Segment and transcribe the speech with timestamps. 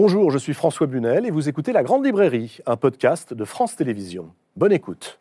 [0.00, 3.74] Bonjour, je suis François Bunel et vous écoutez La Grande Librairie, un podcast de France
[3.74, 4.32] Télévisions.
[4.54, 5.18] Bonne écoute.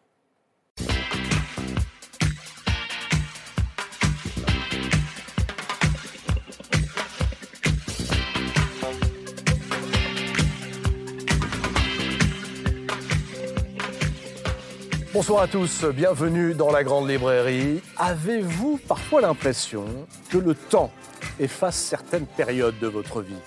[15.12, 17.82] Bonsoir à tous, bienvenue dans la Grande Librairie.
[17.98, 19.86] Avez-vous parfois l'impression
[20.30, 20.91] que le temps
[21.39, 23.41] efface certaines périodes de votre vie?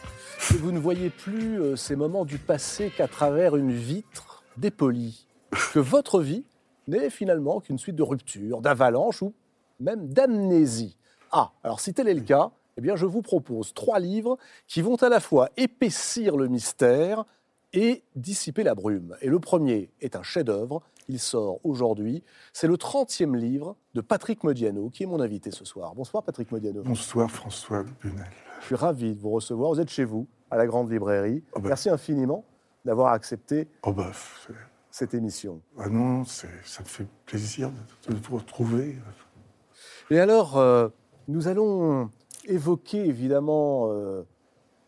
[0.51, 5.29] Que vous ne voyez plus euh, ces moments du passé qu'à travers une vitre dépolie
[5.73, 6.45] Que votre vie
[6.89, 9.33] n'est finalement qu'une suite de ruptures, d'avalanches ou
[9.79, 10.97] même d'amnésie
[11.31, 14.83] Ah, alors si tel est le cas, eh bien je vous propose trois livres qui
[14.83, 17.25] vont à la fois épaissir le mystère
[17.73, 19.17] et dissiper la brume.
[19.23, 22.25] Et le premier est un chef-d'œuvre, il sort aujourd'hui.
[22.53, 25.95] C'est le 30e livre de Patrick Modiano, qui est mon invité ce soir.
[25.95, 26.83] Bonsoir Patrick Modiano.
[26.83, 28.27] Bonsoir François Bunel.
[28.63, 29.73] Je suis ravi de vous recevoir.
[29.73, 31.43] Vous êtes chez vous, à la Grande Librairie.
[31.55, 31.69] Oh ben.
[31.69, 32.45] Merci infiniment
[32.85, 34.53] d'avoir accepté Oh c'est-
[34.91, 35.61] cette émission.
[35.79, 36.47] ah non, ça
[36.81, 37.71] me fait plaisir
[38.09, 38.97] de, vous retrouver.
[40.11, 40.89] Et alors, euh,
[41.29, 42.11] nous allons
[42.47, 44.23] évoquer évidemment euh,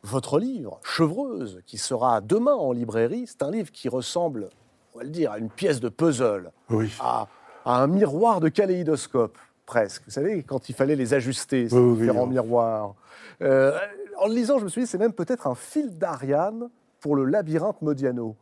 [0.02, 3.26] votre livre, Chevreuse, qui sera demain en librairie.
[3.28, 4.48] C'est un livre qui ressemble,
[4.94, 6.50] on va le dire, à une pièce de puzzle.
[6.70, 7.28] Oui, à,
[7.64, 10.02] à un miroir de kaléidoscope, presque.
[10.06, 12.30] Vous savez, quand il fallait les ajuster, ces Oui, oui, différents oui.
[12.30, 12.94] miroirs.
[13.42, 13.78] Euh,
[14.18, 16.68] en le lisant, je me suis dit, c'est même peut-être un fil d'Ariane
[17.00, 18.36] pour le labyrinthe Modiano.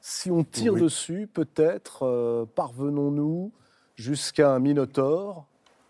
[0.00, 0.80] Si on tire Oui.
[0.82, 3.52] dessus, peut-être euh, parvenons-nous
[3.96, 5.46] jusqu'à un minotaure.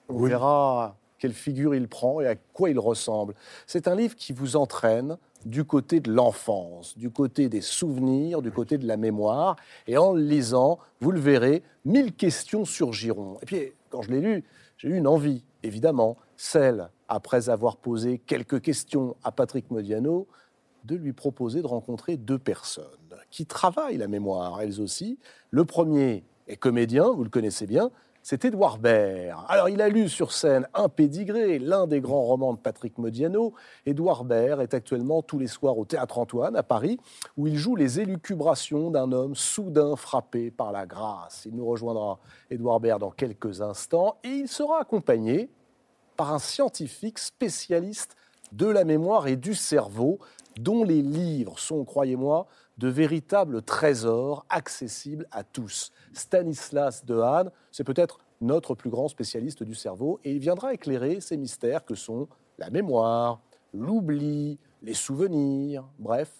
[0.09, 0.31] On Oui.
[0.31, 3.34] verra quelle figure il prend et à quoi il ressemble.
[3.67, 8.50] C'est un livre qui vous entraîne du côté de l'enfance, du côté des souvenirs, du
[8.50, 9.56] côté de la mémoire.
[9.87, 13.39] Et en le lisant, vous le verrez, mille questions surgiront.
[13.43, 14.45] Et puis, quand je l'ai lu,
[14.77, 20.27] j'ai eu une envie, évidemment, celle, après avoir posé quelques questions à Patrick Modiano,
[20.85, 22.85] de lui proposer de rencontrer deux personnes
[23.31, 25.19] qui travaillent la mémoire, elles aussi.
[25.51, 27.91] Le premier est comédien, vous le connaissez bien,
[28.28, 29.45] c'est Édouard Baird.
[29.49, 33.55] Alors, il a lu sur scène Un pédigré, l'un des grands romans de Patrick Modiano.
[33.84, 36.99] Édouard Baird est actuellement tous les soirs au Théâtre Antoine, à Paris,
[37.37, 41.45] où il joue les élucubrations d'un homme soudain frappé par la grâce.
[41.47, 42.19] Il nous rejoindra,
[42.50, 45.49] Édouard Baird, dans quelques instants, et il sera accompagné
[46.16, 48.16] par un scientifique spécialiste
[48.53, 50.19] de la mémoire et du cerveau,
[50.59, 52.47] dont les livres sont, croyez-moi,
[52.78, 55.93] de véritables trésors accessibles à tous.
[56.12, 61.37] Stanislas Dehaene, c'est peut-être notre plus grand spécialiste du cerveau, et il viendra éclairer ces
[61.37, 62.28] mystères que sont
[62.59, 63.41] la mémoire,
[63.72, 66.31] l'oubli, les souvenirs, bref,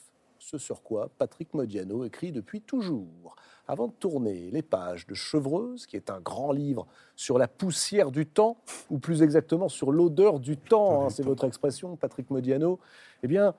[0.47, 3.35] ce sur quoi Patrick Modiano écrit depuis toujours.
[3.67, 6.87] Avant de tourner les pages de Chevreuse, qui est un grand livre
[7.17, 8.57] sur la poussière du temps,
[8.89, 12.79] ou plus exactement sur l'odeur du temps, hein, c'est votre expression, Patrick Modiano,
[13.25, 13.55] eh bien,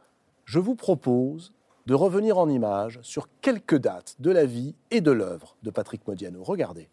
[0.46, 1.52] je vous propose
[1.88, 6.08] de revenir en images sur quelques dates de la vie et de l'œuvre de Patrick
[6.08, 6.42] Modiano.
[6.42, 6.88] Regardez.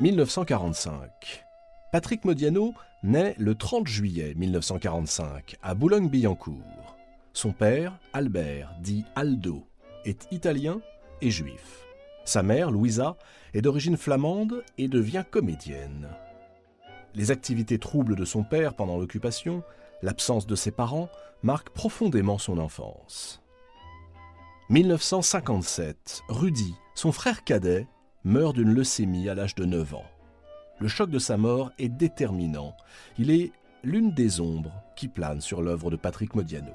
[0.00, 1.44] 1945.
[1.92, 2.72] Patrick Modiano
[3.02, 6.85] naît le 30 juillet 1945 à Boulogne-Billancourt.
[7.36, 9.66] Son père, Albert, dit Aldo,
[10.06, 10.80] est italien
[11.20, 11.84] et juif.
[12.24, 13.18] Sa mère, Louisa,
[13.52, 16.08] est d'origine flamande et devient comédienne.
[17.14, 19.62] Les activités troubles de son père pendant l'occupation,
[20.00, 21.10] l'absence de ses parents,
[21.42, 23.42] marquent profondément son enfance.
[24.70, 27.86] 1957, Rudy, son frère cadet,
[28.24, 30.06] meurt d'une leucémie à l'âge de 9 ans.
[30.80, 32.74] Le choc de sa mort est déterminant.
[33.18, 33.52] Il est
[33.84, 36.72] l'une des ombres qui planent sur l'œuvre de Patrick Modiano.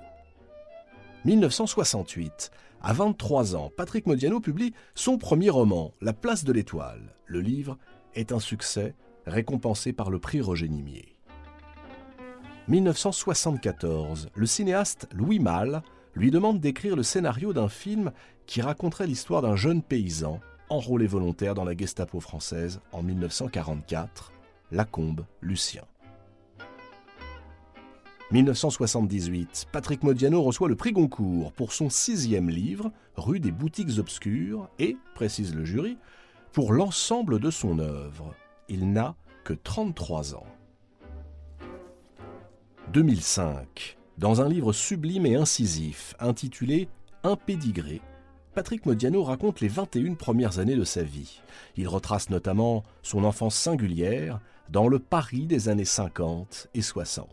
[1.25, 2.51] 1968.
[2.81, 7.15] À 23 ans, Patrick Modiano publie son premier roman, La place de l'étoile.
[7.25, 7.77] Le livre
[8.15, 8.95] est un succès,
[9.27, 11.15] récompensé par le prix Roger Nimier.
[12.67, 14.29] 1974.
[14.33, 15.83] Le cinéaste Louis Malle
[16.15, 18.11] lui demande d'écrire le scénario d'un film
[18.45, 20.39] qui raconterait l'histoire d'un jeune paysan
[20.69, 24.31] enrôlé volontaire dans la Gestapo française en 1944,
[24.71, 25.83] Lacombe Lucien.
[28.31, 34.69] 1978, Patrick Modiano reçoit le prix Goncourt pour son sixième livre, Rue des boutiques obscures,
[34.79, 35.97] et, précise le jury,
[36.53, 38.33] pour l'ensemble de son œuvre.
[38.69, 40.45] Il n'a que 33 ans.
[42.93, 46.87] 2005, dans un livre sublime et incisif intitulé
[47.23, 47.99] Un pédigré,
[48.55, 51.41] Patrick Modiano raconte les 21 premières années de sa vie.
[51.75, 54.39] Il retrace notamment son enfance singulière
[54.69, 57.27] dans le Paris des années 50 et 60.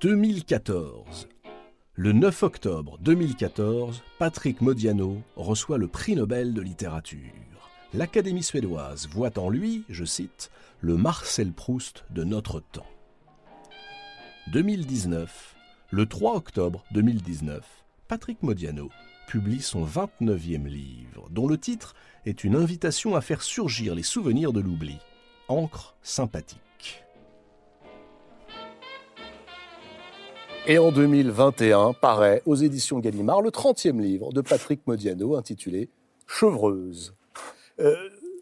[0.00, 1.28] 2014.
[1.94, 7.68] Le 9 octobre 2014, Patrick Modiano reçoit le prix Nobel de littérature.
[7.92, 10.50] L'Académie suédoise voit en lui, je cite,
[10.80, 12.86] le Marcel Proust de notre temps.
[14.52, 15.54] 2019.
[15.90, 17.62] Le 3 octobre 2019,
[18.08, 18.88] Patrick Modiano
[19.28, 21.94] publie son 29e livre, dont le titre
[22.24, 24.96] est une invitation à faire surgir les souvenirs de l'oubli.
[25.48, 26.69] Encre sympathique.
[30.66, 35.88] Et en 2021 paraît aux éditions Gallimard le 30e livre de Patrick Modiano intitulé
[36.26, 37.14] Chevreuse.
[37.80, 37.94] Euh,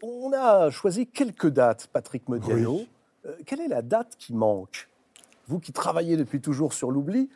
[0.03, 2.75] on a choisi quelques dates, Patrick Modiano.
[2.75, 2.87] Oui.
[3.25, 4.89] Euh, quelle est la date qui manque?
[5.47, 7.29] Vous qui travaillez depuis toujours sur l'oubli,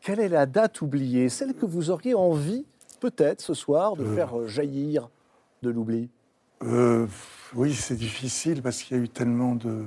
[0.00, 1.28] quelle est la date oubliée?
[1.28, 2.64] Celle que vous auriez envie,
[3.00, 4.14] peut-être ce soir, de Euh.
[4.14, 5.08] faire jaillir
[5.62, 6.08] de l'oubli?
[7.54, 9.84] Oui, c'est difficile parce qu'il y a eu tellement de,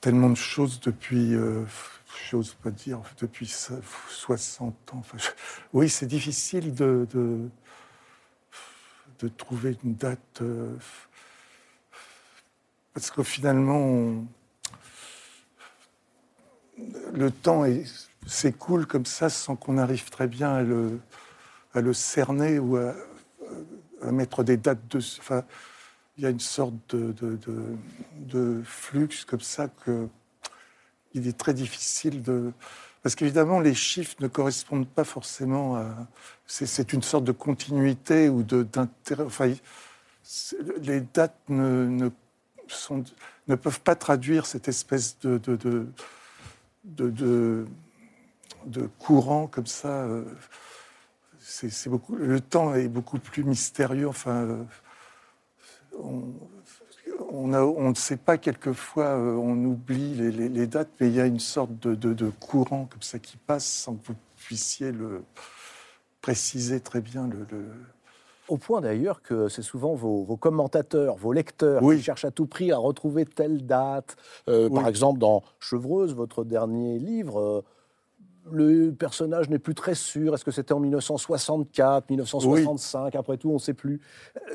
[0.00, 1.34] tellement de choses depuis,
[2.30, 4.98] j'ose pas dire, depuis ça- 60 ans.
[4.98, 5.18] Enfin,
[5.72, 7.48] oui, c'est difficile de, de,
[9.28, 10.40] trouver une date.
[10.42, 10.74] euh,
[12.94, 14.24] parce que finalement,
[17.12, 17.64] le temps
[18.26, 20.98] s'écoule comme ça sans qu'on arrive très bien à le,
[21.74, 22.94] à le cerner ou à,
[24.12, 25.20] mettre des dates dessus.
[25.20, 25.44] Enfin,
[26.16, 27.76] il y a une sorte de, de-
[28.18, 30.08] de flux comme ça que
[31.16, 32.52] il est très difficile de.
[33.02, 36.06] Parce qu'évidemment, les chiffres ne correspondent pas forcément à.
[36.46, 39.24] C'est une sorte de continuité ou de- d'intérêt.
[39.24, 39.52] Enfin,
[40.82, 42.08] les dates ne, ne,
[42.68, 43.04] sont,
[43.48, 45.56] ne peuvent pas traduire cette espèce de, de,
[46.84, 47.66] de,
[48.66, 49.88] de, courant comme ça.
[49.88, 50.24] euh,
[51.38, 54.08] c'est c'est beaucoup, le temps est beaucoup plus mystérieux.
[54.08, 54.64] Enfin, euh,
[55.98, 56.24] on,
[57.36, 61.08] on, a- on ne sait pas quelquefois, euh, on oublie les, les- les dates, mais
[61.08, 64.06] il y a une sorte de, de- de courant comme ça qui passe sans que
[64.08, 65.22] vous puissiez le
[66.20, 67.26] préciser très bien.
[67.28, 67.70] Le, le-
[68.48, 71.96] Au point d'ailleurs que c'est souvent vos, vos commentateurs, vos lecteurs Oui.
[71.98, 74.16] qui cherchent à tout prix à retrouver telle date.
[74.48, 77.62] Euh, Par exemple, dans Chevreuse, votre dernier livre, euh,
[78.52, 80.34] le personnage n'est plus très sûr.
[80.34, 84.00] Est-ce que c'était en 1964, 1965 Après tout, on ne sait plus.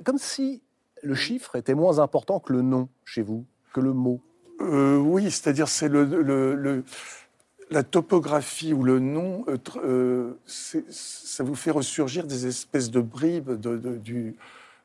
[0.06, 0.62] Comme si
[1.04, 4.20] le chiffre était moins important que le nom chez vous, que le mot.
[4.62, 6.84] Euh, oui, c'est-à-dire c'est le, le- le-
[7.72, 13.52] la topographie ou le nom, euh, euh, ça vous fait ressurgir des espèces de bribes
[13.52, 14.36] de, de- du,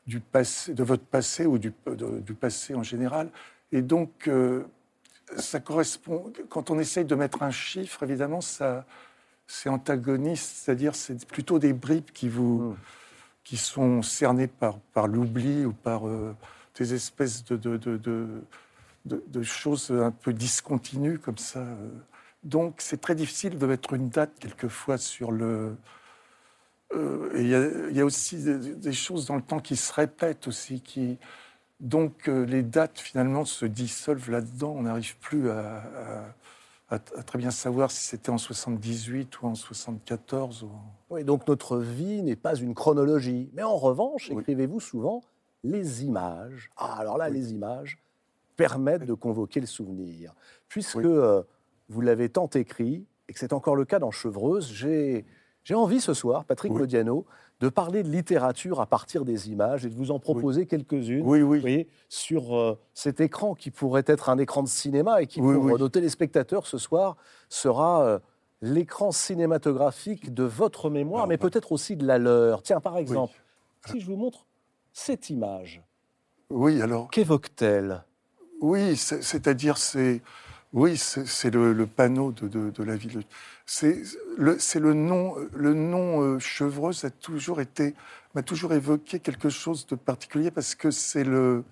[0.07, 3.29] du passé, de votre passé ou du, de- du passé en général.
[3.73, 4.63] Et donc, euh,
[5.37, 6.33] ça correspond.
[6.49, 8.87] Quand on essaye de mettre un chiffre, évidemment, ça,
[9.49, 12.77] c'est antagoniste, c'est-à-dire c'est plutôt des bribes qui vous, Mm.
[13.47, 16.35] Qui sont cernées par, par l'oubli ou par euh,
[16.77, 17.97] des espèces de, de,
[19.05, 21.61] de- choses un peu discontinues comme ça.
[21.61, 21.89] euh.
[22.43, 25.77] Donc c'est très difficile de mettre une date quelquefois sur le.
[26.95, 27.47] euh, il
[27.97, 31.17] y, a- aussi des, choses dans le temps qui se répètent aussi, qui
[31.79, 34.75] donc les dates finalement se dissolvent là-dedans.
[34.77, 36.35] On n'arrive plus à-
[36.89, 40.63] à- très bien savoir si c'était en 78 ou en 74.
[40.65, 40.71] Ou...
[41.11, 43.51] Oui, donc notre vie n'est pas une chronologie.
[43.55, 44.41] Mais en revanche, Oui.
[44.41, 45.23] écrivez-vous souvent
[45.65, 46.71] les images.
[46.77, 47.35] Ah, alors là, Oui.
[47.37, 47.99] les images
[48.57, 50.35] permettent de convoquer le souvenir.
[50.69, 51.43] Puisque euh,
[51.89, 55.25] vous l'avez tant écrit, et que c'est encore le cas dans Chevreuse, j'ai
[55.65, 56.71] j'ai envie ce soir, Patrick.
[56.73, 57.27] Modiano,
[57.61, 61.23] de parler de littérature à partir des images et de vous en proposer quelques-unes.
[61.25, 61.57] Oui, oui.
[61.57, 65.41] Vous voyez, sur euh, cet écran qui pourrait être un écran de cinéma et qui,
[65.41, 65.73] Oui, pour oui.
[65.79, 67.17] nos téléspectateurs ce soir,
[67.49, 68.19] sera euh,
[68.61, 72.63] l'écran cinématographique de votre mémoire, Alors, mais peut-être aussi de la leur.
[72.63, 73.35] Tiens, par exemple,
[73.87, 74.47] si je vous montre
[74.93, 75.83] cette image,
[76.51, 77.11] Oui, alors.
[77.11, 78.05] qu'évoque-t-elle?
[78.61, 80.21] Oui, c'est- c'est-à-dire c'est
[80.73, 83.23] oui, c'est c'est le, le panneau de, de- de la ville.
[83.67, 84.03] C'est
[84.39, 87.95] le, nom, le nom euh, Chevreuse a toujours été
[88.35, 91.65] m'a toujours évoqué quelque chose de particulier parce que c'est le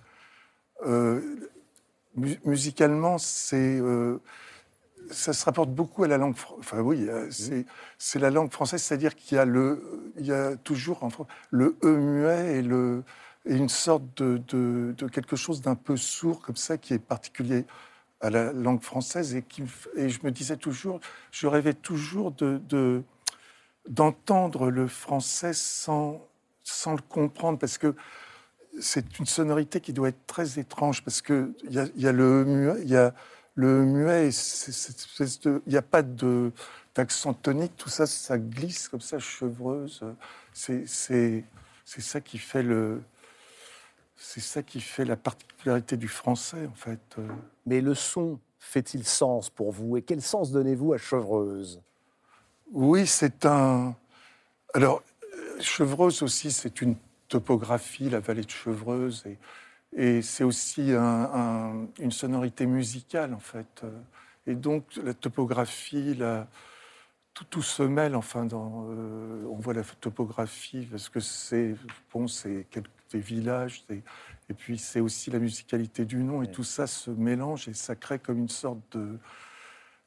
[0.85, 1.21] euh,
[2.15, 4.19] mu- musicalement c'est euh,
[5.11, 6.35] ça se rapporte beaucoup à la langue.
[6.59, 7.29] Enfin oui, euh,
[7.99, 11.09] c'est la langue française, c'est-à-dire qu'il y a le il y a toujours en
[11.51, 13.03] le e muet et le
[13.45, 16.99] et une sorte de, de, de quelque chose d'un peu sourd comme ça qui est
[16.99, 17.65] particulier
[18.29, 19.63] la langue française et, qui,
[19.95, 20.99] et je me disais toujours,
[21.31, 23.03] je rêvais toujours de, de-
[23.89, 26.21] d'entendre le français sans,
[26.63, 27.95] sans le comprendre parce que
[28.79, 32.11] c'est une sonorité qui doit être très étrange parce que il y a, y a
[32.11, 33.13] le muet, il y a
[33.55, 36.51] le muet, il n'y a pas de
[36.95, 40.01] d'accent tonique, tout ça, ça glisse comme ça, chevreuse.
[40.53, 40.85] C'est
[41.85, 43.01] ça qui fait le,
[44.15, 46.99] c'est ça qui fait la particularité du français, en fait.
[47.19, 47.27] Euh,
[47.65, 51.81] Mais le son fait-il sens pour vous Et quel sens donnez-vous à Chevreuse?
[52.71, 53.95] Oui, c'est un.
[54.73, 55.03] Alors,
[55.59, 56.95] Chevreuse aussi, c'est une
[57.27, 59.37] topographie, la vallée de Chevreuse, et,
[59.93, 63.81] et c'est aussi un- un- une sonorité musicale, en fait.
[63.83, 63.91] Euh,
[64.47, 66.47] Et donc, la topographie, la,
[67.33, 71.75] tout, tout se mêle, enfin, dans, euh, on voit la topographie, parce que c'est,
[72.13, 76.63] bon, c'est quelques- des villages, et puis c'est aussi la musicalité du nom, et tout
[76.63, 79.17] ça se mélange, et ça crée comme une sorte de,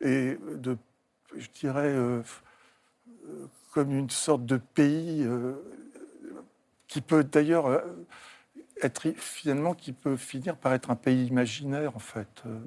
[0.01, 0.77] et de,
[1.37, 2.23] je dirais, euh,
[3.27, 5.55] euh, comme une sorte de pays euh,
[6.87, 7.83] qui peut d'ailleurs
[8.83, 12.29] être finalement qui peut finir par être un pays imaginaire en fait.
[12.47, 12.59] Euh,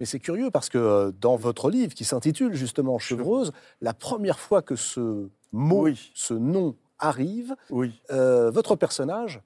[0.00, 4.38] Mais c'est curieux parce que euh, dans votre livre qui s'intitule justement Chevreuse, la première
[4.38, 6.10] fois que ce mot, Oui.
[6.14, 9.40] ce nom arrive, Oui, euh, votre personnage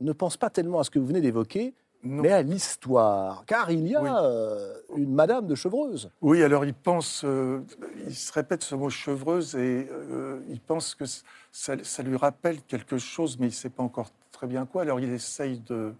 [0.00, 3.44] ne pense pas tellement à ce que vous venez d'évoquer, mais à l'histoire.
[3.46, 4.10] Car il y a Oui.
[4.12, 6.10] euh, une Madame de Chevreuse.
[6.20, 7.60] Oui, alors il pense, euh,
[8.06, 11.04] il se répète ce mot chevreuse et euh, il pense que
[11.50, 14.82] ça, ça lui rappelle quelque chose, mais il ne sait pas encore très bien quoi.
[14.82, 15.94] Alors il essaye de,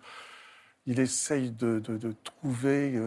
[0.86, 3.00] il essaye de, de- de trouver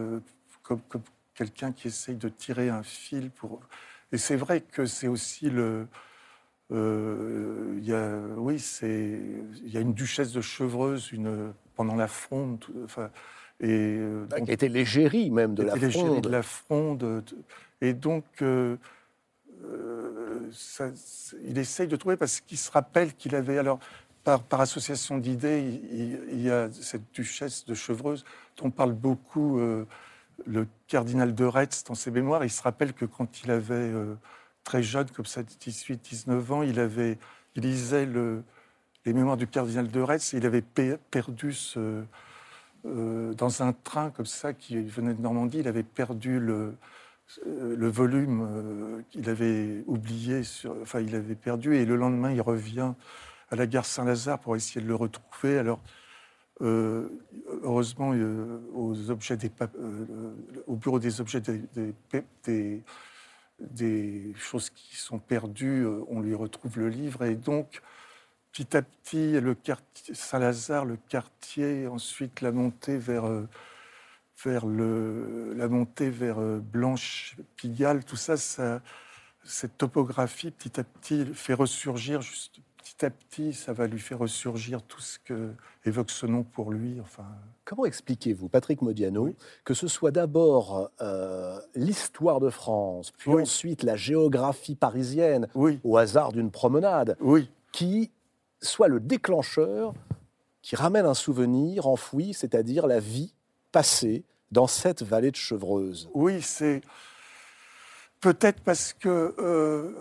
[0.64, 1.04] comme, comme
[1.36, 3.60] quelqu'un qui essaye de tirer un fil pour.
[4.12, 5.86] Et c'est vrai que c'est aussi le.
[6.72, 9.20] Euh, il y a, oui, c'est,
[9.64, 12.64] il y a une duchesse de Chevreuse une, pendant la fronde.
[12.84, 13.10] Enfin,
[13.60, 13.68] et
[14.00, 16.22] euh, donc- qui était l'égérie même de la fronde.
[16.24, 16.98] de la fronde.
[17.00, 17.24] de-
[17.82, 18.76] Et donc, euh,
[19.64, 20.92] euh, ça-
[21.44, 23.58] il essaye de trouver parce qu'il se rappelle qu'il avait.
[23.58, 23.80] Alors,
[24.24, 28.26] par, par association d'idées, il, il- y a cette duchesse de Chevreuse
[28.58, 29.86] dont parle beaucoup euh,
[30.46, 32.44] le cardinal de Retz dans ses mémoires.
[32.44, 34.16] Il se rappelle que quand il avait euh,
[34.68, 37.18] très jeune, comme ça, 18-19 ans, il, avait,
[37.56, 38.44] il lisait le-
[39.06, 42.04] les mémoires du cardinal de Retz et il avait pe- perdu ce
[42.86, 46.76] euh, dans un train comme ça qui venait de Normandie, il avait perdu le,
[47.48, 52.32] euh, le volume euh, qu'il avait oublié, sur, enfin il avait perdu, et le lendemain
[52.34, 52.94] il revient
[53.50, 55.58] à la gare Saint-Lazare pour essayer de le retrouver.
[55.58, 55.80] Alors
[56.62, 57.08] euh,
[57.64, 58.12] heureusement
[58.74, 59.52] aux objets des
[60.68, 61.94] au bureau des objets des, des,
[62.44, 62.84] des-
[63.60, 67.82] des choses qui sont perdues, euh, on lui retrouve le livre, et donc
[68.52, 73.48] petit à petit, le quartier Saint-Lazare, le quartier, ensuite la montée vers, euh,
[74.44, 78.38] vers le, la montée vers euh, Blanche-Pigalle, tout ça,
[79.44, 82.22] cette topographie, petit à petit, fait ressurgir,
[82.96, 85.52] petit à petit, ça va lui faire ressurgir tout ce que
[85.86, 87.00] évoque ce nom pour lui.
[87.02, 87.26] Enfin,
[87.66, 89.34] Comment expliquez-vous, Patrick Modiano,
[89.66, 93.42] que ce soit d'abord euh, l'histoire de France, puis Oui.
[93.42, 98.10] ensuite la géographie parisienne, oui, au hasard d'une promenade, oui, qui
[98.62, 99.94] soit le déclencheur
[100.62, 103.34] qui ramène un souvenir enfoui, c'est-à-dire la vie
[103.72, 106.10] passée dans cette vallée de Chevreuse?
[106.14, 106.82] Oui, c'est
[108.20, 109.92] peut-être parce que, euh,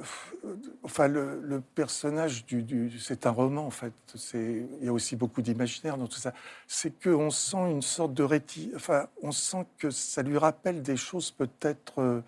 [0.83, 3.93] enfin, le, personnage du, c'est un roman en fait.
[4.35, 6.33] Il y a aussi beaucoup d'imaginaire dans tout ça.
[6.67, 10.83] C'est que on sent une sorte de réti, enfin, on sent que ça lui rappelle
[10.83, 12.01] des choses peut-être.
[12.01, 12.21] euh,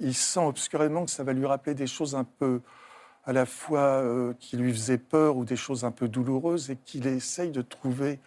[0.00, 2.60] il, sent obscurément que ça va lui rappeler des choses un peu
[3.24, 6.76] à la fois euh, qui lui faisaient peur ou des choses un peu douloureuses et
[6.76, 8.18] qu'il essaye de trouver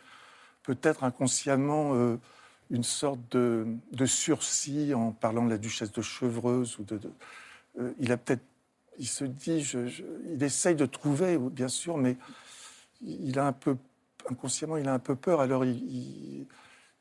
[0.63, 2.17] peut-être inconsciemment
[2.69, 7.11] une sorte de, de sursis en parlant de la duchesse de Chevreuse ou de, de-
[7.79, 8.43] euh, il a peut-être
[8.99, 10.03] il se dit je- je-
[10.33, 12.15] il essaye de trouver bien sûr mais
[13.01, 13.75] il a un peu
[14.29, 16.47] inconsciemment il a un peu peur alors il, il-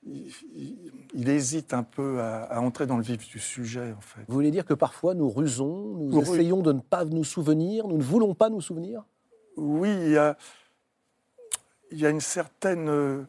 [0.05, 4.01] il- il- il hésite un peu à, à entrer dans le vif du sujet en
[4.01, 7.87] fait Vous voulez dire que parfois nous rusons, nous essayons de ne pas nous souvenir,
[7.87, 9.05] nous ne voulons pas nous souvenir?
[9.57, 10.37] Oui, il y a,
[11.93, 12.89] il y a une certaine.
[12.89, 13.23] euh,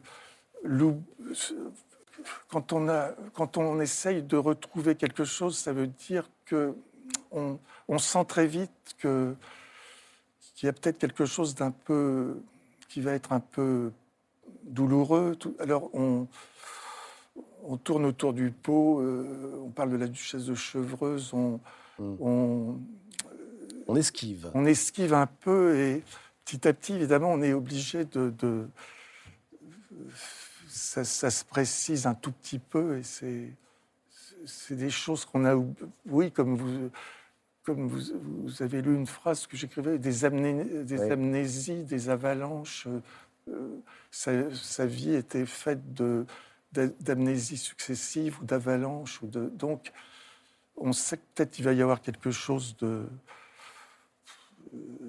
[2.48, 6.74] quand, on a, quand on essaye de retrouver quelque chose, ça veut dire que
[7.30, 9.34] on, on sent très vite que
[10.54, 12.36] qu'il y a peut-être quelque chose d'un peu
[12.88, 13.90] qui va être un peu
[14.64, 15.36] douloureux.
[15.58, 16.26] alors on,
[17.64, 21.60] on tourne autour du pot, euh, on parle de la duchesse de Chevreuse, on,
[21.98, 22.16] Mm.
[22.20, 22.80] on,
[23.86, 24.50] On esquive.
[24.54, 26.02] on esquive un peu et
[26.44, 28.30] petit à petit, évidemment, on est obligé de.
[28.36, 28.66] de-
[30.74, 33.48] ça, ça se précise un tout petit peu et c'est,
[34.44, 35.54] c'est des choses qu'on a.
[36.06, 36.90] Oui, comme vous.
[37.62, 38.02] Comme vous,
[38.42, 41.10] vous avez lu une phrase que j'écrivais, des, amné- des Oui.
[41.10, 42.86] amnésies, des avalanches.
[43.48, 46.26] euh, sa, sa vie était faite de,
[46.72, 49.22] d'amnésies successives ou d'avalanches.
[49.22, 49.92] Ou de, donc,
[50.76, 53.06] on sait que peut-être il va y avoir quelque chose de.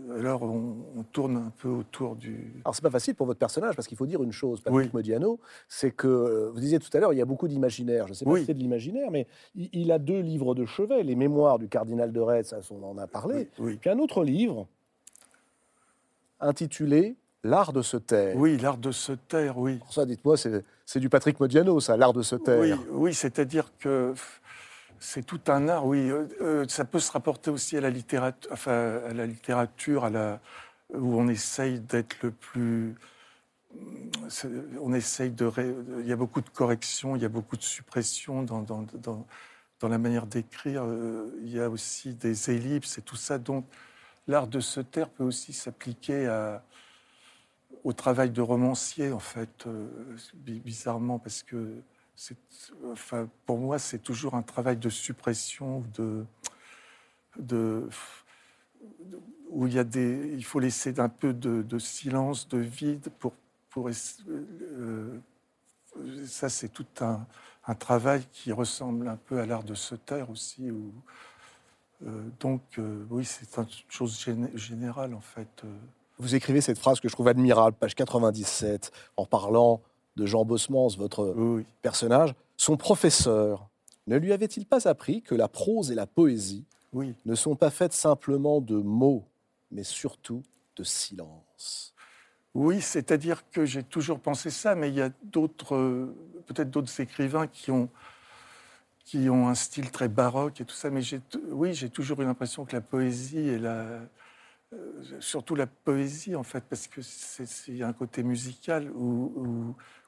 [0.10, 2.62] Euh, Alors, on, on tourne un peu autour du.
[2.64, 4.90] Alors c'est pas facile pour votre personnage parce qu'il faut dire une chose, Patrick Oui.
[4.94, 8.06] Modiano, c'est que euh, vous disiez tout à l'heure, il y a beaucoup d'imaginaire.
[8.08, 8.40] Je ne sais pas Oui.
[8.42, 11.68] si c'est de l'imaginaire, mais il, il a deux livres de chevet, les Mémoires du
[11.68, 14.68] cardinal de Retz, on en a parlé, Oui, puis un autre livre
[16.40, 18.36] intitulé L'art de se taire.
[18.38, 19.74] oui l'art de se taire, oui.
[19.74, 22.60] Alors ça, dites-moi, c'est c'est du Patrick Modiano, ça, l'art de se taire.
[22.60, 24.14] Oui, oui c'est-à-dire que
[25.00, 26.12] c'est tout un art, oui.
[26.68, 30.40] ça peut se rapporter aussi à la littérature, à la littérature, à la,
[30.94, 32.96] où on essaye d'être le plus
[34.82, 35.52] on essaye de.
[36.00, 38.86] Il y a beaucoup de corrections, il y a beaucoup de suppressions dans, dans,
[39.80, 40.84] dans, la manière d'écrire.
[40.84, 43.38] Euh, il y a aussi des ellipses et tout ça.
[43.38, 43.66] Donc,
[44.28, 46.28] l'art de se taire peut aussi s'appliquer
[47.84, 49.88] au travail de romancier, en fait, euh,
[50.34, 51.76] bizarrement, parce que
[53.46, 56.26] pour moi, c'est toujours un travail de suppression, de,
[59.50, 63.34] où il, y a des, il faut laisser un peu de, silence, de vide pour
[64.78, 65.20] euh,
[66.26, 67.26] ça, c'est tout un,
[67.76, 70.70] travail qui ressemble un peu à l'art de se taire aussi.
[72.06, 75.64] Euh, donc, euh, oui, c'est une chose générale, en fait.
[76.20, 79.82] Vous écrivez cette phrase que je trouve admirable, page 97, en parlant
[80.16, 82.34] de Jean Bosmans, votre personnage.
[82.58, 83.70] Son professeur
[84.08, 86.66] ne lui avait-il pas appris que la prose et la poésie
[87.26, 89.26] ne sont pas faites simplement de mots,
[89.72, 90.44] mais surtout
[90.76, 91.94] de silence?
[92.54, 97.02] Oui, c'est-à-dire que j'ai toujours pensé ça, mais il y a d'autres, euh, peut-être d'autres
[97.02, 97.90] écrivains qui ont,
[99.04, 100.90] qui ont un style très baroque et tout ça.
[100.90, 101.02] Mais
[101.50, 104.00] oui, j'ai toujours eu l'impression que la poésie et la,
[104.72, 108.90] euh, surtout la poésie en fait, parce que c'est un côté musical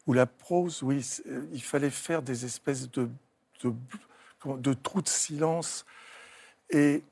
[0.08, 3.10] ou la prose, oui, euh, il fallait faire des espèces de,
[3.64, 5.86] de, trous de silence
[6.70, 7.04] et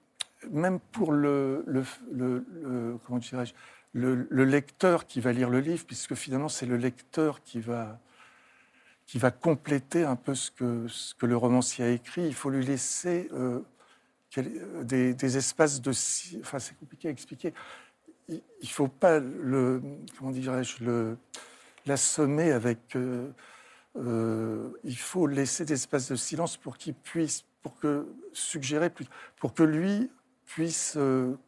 [0.50, 3.54] même pour le, le, le comment dirais-je
[3.96, 8.00] le, lecteur qui va lire le livre, puisque finalement c'est le lecteur qui va,
[9.06, 12.28] qui va compléter un peu ce que, ce que le romancier a écrit.
[12.28, 13.62] Il faut lui laisser euh,
[14.38, 15.92] euh, des, espaces de...
[16.42, 17.54] Enfin, c'est compliqué à expliquer.
[18.28, 19.82] Il ne faut pas le...
[20.18, 21.18] Comment dirais-je le,
[21.86, 22.96] L'assommer avec...
[22.96, 27.46] Euh, il faut laisser des espaces de silence pour qu'il puisse...
[27.62, 28.08] Pour que...
[28.34, 28.92] Suggérer...
[29.38, 30.12] Pour que lui
[30.46, 30.98] puisse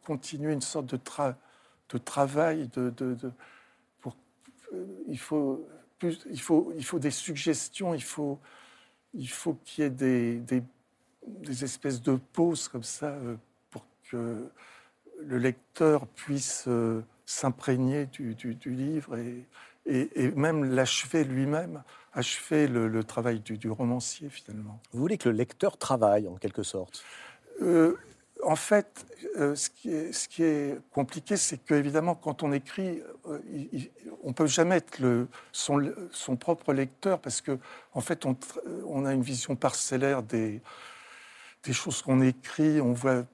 [0.04, 1.00] continuer une sorte de...
[1.90, 2.90] De travail, de,
[4.02, 4.14] pour,
[4.74, 5.66] euh, il, faut
[5.98, 8.38] plus, il, faut, il faut des suggestions, il faut,
[9.14, 10.42] il faut qu'il y ait des,
[11.26, 13.36] des, espèces de pauses comme ça euh,
[13.70, 14.48] pour que
[15.20, 19.46] le lecteur puisse euh, s'imprégner du, du, livre et,
[19.88, 24.80] et, même l'achever lui-même, achever le, travail du, romancier finalement.
[24.92, 27.02] Vous voulez que le lecteur travaille en quelque sorte?
[28.44, 29.04] En fait,
[29.36, 33.40] euh, ce, qui est, compliqué, c'est qu'évidemment, quand on écrit, euh,
[34.22, 37.58] on ne peut jamais être son, propre lecteur parce qu'en
[37.94, 40.62] en fait, on, a une vision parcellaire des,
[41.72, 42.80] choses qu'on écrit.
[42.80, 43.24] On voit,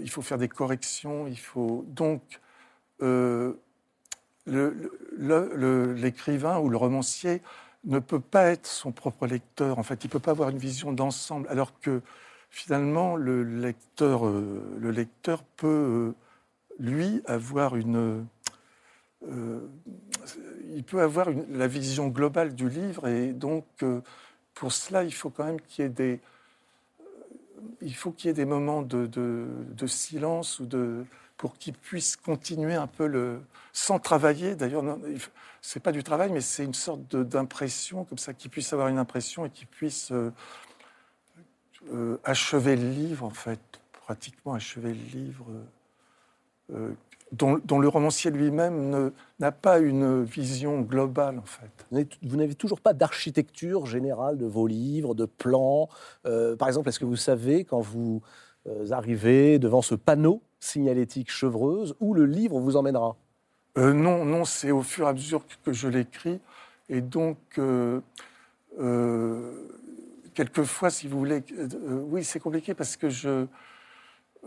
[0.00, 1.26] il faut faire des corrections.
[1.26, 2.22] Il faut donc
[3.02, 3.60] euh,
[5.16, 7.42] l'écrivain ou le romancier
[7.84, 9.78] ne peut pas être son propre lecteur.
[9.78, 12.00] En fait, il ne peut pas avoir une vision d'ensemble, alors que
[12.50, 16.14] finalement, le lecteur, euh, le lecteur peut, euh,
[16.78, 18.26] lui, avoir une...
[19.28, 19.60] Euh,
[20.74, 23.64] il peut avoir la vision globale du livre et donc,
[24.52, 26.20] pour cela, il faut quand même qu'il y ait des...
[27.80, 31.04] il faut qu'il y ait des moments de, de, silence ou de,
[31.36, 33.40] pour qu'il puisse continuer un peu le,
[33.72, 34.54] sans travailler.
[34.54, 34.84] D'ailleurs,
[35.60, 38.98] c'est pas du travail, mais c'est une sorte d'impression comme ça, qu'il puisse avoir une
[38.98, 40.12] impression et qu'il puisse
[41.92, 43.60] euh, achever le livre, en fait,
[43.92, 45.46] pratiquement achever le livre,
[46.72, 46.92] euh,
[47.32, 52.06] dont, le romancier lui-même n'a pas une vision globale, en fait.
[52.22, 55.88] Vous n'avez toujours pas d'architecture générale de vos livres, de plans.
[56.26, 58.22] Euh, par exemple, est-ce que vous savez, quand vous
[58.90, 63.16] arrivez devant ce panneau signalétique chevreuse, où le livre vous emmènera
[63.76, 66.40] Non, non, c'est au fur et à mesure que je l'écris.
[66.88, 67.38] Et donc,
[70.34, 73.46] quelquefois, si vous voulez, euh, oui, c'est compliqué parce que je,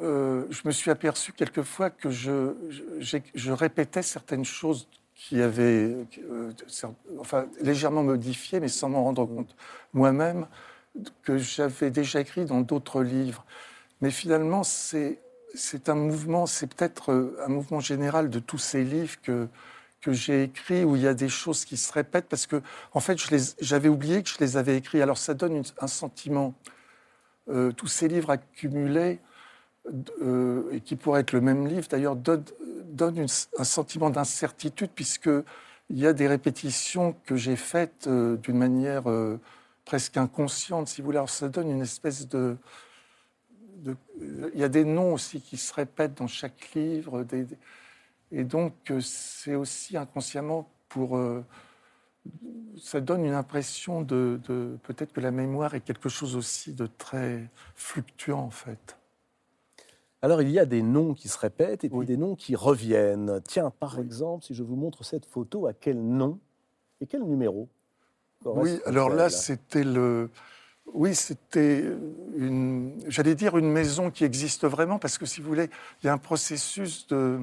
[0.02, 2.54] euh, je me suis aperçu quelquefois que je,
[3.00, 5.96] je, répétais certaines choses qui avaient,
[6.30, 6.52] euh,
[7.20, 9.56] enfin, légèrement modifiées, mais sans m'en rendre compte
[9.94, 10.46] moi-même,
[11.24, 13.46] que j'avais déjà écrit dans d'autres livres.
[14.02, 15.20] Mais finalement, c'est
[15.88, 19.48] un mouvement, c'est peut-être un mouvement général de tous ces livres que
[20.02, 22.62] que j'ai écrit où il y a des choses qui se répètent parce que,
[22.94, 23.18] en fait,
[23.60, 25.02] j'avais oublié que je les avais écrits.
[25.02, 26.54] Alors, ça donne un sentiment.
[27.50, 29.20] Euh, tous ces livres accumulés,
[30.22, 32.44] euh, et qui pourraient être le même livre, d'ailleurs, donnent
[32.90, 33.26] donne
[33.58, 35.44] un sentiment d'incertitude puisqu'il
[35.92, 39.04] y a des répétitions que j'ai faites euh, d'une manière
[39.86, 41.18] presque inconsciente, si vous voulez.
[41.18, 42.58] Alors, ça donne une espèce de,
[43.78, 43.96] de,
[44.54, 47.46] Il y a des noms aussi qui se répètent dans chaque livre, des
[48.32, 51.44] et donc, euh, c'est aussi inconsciemment pour euh,
[52.78, 56.88] ça donne une impression de, de peut-être que la mémoire est quelque chose aussi de
[56.98, 58.98] très fluctuant en fait.
[60.22, 62.06] Alors il y a des noms qui se répètent et puis Oui.
[62.06, 63.40] des noms qui reviennent.
[63.46, 66.40] Tiens, par exemple, si je vous montre cette photo, à quel nom
[67.00, 67.70] et quel numéro
[68.44, 70.30] Oui, alors là, c'était le.
[70.94, 71.84] Oui, c'était
[72.38, 72.94] une.
[73.08, 75.70] J'allais dire une maison qui existe vraiment, parce que si vous voulez,
[76.02, 77.40] il y a un processus de.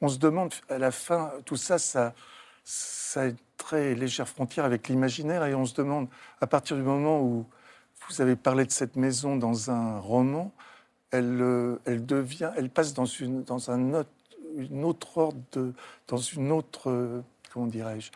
[0.00, 2.14] On se demande à la fin, tout ça, ça,
[2.64, 6.08] ça a une très légère frontière avec l'imaginaire, et on se demande,
[6.40, 7.46] à partir du moment où
[8.08, 10.52] vous avez parlé de cette maison dans un roman,
[11.10, 15.72] elle, euh, elle devient, elle passe dans une, un autre ordre, de,
[16.06, 18.10] dans une autre, euh, comment dirais-je,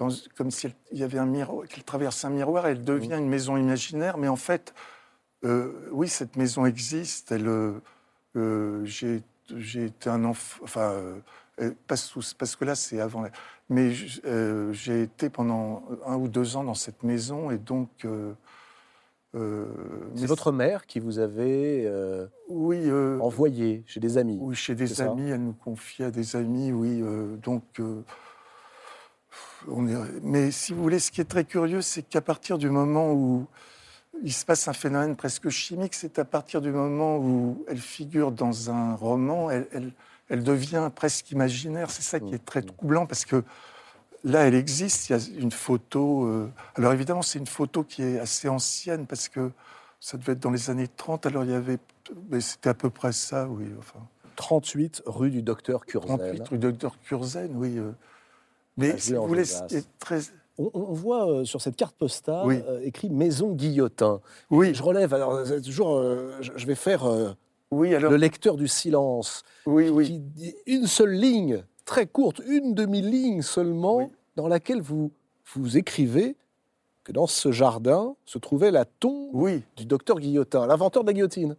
[0.00, 3.16] dans- comme si elle- il y avait un miroir, qu'elle traverse un miroir, elle devient
[3.18, 4.74] une maison imaginaire, mais en fait,
[5.44, 7.30] euh, oui, cette maison existe.
[7.32, 7.72] Elle, euh,
[8.36, 9.22] euh, j'ai,
[9.56, 10.92] j'ai été un enfant, enfin,
[11.60, 13.20] euh, sous- parce que là, c'est avant.
[13.22, 13.30] la-
[13.68, 17.90] Mais j'ai été pendant un ou deux ans dans cette maison, et donc.
[18.04, 18.32] euh,
[20.16, 24.36] C'est mais- votre mère qui vous avait euh, Oui, euh, envoyé chez des amis.
[24.40, 27.00] oui, chez des amis, elle nous confiait à des amis, oui.
[27.40, 27.62] donc,
[29.68, 29.94] on est...
[30.22, 33.46] mais si vous voulez, ce qui est très curieux, c'est qu'à partir du moment où
[34.22, 38.32] il se passe un phénomène presque chimique, c'est à partir du moment où elle figure
[38.32, 39.92] dans un roman, elle, elle-
[40.28, 41.90] elle devient presque imaginaire.
[41.90, 43.42] C'est ça qui est très troublant parce que
[44.22, 45.08] là, elle existe.
[45.10, 46.24] Il y a une photo.
[46.26, 49.50] euh, Alors évidemment, c'est une photo qui est assez ancienne parce que
[49.98, 51.26] ça devait être dans les années 30.
[51.26, 51.78] Alors il y avait.
[52.40, 53.66] C'était à peu près ça, oui.
[53.78, 53.98] Enfin.
[54.36, 56.16] 38 rue du docteur Curzel.
[56.16, 57.76] 38 rue Docteur Curzen, oui.
[57.78, 57.90] euh.
[58.76, 59.44] Mais si vous voulez,
[59.98, 60.20] très.
[60.58, 62.60] On, on voit euh, sur cette carte postale Oui.
[62.68, 64.20] euh, écrit Maison Guillotin.
[64.50, 67.30] Oui, Je relève, alors c'est toujours, euh, je je vais faire euh,
[67.70, 68.10] oui, alors.
[68.10, 70.06] le lecteur du silence, Oui, oui.
[70.06, 74.04] qui dit une seule ligne, très courte, une demi-ligne seulement, Oui.
[74.36, 75.12] dans laquelle vous,
[75.54, 76.36] vous écrivez
[77.04, 79.62] que dans ce jardin se trouvait la tombe Oui.
[79.76, 81.56] du docteur Guillotin, l'inventeur de la guillotine.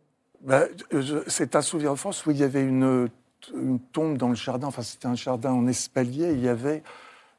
[0.49, 3.09] Euh, je- c'est un souvenir de France où il y avait une,
[3.53, 4.67] une tombe dans le jardin.
[4.67, 6.31] Enfin, c'était un jardin en espalier.
[6.33, 6.83] Il y avait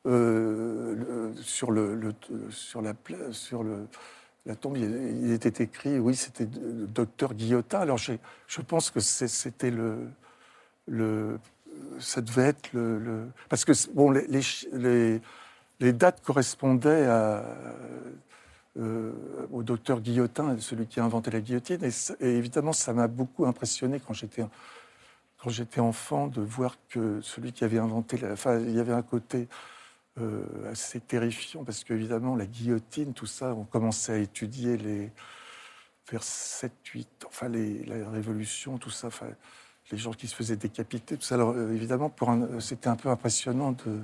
[0.07, 1.95] euh, sur, la,
[4.55, 7.81] tombe, il, était écrit, oui, c'était le docteur Guillotin.
[7.81, 11.39] Alors, je pense que c'était le.
[12.01, 13.29] Ça devait être le.
[13.49, 17.07] parce que, bon, les, dates correspondaient
[18.79, 19.13] euh,
[19.53, 21.81] au docteur Guillotin, celui qui a inventé la guillotine.
[22.21, 24.45] Et évidemment, ça m'a beaucoup impressionné quand j'étais
[25.43, 28.93] quand j'étais enfant de voir que celui qui avait inventé, la, enfin, il y avait
[28.93, 29.49] un côté
[30.21, 35.11] euh, assez terrifiant parce qu'évidemment, la guillotine, tout ça, on commençait à étudier les
[36.11, 39.27] vers 7, 8, enfin les, la révolution, tout ça, enfin,
[39.91, 41.35] les gens qui se faisaient décapiter, tout ça.
[41.37, 44.01] Alors euh, évidemment, pour un- c'était un peu impressionnant de.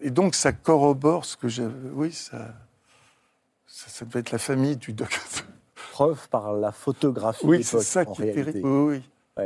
[0.00, 1.66] Et donc, ça corrobore ce que j'ai.
[1.92, 2.54] Oui, ça,
[3.66, 5.22] ça, ça devait être la famille du docteur.
[5.92, 8.52] Preuve par la photographie Oui, c'est ça en qui est réalité.
[8.52, 8.68] terrible.
[8.68, 9.02] Oui,
[9.38, 9.44] oui.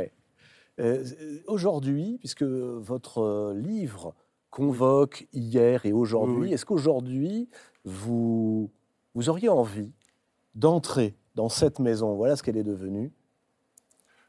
[0.79, 1.03] Euh,
[1.47, 4.13] aujourd'hui, puisque votre euh, livre
[4.51, 6.53] convoque hier et aujourd'hui, Oui, oui.
[6.53, 7.49] est-ce qu'aujourd'hui,
[7.83, 8.69] vous,
[9.15, 9.91] vous auriez envie
[10.55, 12.15] d'entrer dans cette maison?
[12.15, 13.11] Voilà ce qu'elle est devenue.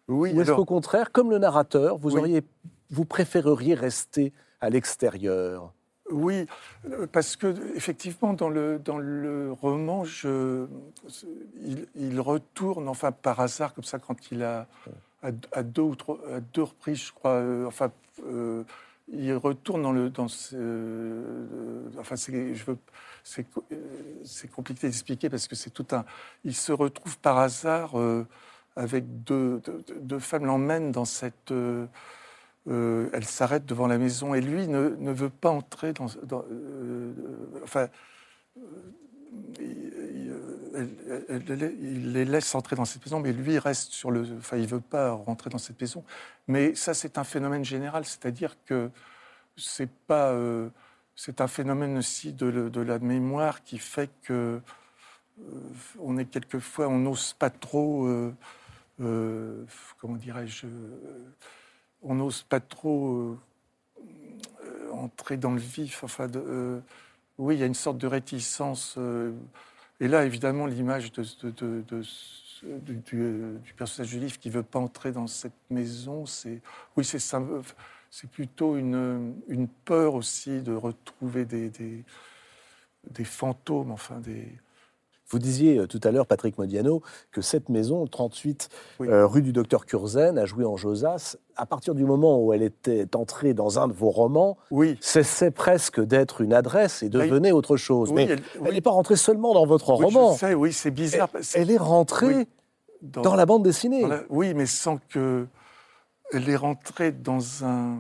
[0.08, 2.18] Oui, Ou est-ce qu'au contraire, comme le narrateur, vous, Oui.
[2.20, 2.42] auriez,
[2.90, 5.72] vous préféreriez rester à l'extérieur?
[6.10, 6.46] Oui,
[6.88, 10.66] euh, parce que effectivement dans le dans le roman, je,
[11.62, 14.66] il, il retourne enfin par hasard comme ça quand il a
[15.22, 17.32] à, deux ou trois à deux reprises, je crois.
[17.32, 17.90] euh, enfin,
[18.26, 18.64] euh,
[19.10, 22.54] il retourne dans le dans euh, enfin c'est
[24.50, 26.04] compliqué d'expliquer parce que c'est tout un.
[26.44, 27.94] Il se retrouve par hasard
[28.76, 29.62] avec deux,
[30.00, 31.52] deux, femmes l'emmènent dans cette
[32.66, 36.08] elle s'arrête devant la maison et lui ne, ne veut pas entrer dans.
[37.64, 37.88] enfin,
[40.78, 44.26] il, les laisse entrer dans cette maison, mais lui reste sur le.
[44.38, 46.04] Enfin, il veut pas rentrer dans cette maison.
[46.46, 48.90] Mais ça, c'est un phénomène général, c'est-à-dire que
[49.56, 50.32] c'est pas.
[50.32, 50.68] euh,
[51.16, 54.60] c'est un phénomène aussi de, la mémoire qui fait que
[55.40, 55.60] euh,
[55.98, 58.06] on est quelquefois, on n'ose pas trop.
[58.06, 59.64] euh,
[60.00, 60.66] comment dirais-je
[62.02, 63.36] on n'ose pas trop
[64.92, 66.04] entrer dans le vif.
[66.04, 66.28] Enfin,
[67.38, 68.96] oui, il y a une sorte de réticence.
[70.00, 71.12] Euh, et là, évidemment, l'image
[72.02, 76.60] ce- du, personnage du livre qui veut pas entrer dans cette maison, c'est
[76.96, 77.04] oui,
[78.30, 79.34] plutôt une,
[79.84, 81.70] peur aussi de retrouver des,
[83.10, 84.46] des fantômes, enfin des.
[85.30, 88.68] Vous disiez euh, tout à l'heure, Patrick Modiano, que cette maison, 38
[89.00, 89.08] Oui.
[89.08, 91.36] euh, rue du Docteur Curzen, a joué en Josas.
[91.56, 94.96] À partir du moment où elle était entrée dans un de vos romans, Oui.
[95.02, 97.10] cessait presque d'être une adresse et Oui.
[97.28, 98.10] devenait autre chose.
[98.12, 98.24] Mais
[98.64, 100.32] elle- n'est pas rentrée seulement dans votre roman.
[100.34, 101.28] je sais, oui, c'est bizarre.
[101.54, 102.46] Elle, est rentrée
[103.02, 104.06] dans, la bande dessinée.
[104.06, 105.46] la- Oui, mais sans que.
[106.32, 107.98] Elle est rentrée dans un.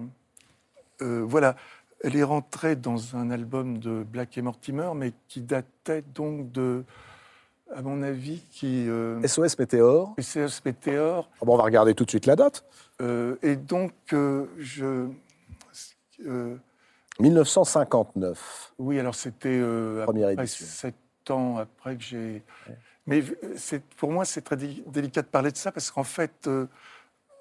[1.02, 1.56] euh, voilà.
[2.04, 6.84] Elle est rentrée dans un album de Black et Mortimer, mais qui datait donc de.
[7.74, 8.88] À mon avis, qui.
[8.88, 10.14] Euh, SOS Météore.
[10.18, 11.28] SOS Météore.
[11.40, 12.64] Ah bon, on va regarder tout de suite la date.
[13.02, 15.06] euh, et donc, euh, je.
[16.26, 16.56] euh,
[17.20, 18.72] 1959.
[18.78, 20.66] Oui, alors c'était euh, Première édition.
[20.66, 22.42] sept ans après que j'ai.
[23.06, 23.22] Mais
[23.96, 26.66] pour moi, c'est très dé- délicat de parler de ça parce qu'en fait, euh,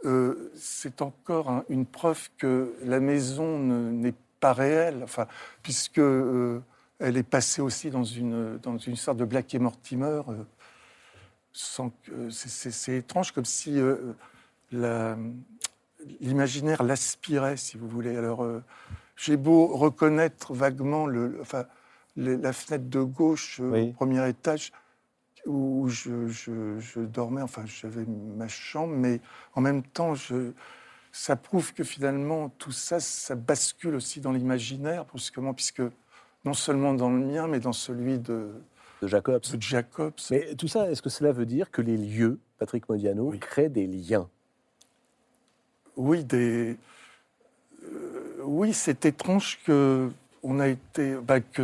[0.06, 5.28] euh, c'est encore un- une preuve que la maison ne- n'est pas réelle, enfin,
[5.64, 6.62] puisque euh,
[7.00, 10.22] elle est passée aussi dans une dans une sorte de Black et Mortimer.
[10.30, 10.44] euh,
[11.54, 14.14] sans que- c'est- étrange, comme si euh,
[14.72, 15.18] la-
[16.20, 18.16] l'imaginaire l'aspirait, si vous voulez.
[18.16, 18.44] Alors.
[18.44, 18.64] euh,
[19.20, 21.66] j'ai beau reconnaître vaguement le, enfin,
[22.16, 23.90] la fenêtre de gauche Oui.
[23.90, 24.72] au premier étage
[25.48, 29.20] où je, je- je dormais, enfin j'avais ma chambre, mais
[29.56, 30.52] en même temps, je,
[31.12, 35.82] ça prouve que finalement tout ça, ça bascule aussi dans l'imaginaire, brusquement, puisque
[36.48, 38.52] non seulement dans le mien, mais dans celui de,
[39.02, 39.42] de Jacobs.
[39.54, 40.14] de Jacobs.
[40.32, 43.40] Mais tout ça, est-ce que cela veut dire que les lieux, Patrick Modiano, Oui.
[43.40, 44.30] créent des liens?
[45.98, 46.78] Oui, des.
[47.84, 50.10] euh, oui, c'est étrange que
[50.44, 51.64] on a été, bah, que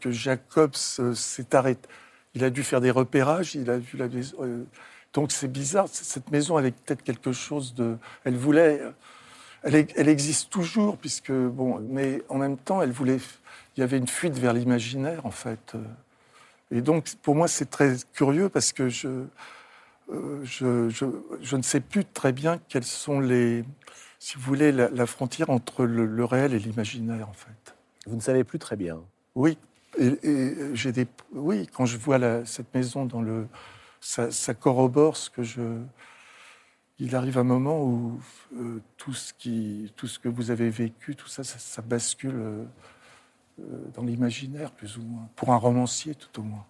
[0.00, 1.88] que Jacobs s'est arrêté.
[2.34, 3.54] Il a dû faire des repérages.
[3.54, 4.36] Il a vu la maison.
[4.40, 4.64] euh,
[5.12, 5.86] donc c'est bizarre.
[5.92, 7.96] Cette maison avait peut-être quelque chose de.
[8.24, 8.80] Elle voulait.
[9.62, 13.18] Elle, est- elle existe toujours puisque bon, mais en même temps, elle voulait.
[13.76, 15.72] Il y avait une fuite vers l'imaginaire en fait.
[15.74, 15.84] euh.
[16.70, 19.08] Et donc pour moi, c'est très curieux parce que je.
[20.10, 21.06] euh, je, je,
[21.40, 23.64] je ne sais plus très bien quelles sont les,
[24.18, 27.74] si vous voulez, la, la frontière entre le, le réel et l'imaginaire, en fait.
[28.06, 29.00] Vous ne savez plus très bien.
[29.34, 29.56] Oui,
[29.98, 33.46] et, et j'ai des, oui, quand je vois la- cette maison dans le,
[34.00, 35.62] ça, ça corrobore ce que je.
[36.98, 38.20] Il arrive un moment où
[38.56, 42.34] euh, tout ce qui, tout ce que vous avez vécu, tout ça, ça, ça bascule
[42.36, 42.64] euh,
[43.94, 46.64] dans l'imaginaire, plus ou moins, pour un romancier, tout au moins.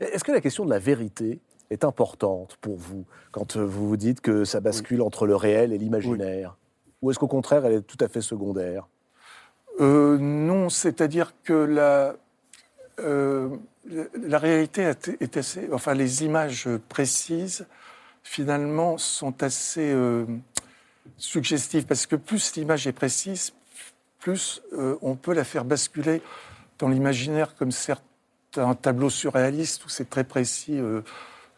[0.00, 3.96] Est-ce que la question de la vérité est importante pour vous quand euh, vous vous
[3.96, 6.56] dites que ça bascule entre le réel et l'imaginaire?
[7.02, 8.88] Ou est-ce qu'au contraire, elle est tout à fait secondaire?
[9.80, 12.16] Euh, non, c'est-à-dire que la,
[12.98, 15.68] euh, la, réalité est est assez.
[15.72, 17.66] Enfin, les images précises,
[18.24, 20.26] finalement, sont assez euh,
[21.16, 23.52] suggestives, parce que plus l'image est précise,
[24.28, 26.20] plus euh, on peut la faire basculer
[26.78, 30.78] dans l'imaginaire, comme certains tableaux surréalistes où c'est très précis.
[30.78, 31.00] euh,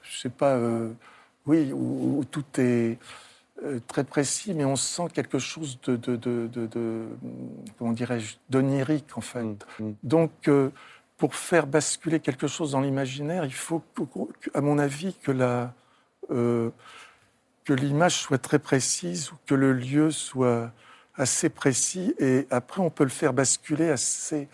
[0.02, 0.54] je sais pas.
[0.54, 0.90] euh,
[1.46, 2.98] oui, où, où tout est
[3.64, 7.08] euh, très précis, mais on sent quelque chose de, de, de, de-
[7.76, 9.66] comment dirais-je, d'onirique en fait.
[9.80, 9.90] Mm.
[10.04, 10.70] Donc, euh,
[11.16, 13.82] pour faire basculer quelque chose dans l'imaginaire, il faut,
[14.54, 15.74] à mon avis, que la
[16.28, 20.70] que l'image soit très précise ou que le lieu soit
[21.20, 24.48] assez précis, et après on peut le faire basculer assez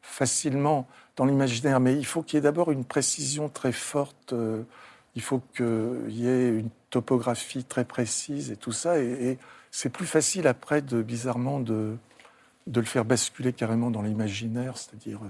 [0.00, 1.80] facilement dans l'imaginaire.
[1.80, 4.32] Mais il faut qu'il y ait d'abord une précision très forte.
[4.32, 4.62] euh,
[5.14, 8.98] il faut qu'il y ait une topographie très précise et tout ça.
[8.98, 9.38] Et, et
[9.70, 11.96] c'est plus facile après, de, bizarrement, de,
[12.66, 15.20] de le faire basculer carrément dans l'imaginaire, c'est-à-dire.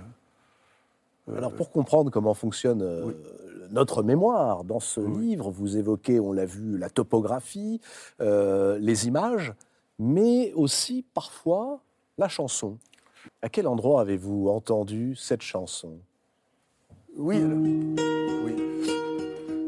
[1.29, 3.15] euh, Alors pour comprendre comment fonctionne euh, oui.
[3.71, 5.21] notre mémoire, dans ce Oui.
[5.31, 7.81] livre, vous évoquez, on l'a vu, la topographie,
[8.21, 9.53] euh, les images,
[9.99, 11.81] mais aussi parfois
[12.19, 12.79] la chanson.
[13.41, 15.99] À quel endroit avez-vous entendu cette chanson?
[17.17, 17.59] Oui, alors-
[18.45, 18.55] oui.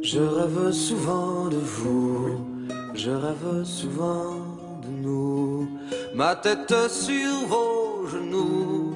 [0.03, 2.39] Je rêve souvent de vous,
[2.95, 4.35] je rêve souvent
[4.83, 5.69] de nous,
[6.15, 8.95] ma tête sur vos genoux,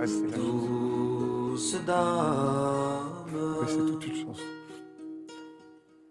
[0.00, 3.56] Ah, c'est douce dame.
[3.60, 4.42] oui, c'est toute une chanson.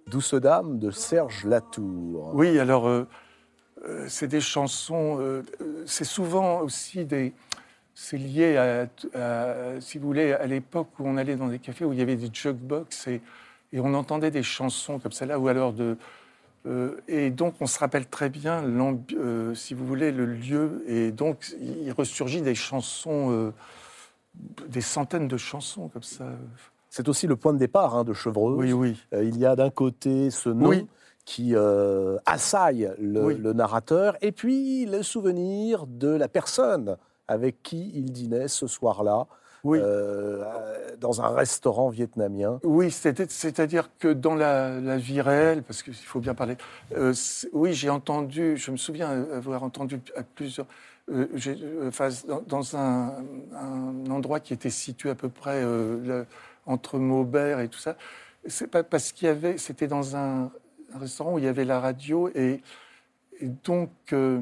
[0.08, 2.32] Douce Dame de Serge Latour.
[2.34, 3.06] Oui, alors, euh,
[3.86, 5.18] euh, c'est des chansons.
[5.20, 7.34] euh, euh, c'est souvent aussi des.
[7.96, 11.84] C'est lié à, à- si vous voulez, à l'époque où on allait dans des cafés
[11.86, 13.22] où il y avait des jukebox et,
[13.74, 15.98] et on entendait des chansons comme celle-là, ou alors de.
[16.66, 18.64] euh, et donc, on se rappelle très bien,
[19.54, 20.84] si vous voulez, le lieu.
[20.88, 23.52] Et donc, il ressurgit des chansons,
[24.68, 26.26] des centaines de chansons comme ça.
[26.90, 28.58] C'est aussi le point de départ hein, de Chevreuse.
[28.58, 28.98] Oui, oui.
[29.14, 30.88] Euh, il y a d'un côté ce nom Oui.
[31.30, 33.38] Qui euh, assaille le, Oui.
[33.38, 39.28] le narrateur, et puis le souvenir de la personne avec qui il dînait ce soir-là,
[39.64, 39.78] Oui.
[39.80, 40.44] euh,
[41.00, 42.60] dans un restaurant vietnamien.
[42.64, 46.58] Oui, c'est-à-dire que dans la, la vie réelle, parce qu'il faut bien parler,
[46.98, 47.14] euh,
[47.54, 50.66] oui, j'ai entendu, je me souviens avoir entendu à plusieurs,
[51.12, 53.14] euh, euh, enfin, dans, dans un,
[53.56, 56.24] un endroit qui était situé à peu près euh,
[56.66, 57.96] entre Maubert et tout ça,
[58.48, 60.50] c'est pas parce qu'il y avait, c'était dans un,
[60.94, 62.62] un restaurant où il y avait la radio et,
[63.42, 64.42] donc euh,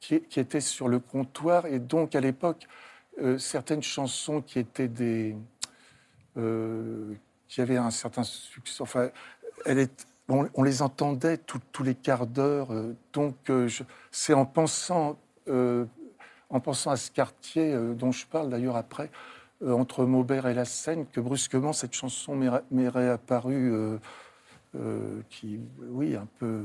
[0.00, 2.66] qui, était sur le comptoir et donc à l'époque
[3.22, 5.34] euh, certaines chansons qui étaient des
[6.36, 7.14] euh,
[7.48, 8.82] qui avaient un certain succès.
[8.82, 9.08] Enfin,
[9.64, 12.68] elle est, on, on les entendait tous les quarts d'heure.
[13.12, 13.36] donc,
[14.10, 19.10] c'est en pensant, en pensant à ce quartier dont je parle d'ailleurs après,
[19.64, 23.98] entre Maubert et la Seine, que brusquement cette chanson m'est ré- m'est réapparue,
[24.76, 25.60] euh, qui,
[25.90, 26.64] oui, un peu,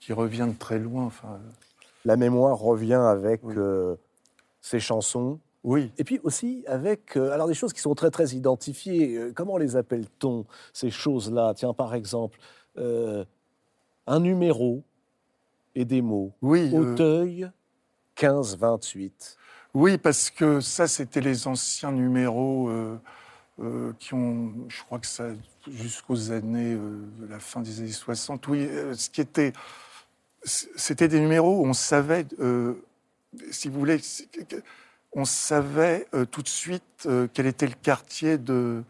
[0.00, 1.04] qui revient de très loin.
[1.04, 1.38] Enfin,
[2.04, 3.54] La mémoire revient avec Oui.
[3.56, 3.96] euh,
[4.60, 5.38] ces chansons.
[5.64, 5.90] oui.
[5.98, 9.16] Et puis aussi avec euh, alors des choses qui sont très très identifiées.
[9.16, 11.52] Euh, comment les appelle-t-on ces choses-là?
[11.54, 12.38] Tiens par exemple
[12.78, 13.24] euh,
[14.06, 14.82] un numéro
[15.74, 16.32] et des mots.
[16.42, 17.50] Oui, euh, Auteuil
[18.20, 19.36] 1528.
[19.74, 22.70] Oui, parce que ça, c'était les anciens numéros
[23.60, 25.24] euh, qui ont, je crois que ça,
[25.68, 28.46] jusqu'aux années, euh, la fin des années 60.
[28.48, 29.52] Oui, euh, ce qui était,
[30.42, 32.26] c'était des numéros où on savait,
[33.50, 34.00] si vous voulez,
[35.12, 38.84] on savait tout de suite quel était le quartier de,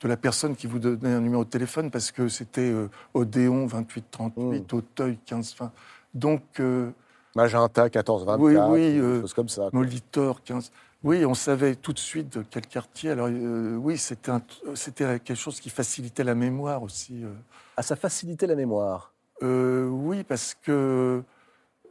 [0.00, 2.74] de la personne qui vous donnait un numéro de téléphone, parce que c'était
[3.14, 5.72] Odéon 2838, Auteuil 1520.
[6.14, 6.90] Donc, euh,
[7.36, 8.40] Magenta 1424.
[8.40, 9.68] Oui, oui, des choses comme ça.
[9.72, 10.72] Molitor 15.
[11.04, 13.10] Oui, on savait tout de suite de quel quartier.
[13.10, 14.42] Alors euh, oui, c'était un-
[14.74, 17.22] c'était quelque chose qui facilitait la mémoire aussi.
[17.24, 17.32] euh.
[17.76, 19.12] Ah, ça facilitait la mémoire.
[19.42, 21.22] Euh, oui, parce que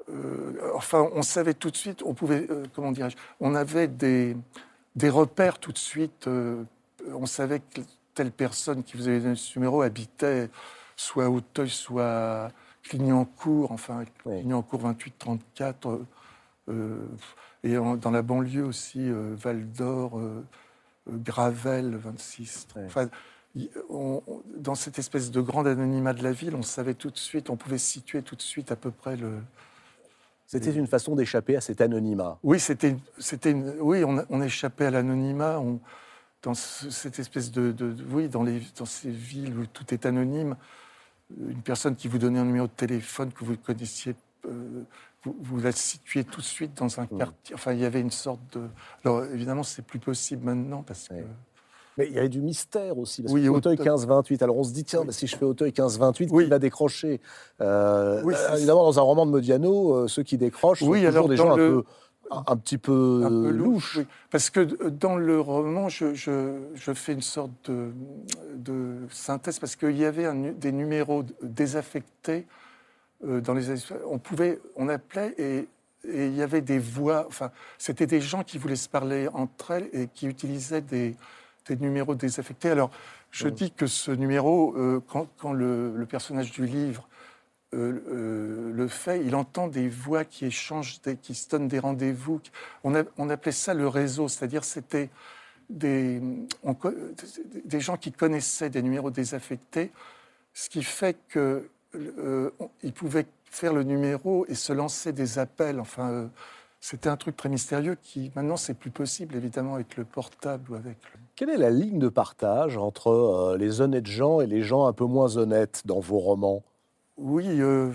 [0.09, 2.03] euh, enfin, on savait tout de suite.
[2.05, 4.35] On pouvait, euh, comment dirais-je, on avait des
[4.95, 6.27] des repères tout de suite.
[6.27, 6.63] euh,
[7.13, 7.81] on savait que
[8.13, 10.49] telle personne qui vous avait donné ce numéro habitait
[10.97, 12.05] soit à Auteuil, soit
[12.47, 12.51] à
[12.83, 14.03] Clignancourt, enfin.
[14.23, 16.01] Clignancourt 2834.
[16.69, 17.05] Euh,
[17.63, 20.43] et en- dans la banlieue aussi, euh, Val d'Or, euh,
[21.09, 22.67] Gravel 26.
[22.75, 22.83] Ouais.
[22.85, 23.09] Enfin,
[23.55, 27.09] y- on- on- dans cette espèce de grand anonymat de la ville, on savait tout
[27.09, 29.39] de suite, on pouvait situer tout de suite à peu près le.
[30.45, 32.37] C'était une façon d'échapper à cet anonymat.
[32.41, 35.59] Oui, c'était, c'était, oui, on, échappait à l'anonymat.
[35.59, 35.79] on-
[36.43, 39.91] dans ce- cette espèce de, de- de- oui, dans les, dans ces villes où tout
[39.93, 40.55] est anonyme,
[41.35, 44.83] une personne qui vous donnait un numéro de téléphone que vous connaissiez, euh,
[45.27, 47.17] vous, vous la situiez tout de suite dans un Mm.
[47.17, 47.55] quartier.
[47.55, 48.61] Enfin, il y avait une sorte de.
[49.05, 51.13] Alors évidemment, c'est plus possible maintenant parce que.
[51.97, 53.23] Mais il y avait du mystère aussi.
[53.23, 54.43] Parce Oui, que Auteuil Auteuil- 1528.
[54.43, 55.07] Alors on se dit, tiens, Oui.
[55.07, 56.43] bah, si je fais Auteuil 1528, Oui.
[56.43, 57.19] qui va décrocher
[57.61, 61.07] Euh, Oui, c'est- Évidemment, dans un roman de Modiano, euh, ceux qui décrochent sont toujours
[61.07, 61.83] alors, des gens un, le- peu,
[62.29, 64.05] un, un petit peu, un peu oui.
[64.29, 67.89] Parce que euh, dans le roman, je, je- je fais une sorte de,
[68.55, 72.66] de synthèse, parce qu'il y avait un des numéros désaffectés euh,
[73.21, 73.65] dans les.
[74.05, 75.67] On pouvait, on appelait et,
[76.07, 79.71] et il y avait des voix, enfin, c'était des gens qui voulaient se parler entre
[79.71, 81.15] elles et qui utilisaient des,
[81.67, 82.69] des numéros désaffectés.
[82.69, 82.91] Alors,
[83.31, 87.07] je dis que ce numéro, euh, quand, quand le, le personnage du livre
[87.73, 91.79] euh, euh, le fait, il entend des voix qui échangent, des- qui se donnent des
[91.79, 92.39] rendez-vous.
[92.85, 92.95] On,
[93.29, 95.09] appelait ça le réseau, c'est-à-dire c'était
[95.69, 96.21] des,
[96.63, 96.93] on co-
[97.65, 99.91] des gens qui connaissaient des numéros désaffectés,
[100.53, 101.67] ce qui fait que
[102.17, 102.51] euh,
[102.83, 105.79] ils pouvaient faire le numéro et se lancer des appels.
[105.79, 106.27] Enfin, euh,
[106.79, 110.75] c'était un truc très mystérieux qui maintenant c'est plus possible évidemment avec le portable ou
[110.75, 110.97] avec.
[111.13, 114.85] le- Quelle est la ligne de partage entre euh, les honnêtes gens et les gens
[114.85, 116.63] un peu moins honnêtes dans vos romans?
[117.17, 117.91] Oui, euh,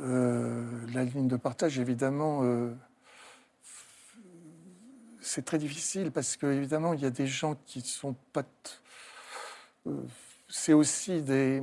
[0.00, 2.42] la ligne de partage, évidemment,
[5.20, 8.42] c'est très difficile parce qu'évidemment, il y a des gens qui ne sont pas.
[8.42, 9.90] t-
[10.48, 11.62] c'est aussi des,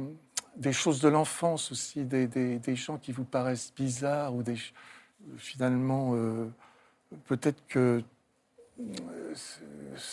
[0.58, 4.58] des choses de l'enfance, aussi, des, des- des gens qui vous paraissent bizarres ou des.
[5.38, 6.48] Finalement, euh,
[7.26, 8.04] peut-être que.
[8.80, 9.34] euh,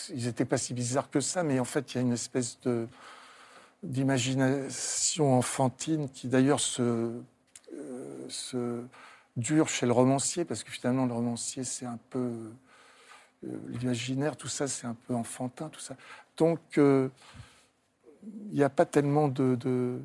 [0.09, 2.59] Ils n'étaient pas si bizarres que ça, mais en fait, il y a une espèce
[2.61, 2.87] de
[3.81, 6.81] d'imagination enfantine qui d'ailleurs se,
[7.73, 8.81] euh, se
[9.37, 12.29] dure chez le romancier, parce que finalement le romancier c'est un peu
[13.69, 15.95] l'imaginaire, tout ça c'est un peu enfantin, tout ça.
[16.35, 17.09] Donc il
[18.51, 19.97] n'y a pas tellement de...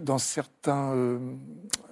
[0.00, 1.18] dans certains, euh,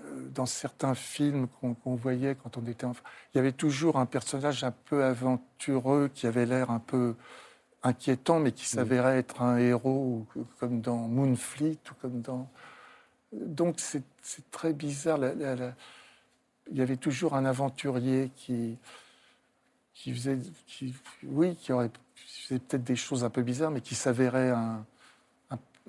[0.07, 1.47] euh, dans certains films
[1.83, 6.11] qu'on voyait quand on était enfant, il y avait toujours un personnage un peu aventureux
[6.13, 7.15] qui avait l'air un peu
[7.85, 10.27] inquiétant, mais qui s'avérait être un héros,
[10.59, 12.49] comme dans Moonfleet, ou comme dans...
[13.33, 15.19] Donc c'est c'est très bizarre.
[15.19, 15.75] la- la- la-
[16.71, 18.79] Il y avait toujours un aventurier qui,
[19.95, 23.81] qui faisait, qui, oui, qui aurait qui faisait peut-être des choses un peu bizarres, mais
[23.81, 24.85] qui s'avérait un,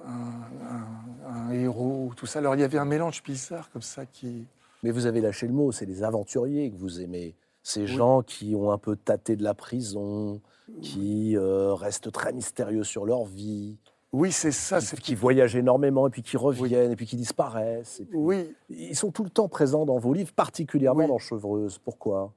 [0.01, 2.39] un, un- un- un héros, tout ça.
[2.39, 4.45] Alors il y avait un mélange bizarre comme ça qui.
[4.83, 7.35] Mais vous avez lâché le mot, c'est les aventuriers que vous aimez.
[7.61, 10.41] Ces gens qui ont un peu tâté de la prison,
[10.81, 13.77] qui euh, restent très mystérieux sur leur vie,
[14.11, 14.79] Oui, c'est ça.
[14.81, 18.01] qui, qui voyagent énormément et puis qui reviennent et puis qui disparaissent.
[18.09, 21.07] puis- Oui, Ils sont tout le temps présents dans vos livres, particulièrement Oui.
[21.07, 21.77] dans Chevreuse.
[21.77, 22.33] Pourquoi?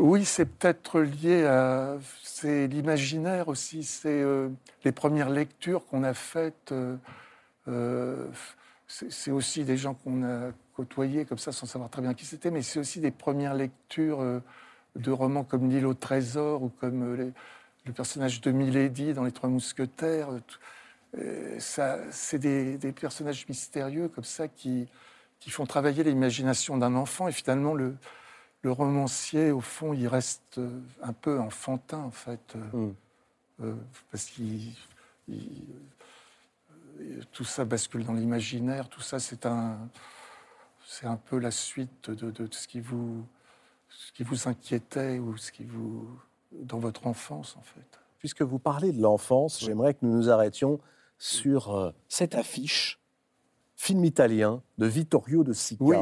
[0.00, 4.48] Oui, c'est peut-être lié à c'est l'imaginaire aussi, c'est euh,
[4.82, 6.72] les premières lectures qu'on a faites.
[6.72, 6.96] euh,
[7.68, 8.26] euh,
[8.88, 12.50] c'est aussi des gens qu'on a côtoyés comme ça sans savoir très bien qui c'était,
[12.50, 14.40] mais c'est aussi des premières lectures
[14.96, 19.50] de romans comme L'île au trésor ou comme le personnage de Milady dans Les Trois
[19.50, 20.30] Mousquetaires.
[21.60, 24.88] c'est des, des personnages mystérieux comme ça qui,
[25.40, 27.94] qui font travailler l'imagination d'un enfant et finalement le,
[28.62, 32.94] le romancier, au fond, il reste euh, un peu enfantin, en fait, euh, Mm.
[33.62, 33.74] euh,
[34.10, 34.74] parce qu'il.
[35.30, 35.34] euh,
[37.32, 39.78] tout ça bascule dans l'imaginaire, tout ça, c'est un.
[40.86, 43.24] C'est un peu la suite de, de ce, qui vous,
[43.88, 46.08] ce qui vous inquiétait ou ce qui vous.
[46.52, 48.00] dans votre enfance, en fait.
[48.18, 50.80] Puisque vous parlez de l'enfance, j'aimerais que nous nous arrêtions
[51.16, 52.98] sur euh, cette affiche,
[53.76, 55.84] film italien de Vittorio de Sica.
[55.84, 55.96] Oui.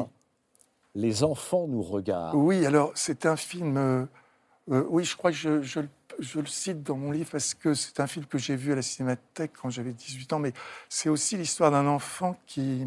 [0.99, 2.35] Les enfants nous regardent.
[2.35, 3.77] Oui, alors c'est un film.
[3.77, 4.05] euh,
[4.73, 5.89] euh, oui, je crois que je, je le-
[6.19, 8.75] je le cite dans mon livre parce que c'est un film que j'ai vu à
[8.75, 10.53] la Cinémathèque quand j'avais 18 ans, mais
[10.89, 12.85] c'est aussi l'histoire d'un enfant qui.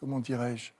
[0.00, 0.72] Comment dirais-je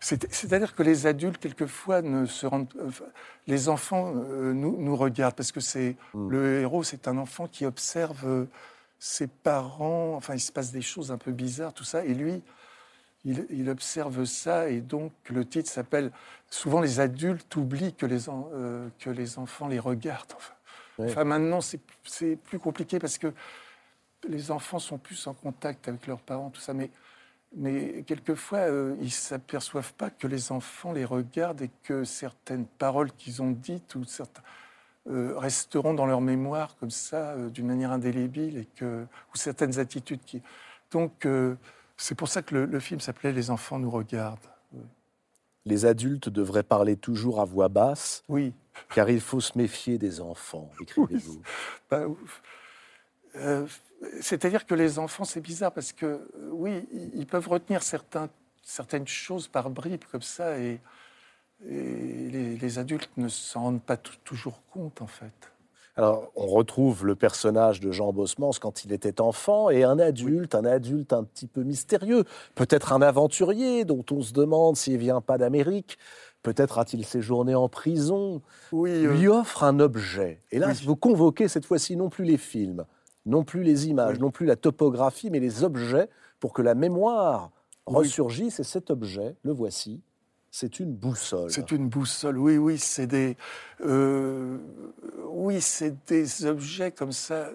[0.00, 2.72] C'est- C'est-à-dire que les adultes, quelquefois, ne se rendent.
[2.86, 3.04] enfin,
[3.46, 5.96] les enfants euh, nous, nous regardent parce que c'est.
[6.14, 6.28] Mm.
[6.30, 8.46] Le héros, c'est un enfant qui observe euh,
[8.98, 10.14] ses parents.
[10.16, 12.42] Enfin, il se passe des choses un peu bizarres, tout ça, et lui.
[13.24, 16.10] Il, il observe ça et donc le titre s'appelle
[16.48, 20.32] Souvent les adultes oublient que les, en- euh, que les enfants les regardent.
[20.36, 20.54] Enfin,
[20.98, 21.06] Ouais.
[21.10, 23.32] Enfin, maintenant c'est plus compliqué parce que
[24.28, 26.74] les enfants sont plus en contact avec leurs parents, tout ça.
[26.74, 26.90] Mais,
[27.56, 32.66] mais quelquefois, euh, ils ne s'aperçoivent pas que les enfants les regardent et que certaines
[32.66, 34.42] paroles qu'ils ont dites ou certains,
[35.08, 40.20] euh, resteront dans leur mémoire comme ça, d'une manière indélébile, et que, ou certaines attitudes
[40.26, 40.42] qui.
[40.90, 41.26] Donc,
[42.02, 44.38] c'est pour ça que le, le film s'appelait Les enfants nous regardent.
[45.66, 48.54] Les adultes devraient parler toujours à voix basse, Oui.
[48.94, 51.42] car il faut se méfier des enfants, écrivez-vous.
[51.90, 52.42] Bah, ouf.
[53.36, 53.66] Euh,
[54.22, 58.30] C'est-à-dire que les enfants, c'est bizarre parce que, euh, oui, ils- peuvent retenir certains,
[58.62, 60.80] certaines choses par bribes comme ça et,
[61.68, 65.52] et les, les adultes ne s'en rendent pas tou- toujours compte, en fait.
[66.00, 70.54] Alors, on retrouve le personnage de Jean Bosmans quand il était enfant et un adulte,
[70.54, 72.24] un adulte un petit peu mystérieux,
[72.54, 75.98] peut-être un aventurier dont on se demande s'il vient pas d'Amérique,
[76.42, 78.40] peut-être a-t-il séjourné en prison,
[78.72, 80.40] Oui, euh, lui offre un objet.
[80.52, 80.82] Et là, oui.
[80.86, 82.86] vous convoquez cette fois-ci non plus les films,
[83.26, 84.22] non plus les images, Oui.
[84.22, 87.50] non plus la topographie, mais les objets pour que la mémoire
[87.84, 88.58] ressurgisse.
[88.58, 90.00] Et cet objet, le voici,
[90.50, 91.50] c'est une boussole.
[91.50, 93.36] C'est une boussole, oui, oui, c'est des,
[93.84, 94.58] euh,
[95.28, 97.50] oui, c'est des objets comme ça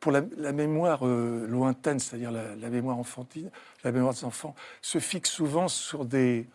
[0.00, 3.50] pour la, la mémoire euh, lointaine, c'est-à-dire la, la mémoire enfantine,
[3.84, 6.48] la mémoire des enfants, se fixe souvent sur des,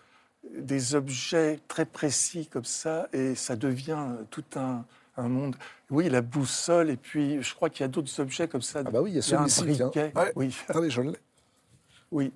[0.57, 4.85] des objets très précis comme ça, et ça devient tout un,
[5.17, 5.55] un monde.
[5.89, 8.81] Oui, la boussole, et puis je crois qu'il y a d'autres objets comme ça.
[8.85, 9.83] Ah bah oui, il y a celui-ci.
[9.83, 10.31] Ouais.
[10.35, 10.55] Oui.
[10.67, 11.17] Attendez, je l'ai.
[12.11, 12.33] Oui,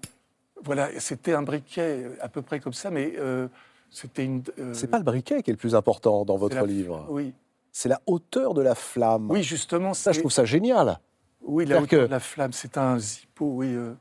[0.64, 3.48] voilà, c'était un briquet à peu près comme ça, mais euh,
[3.90, 4.44] c'était une.
[4.60, 7.06] euh, C'est pas le briquet qui est le plus important dans votre la- livre.
[7.10, 7.34] Oui,
[7.72, 9.30] C'est la hauteur de la flamme.
[9.30, 11.00] oui, justement, Ça, je trouve ça génial.
[11.42, 13.68] Oui, la hauteur que- de la flamme, c'est un zippo, oui.
[13.74, 13.94] euh,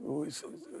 [0.00, 0.28] oui,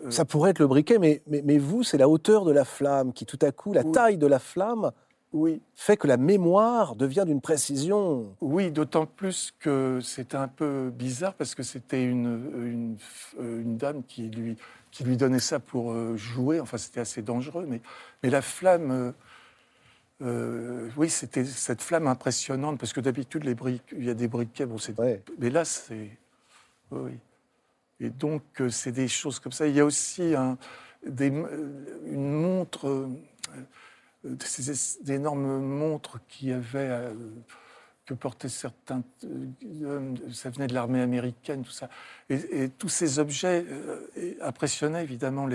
[0.08, 3.12] Ça pourrait être le briquet, mais, mais, mais vous, c'est la hauteur de la flamme
[3.12, 3.92] qui, tout à coup, la Oui.
[3.92, 4.90] taille de la flamme
[5.32, 8.34] oui, fait que la mémoire devient d'une précision.
[8.40, 12.96] oui, d'autant plus que c'était un peu bizarre parce que c'était une,
[13.38, 14.56] une, une dame qui lui,
[14.90, 16.60] qui lui donnait ça pour euh, jouer.
[16.60, 17.80] Enfin, c'était assez dangereux, mais,
[18.22, 18.90] mais la flamme.
[18.90, 19.12] euh,
[20.22, 24.28] euh, oui, c'était cette flamme impressionnante parce que d'habitude, les briques, il y a des
[24.28, 25.22] briquets, bon, c'est Ouais.
[25.38, 26.10] Mais là, c'est.
[26.90, 27.12] Oui.
[28.00, 29.66] Et donc, c'est des choses comme ça.
[29.66, 30.58] Il y a aussi un-
[31.06, 31.28] des-
[32.06, 33.08] une montre, euh,
[35.02, 36.78] d'énormes montres qui avaient.
[36.90, 37.14] euh,
[38.10, 39.02] que portaient certains.
[39.24, 40.00] euh,
[40.32, 41.88] ça venait de l'armée américaine, tout ça.
[42.28, 45.46] Et, et tous ces objets euh, impressionnaient évidemment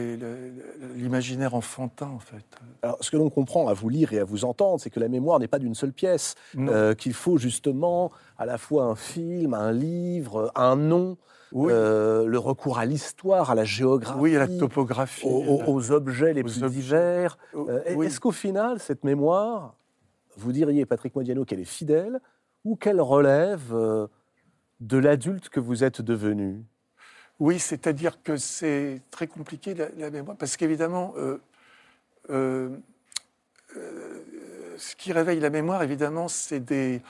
[0.96, 2.46] l'imaginaire enfantin, en fait.
[2.82, 5.10] Alors, ce que l'on comprend à vous lire et à vous entendre, c'est que la
[5.10, 9.54] mémoire n'est pas d'une seule pièce, euh, qu'il faut justement à la fois un film,
[9.54, 11.18] un livre, un nom,
[11.52, 15.26] oui, euh, le recours à l'histoire, à la géographie, oui, à la topographie.
[15.26, 16.80] aux, aux- aux objets les Aux plus objets.
[16.82, 17.38] divers.
[17.56, 18.06] Euh, oui.
[18.08, 19.76] Est-ce qu'au final, cette mémoire
[20.38, 22.20] vous diriez, Patrick Modiano, qu'elle est fidèle
[22.66, 24.08] ou qu'elle relève euh,
[24.82, 26.64] de l'adulte que vous êtes devenu?
[27.40, 31.38] Oui, c'est-à-dire que c'est très compliqué la, la mémoire, parce qu'évidemment, euh,
[32.30, 32.70] euh,
[33.78, 34.24] euh,
[34.78, 37.02] ce qui réveille la mémoire, évidemment, c'est des,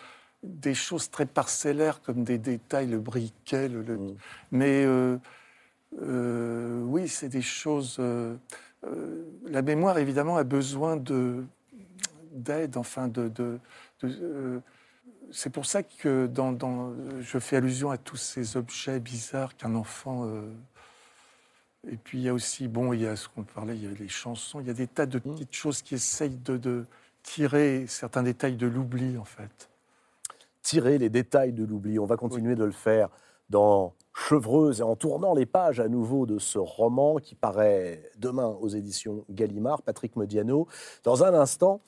[0.43, 4.15] des choses très parcellaires comme des détails, le briquet, le, le- Mm.
[4.51, 4.85] mais
[6.87, 8.01] oui, c'est des choses.
[9.47, 11.43] la mémoire, évidemment, a besoin de
[12.33, 13.29] d'aide, enfin de.
[13.29, 13.59] de-
[14.01, 14.61] de,
[15.31, 19.75] c'est pour ça que dans, dans- je fais allusion à tous ces objets bizarres qu'un
[19.75, 20.25] enfant.
[20.25, 20.41] euh,
[21.87, 23.87] et puis il y a aussi, bon, il y a ce qu'on parlait, il y
[23.87, 26.85] a les chansons, il y a des tas de petites choses qui essayent de, de
[27.23, 29.69] tirer certains détails de l'oubli, en fait.
[30.63, 31.99] tirer les détails de l'oubli.
[31.99, 33.09] On va continuer de le faire
[33.49, 38.47] dans Chevreuse et en tournant les pages à nouveau de ce roman qui paraît demain
[38.47, 40.67] aux éditions Gallimard, Patrick Modiano.
[41.03, 41.81] Dans un instant,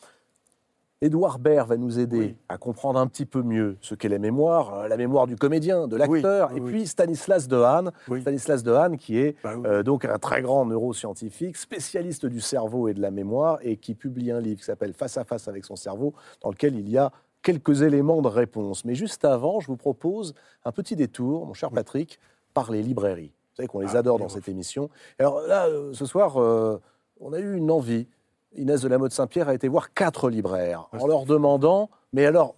[1.01, 2.35] Édouard Baird va nous aider Oui.
[2.49, 5.87] à comprendre un petit peu mieux ce qu'est la mémoire, euh, la mémoire du comédien,
[5.87, 7.91] de l'acteur, Oui, et puis Stanislas Dehaene.
[8.21, 12.95] Stanislas Dehaene qui est Bah euh, donc un très grand neuroscientifique, spécialiste du cerveau et
[12.95, 15.75] de la mémoire, et qui publie un livre qui s'appelle Face à face avec son
[15.75, 17.11] cerveau, dans lequel il y a
[17.43, 18.83] quelques éléments de réponse.
[18.83, 20.33] Mais juste avant, je vous propose
[20.65, 22.19] un petit détour, mon cher Patrick,
[22.55, 23.33] par les librairies.
[23.51, 24.89] Vous savez qu'on les Ah, adore dans cette émission.
[25.19, 26.81] Alors là, euh, ce soir, euh,
[27.19, 28.07] on a eu une envie.
[28.55, 32.55] Inès de la Motte Saint-Pierre a été voir quatre libraires en leur demandant, mais alors,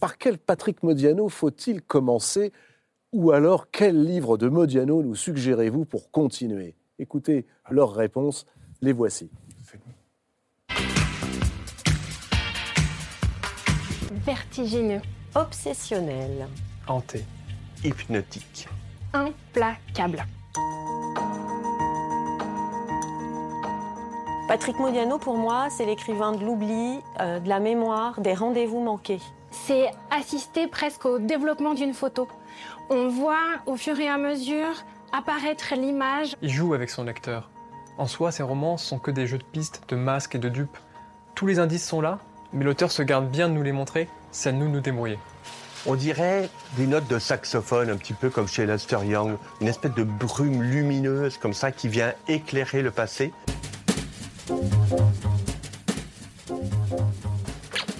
[0.00, 2.52] par quel Patrick Modiano faut-il commencer
[3.12, 6.74] Ou alors, quel livre de Modiano nous suggérez-vous pour continuer?
[6.98, 8.46] Écoutez leurs réponses,
[8.82, 9.30] les voici.
[14.24, 15.00] vertigineux,
[15.34, 16.48] Obsessionnel.
[16.88, 17.24] hanté,
[17.84, 18.68] hypnotique.
[19.12, 20.24] implacable.
[24.48, 29.20] Patrick Modiano, pour moi, c'est l'écrivain de l'oubli, euh, de la mémoire, des rendez-vous manqués.
[29.50, 32.28] C'est assister presque au développement d'une photo.
[32.88, 36.36] On voit au fur et à mesure apparaître l'image.
[36.42, 37.50] il joue avec son lecteur.
[37.98, 40.78] En soi, ses romans sont que des jeux de pistes, de masques et de dupes.
[41.34, 42.20] Tous les indices sont là,
[42.52, 45.18] mais l'auteur se garde bien de nous les montrer, c'est à nous de nous débrouiller.
[45.86, 49.94] On dirait des notes de saxophone, un petit peu comme chez Lester Young, une espèce
[49.94, 53.32] de brume lumineuse comme ça qui vient éclairer le passé.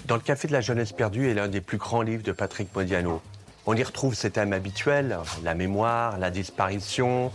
[0.07, 2.75] Dans le Café de la jeunesse perdue est l'un des plus grands livres de Patrick
[2.75, 3.21] Modiano.
[3.67, 7.33] On y retrouve ses thèmes habituels, la mémoire, la disparition,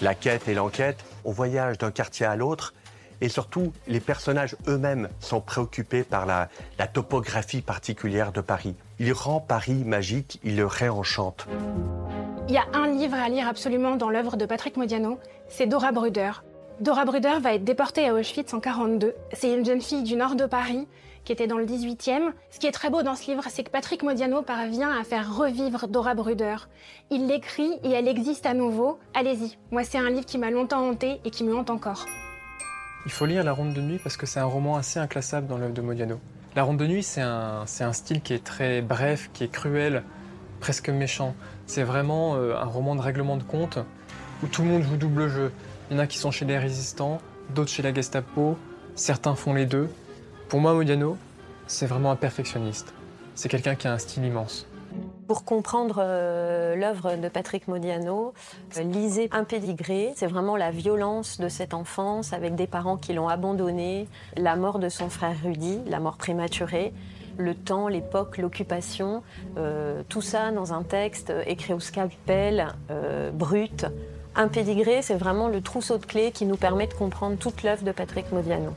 [0.00, 0.98] la quête et l'enquête.
[1.24, 2.74] On voyage d'un quartier à l'autre
[3.20, 6.48] et surtout, les personnages eux-mêmes sont préoccupés par la,
[6.92, 8.76] topographie particulière de Paris.
[8.98, 11.46] Il rend Paris magique, il le réenchante.
[12.48, 15.92] Il y a un livre à lire absolument dans l'œuvre de Patrick Modiano, c'est Dora
[15.92, 16.30] Bruder.
[16.80, 19.12] Dora Bruder va être déportée à Auschwitz en 42.
[19.32, 20.86] C'est une jeune fille du nord de Paris
[21.24, 22.30] qui était dans le 18e.
[22.52, 25.36] Ce qui est très beau dans ce livre, c'est que Patrick Modiano parvient à faire
[25.36, 26.54] revivre Dora Bruder.
[27.10, 29.00] Il l'écrit et elle existe à nouveau.
[29.12, 32.06] Allez-y, moi c'est un livre qui m'a longtemps hanté et qui me hante encore.
[33.06, 35.58] Il faut lire La Ronde de Nuit parce que c'est un roman assez inclassable dans
[35.58, 36.20] l'œuvre de Modiano.
[36.54, 40.04] La Ronde de Nuit, c'est un, un style qui est très bref, qui est cruel,
[40.60, 41.34] presque méchant.
[41.66, 43.78] C'est vraiment euh, un roman de règlement de compte
[44.44, 45.50] où tout le monde joue double jeu.
[45.90, 47.18] Il y en a qui sont chez les résistants,
[47.54, 48.58] d'autres chez la Gestapo,
[48.94, 49.88] certains font les deux.
[50.48, 51.16] Pour moi, Modiano,
[51.66, 52.92] c'est vraiment un perfectionniste.
[53.34, 54.66] C'est quelqu'un qui a un style immense.
[55.26, 58.34] Pour comprendre euh, l'œuvre de Patrick Modiano,
[58.76, 59.46] euh, lisez Un.
[60.14, 64.78] C'est vraiment la violence de cette enfance avec des parents qui l'ont abandonné, la mort
[64.78, 66.92] de son frère Rudy, la mort prématurée,
[67.38, 69.22] le temps, l'époque, l'occupation,
[69.56, 72.74] euh, tout ça dans un texte écrit au scalpel,
[73.32, 73.86] brut.
[74.40, 77.82] Un pédigré, c'est vraiment le trousseau de clés qui nous permet de comprendre toute l'œuvre
[77.82, 78.72] de Patrick Modiano.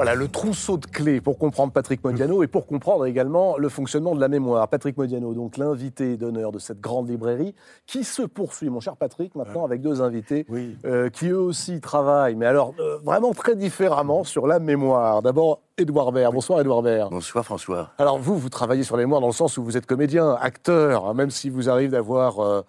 [0.00, 4.14] Voilà, le trousseau de clés pour comprendre Patrick Modiano et pour comprendre également le fonctionnement
[4.14, 4.66] de la mémoire.
[4.66, 9.34] Patrick Modiano, donc l'invité d'honneur de cette grande librairie, qui se poursuit, mon cher Patrick,
[9.34, 10.74] maintenant avec deux invités Oui.
[10.86, 15.20] euh, qui eux aussi travaillent, mais alors euh, vraiment très différemment sur la mémoire.
[15.20, 16.32] D'abord, Édouard Baird.
[16.32, 17.10] Bonsoir, Édouard Baird.
[17.10, 17.90] Bonsoir François.
[17.98, 21.08] Alors vous, vous travaillez sur les mémoires dans le sens où vous êtes comédien, acteur,
[21.08, 22.62] hein, même si vous arrive d'avoir euh,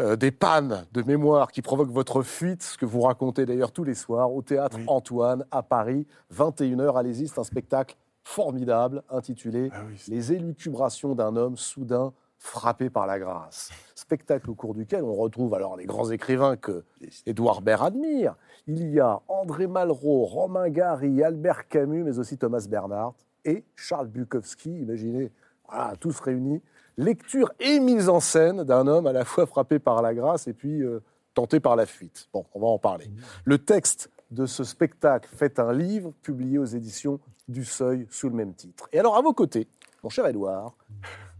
[0.00, 3.84] euh, des pannes de mémoire qui provoquent votre fuite, ce que vous racontez d'ailleurs tous
[3.84, 4.84] les soirs au théâtre Oui.
[4.88, 6.98] Antoine à Paris, 21h.
[6.98, 13.06] Allez-y, c'est un spectacle formidable intitulé Ah oui, Les élucubrations d'un homme soudain frappé par
[13.06, 13.70] la grâce.
[13.94, 16.84] Spectacle au cours duquel on retrouve alors les grands écrivains que
[17.24, 18.34] Édouard Baird admire.
[18.66, 24.08] Il y a André Malraux, Romain Gary, Albert Camus, mais aussi Thomas Bernhardt et Charles
[24.08, 24.80] Bukowski.
[24.80, 25.32] Imaginez,
[25.66, 26.60] voilà, tous réunis.
[26.98, 30.54] Lecture et mise en scène d'un homme à la fois frappé par la grâce et
[30.54, 31.02] puis euh,
[31.34, 32.28] tenté par la fuite.
[32.32, 33.10] Bon, on va en parler.
[33.44, 38.34] Le texte de ce spectacle Faites un livre, publié aux éditions du Seuil sous le
[38.34, 38.88] même titre.
[38.92, 39.68] Et alors, à vos côtés,
[40.02, 40.74] mon cher Édouard,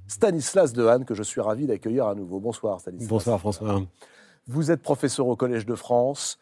[0.06, 2.38] Stanislas Dehaene, que je suis ravi d'accueillir à nouveau.
[2.38, 3.08] Bonsoir, Stanislas.
[3.08, 3.82] Bonsoir, François.
[4.46, 6.38] Vous êtes professeur au Collège de France,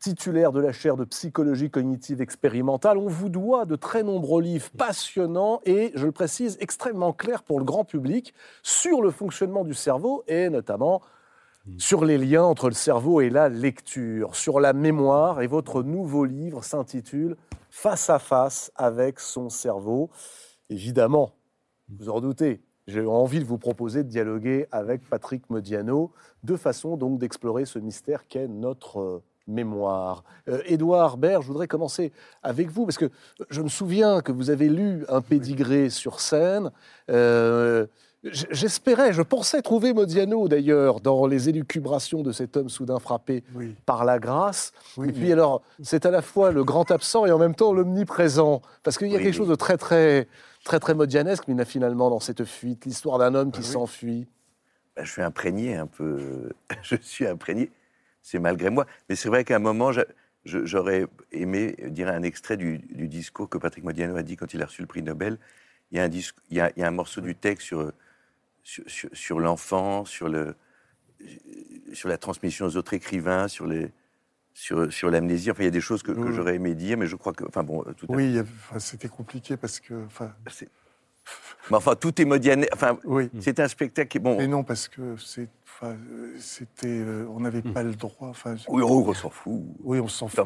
[0.00, 2.98] titulaire de la chaire de psychologie cognitive expérimentale.
[2.98, 7.58] On vous doit de très nombreux livres passionnants et, je le précise, extrêmement clairs pour
[7.58, 11.02] le grand public sur le fonctionnement du cerveau et notamment
[11.76, 15.42] sur les liens entre le cerveau et la lecture, sur la mémoire.
[15.42, 17.36] Et votre nouveau livre s'intitule
[17.72, 20.10] Face à face avec son cerveau.
[20.70, 21.34] Évidemment,
[21.88, 26.96] vous en doutez, j'ai envie de vous proposer de dialoguer avec Patrick Modiano, de façon
[26.96, 30.24] donc d'explorer ce mystère qu'est notre euh, mémoire.
[30.48, 32.12] Euh, Édouard Baird, je voudrais commencer
[32.42, 33.10] avec vous, parce que
[33.50, 36.70] je me souviens que vous avez lu un pédigré sur scène.
[37.10, 37.86] Euh,
[38.22, 43.74] J'espérais, je pensais trouver Modiano d'ailleurs dans les élucubrations de cet homme soudain frappé Oui,
[43.86, 44.72] par la grâce.
[44.98, 47.72] oui, Et puis alors, c'est à la fois le grand absent et en même temps
[47.72, 48.60] l'omniprésent.
[48.82, 49.38] Parce qu'il y a Oui, quelque oui.
[49.38, 50.28] chose de très, très,
[50.64, 53.72] très, très modianesque, mais finalement, dans cette fuite, l'histoire d'un homme qui Ah oui.
[53.72, 54.26] s'enfuit.
[54.96, 56.50] Ben, je suis imprégné un peu.
[56.82, 57.70] Je suis imprégné.
[58.22, 58.86] C'est malgré moi.
[59.08, 59.90] Mais c'est vrai qu'à un moment,
[60.44, 64.62] j'aurais aimé dire un extrait du, du discours que Patrick Modiano a dit quand il
[64.62, 65.38] a reçu le prix Nobel.
[65.90, 67.66] Il y a un, dis- il y a, il y a un morceau du texte
[67.66, 67.92] sur,
[68.62, 70.54] sur, sur- sur l'enfant, sur, le,
[71.92, 73.90] sur la transmission aux autres écrivains, sur, les,
[74.54, 75.50] sur, sur l'amnésie.
[75.50, 77.44] Enfin, il y a des choses que, j'aurais aimé dire, mais je crois que.
[77.44, 80.04] Enfin, bon, tout à Oui, a- enfin, c'était compliqué parce que.
[80.06, 80.32] Enfin,
[81.70, 82.66] Mais enfin, tout est Modiano.
[82.72, 83.30] Enfin, oui.
[83.40, 84.36] c'est un spectacle qui est bon.
[84.38, 85.48] Mais non, parce que c'est,
[85.82, 88.28] enfin, euh, c'était, euh, on n'avait pas le droit.
[88.28, 89.62] Enfin, je- Oui, oh, on s'en fout.
[89.82, 90.36] oui, on s'en fout.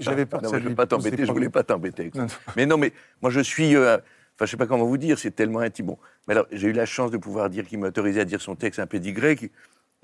[0.00, 2.10] J'avais peur que Non, ça mais je ne veux pas t'embêter, je voulais pas t'embêter.
[2.56, 2.92] Mais non, mais
[3.22, 3.74] moi je suis.
[3.76, 3.98] euh,
[4.40, 5.86] Enfin, je sais pas comment vous dire, c'est tellement intime.
[5.86, 5.98] Bon,
[6.28, 8.54] mais alors j'ai eu la chance de pouvoir dire qu'il m'a autorisé à dire son
[8.54, 9.34] texte un pédigré.
[9.34, 9.50] qui-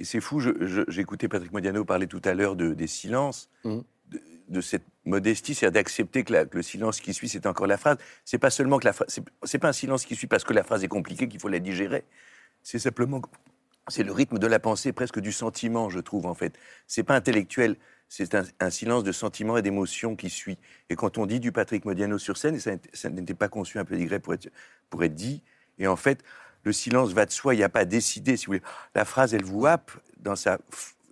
[0.01, 0.43] Et c'est fou,
[0.99, 3.85] écouté Patrick Modiano parler tout à l'heure de, des silences, Mhm.
[4.11, 7.77] de, de cette modestie, c'est-à-dire d'accepter que, que le silence qui suit, c'est encore la
[7.77, 7.97] phrase.
[8.25, 9.07] C'est pas seulement que la phrase.
[9.09, 11.49] c'est- C'est pas un silence qui suit parce que la phrase est compliquée qu'il faut
[11.49, 12.03] la digérer.
[12.65, 13.23] C'est simplement.
[13.89, 16.59] C'est le rythme de la pensée, presque du sentiment, je trouve, en fait.
[16.87, 17.76] C'est pas intellectuel.
[18.09, 20.59] C'est un, silence de sentiment et d'émotion qui suit.
[20.89, 23.78] Et quand on dit du Patrick Modiano sur scène, et ça, n'était- ça pas conçu
[23.78, 24.51] un pédigré pour être,
[24.89, 25.43] pour être dit,
[25.78, 26.22] et en fait,
[26.62, 28.62] le silence va de soi, il n'y a pas à décider, si vous voulez.
[28.95, 30.59] La phrase, elle vous happe dans sa,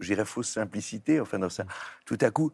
[0.00, 1.64] dirais, fausse simplicité, enfin, dans sa...
[2.06, 2.52] Tout à coup,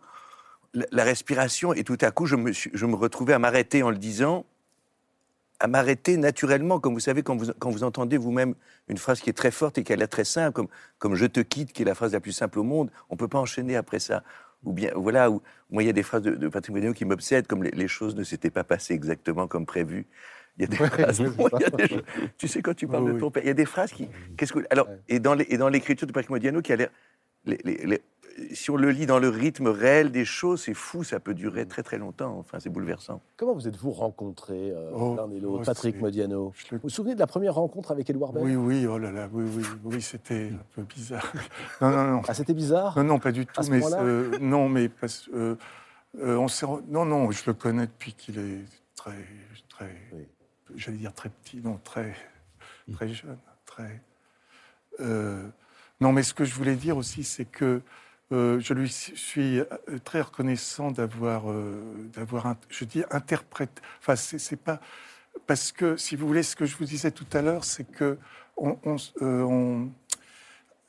[0.74, 3.90] la, la respiration, et tout à coup, je me, je me retrouvais à m'arrêter en
[3.90, 4.46] le disant,
[5.60, 8.54] à m'arrêter naturellement, comme vous savez, quand vous, quand vous entendez vous-même
[8.88, 11.26] une phrase qui est très forte et qui a l'air très simple, comme, comme Je
[11.26, 13.38] te quitte, qui est la phrase la plus simple au monde, on ne peut pas
[13.38, 14.22] enchaîner après ça.
[14.64, 15.40] Ou bien, voilà, où,
[15.70, 17.88] moi, il y a des phrases de, de Patrick Modiano qui m'obsèdent, comme les, les
[17.88, 20.06] choses ne s'étaient pas passées exactement comme prévu.
[20.58, 21.20] Il y a des phrases.
[21.20, 22.02] Bon, il y a des
[22.36, 24.08] tu sais, quand tu parles Oui, de ton père, il y a des phrases qui.
[24.36, 24.98] Qu'est-ce que, alors, Ouais.
[25.08, 26.90] et dans les- et dans l'écriture de Patrick Modiano, qui a l'air.
[27.44, 28.02] les- les- les-
[28.52, 31.66] si on le lit dans le rythme réel des choses, c'est fou, ça peut durer
[31.66, 32.36] très très longtemps.
[32.38, 33.20] Enfin, c'est bouleversant.
[33.36, 36.88] Comment vous êtes-vous rencontrés euh, Oh, l'un et l'autre, oh, Patrick Modiano le- Vous vous
[36.90, 38.46] souvenez de la première rencontre avec Édouard Baird?
[38.46, 41.32] Oui, oui, oh là là, oui, oui, oui, c'était un peu bizarre.
[41.80, 42.22] Non, non, non.
[42.28, 42.96] Ah, c'était bizarre?
[42.98, 43.60] Non, non, pas du tout.
[43.60, 45.56] À ce mais euh, non, mais parce, euh,
[46.20, 46.46] euh, on
[46.88, 48.64] non, non, je le connais depuis qu'il est
[48.94, 49.24] très,
[49.68, 50.26] très, Oui.
[50.76, 52.14] j'allais dire très petit, non, très,
[52.92, 54.00] très jeune, très.
[55.00, 55.46] euh,
[56.00, 57.80] non, mais ce que je voulais dire aussi, c'est que
[58.30, 59.64] euh, je lui suis euh,
[60.04, 61.80] très reconnaissant d'avoir, euh,
[62.14, 63.80] d'avoir, je dis interprète.
[64.00, 64.80] Enfin, c'est, pas
[65.46, 68.18] parce que, si vous voulez, ce que je vous disais tout à l'heure, c'est que
[69.22, 69.84] euh,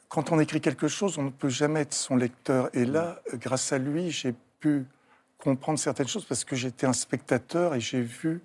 [0.10, 2.70] quand on écrit quelque chose, on ne peut jamais être son lecteur.
[2.74, 4.86] Et là, grâce à lui, j'ai pu
[5.38, 8.42] comprendre certaines choses parce que j'étais un spectateur et j'ai vu.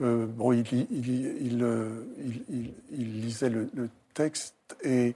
[0.00, 0.64] bon, il,
[2.90, 5.14] lisait le, texte et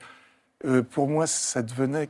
[0.93, 2.09] pour moi, ça devenait,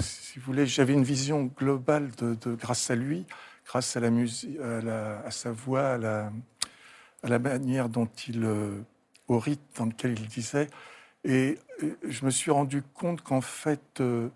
[0.00, 3.26] si vous voulez, j'avais une vision globale de, de- grâce à lui,
[3.66, 6.32] grâce à la musique, à, la- à sa voix, à la,
[7.22, 8.80] à la manière dont il, euh,
[9.28, 10.68] au rythme dans lequel il disait.
[11.24, 11.58] Et
[12.08, 14.28] je me suis rendu compte qu'en fait, euh,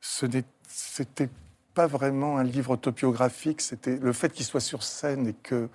[0.00, 0.26] ce
[0.66, 1.28] c'était
[1.74, 3.60] pas vraiment un livre autobiographique.
[3.60, 5.68] C'était le fait qu'il soit sur scène et que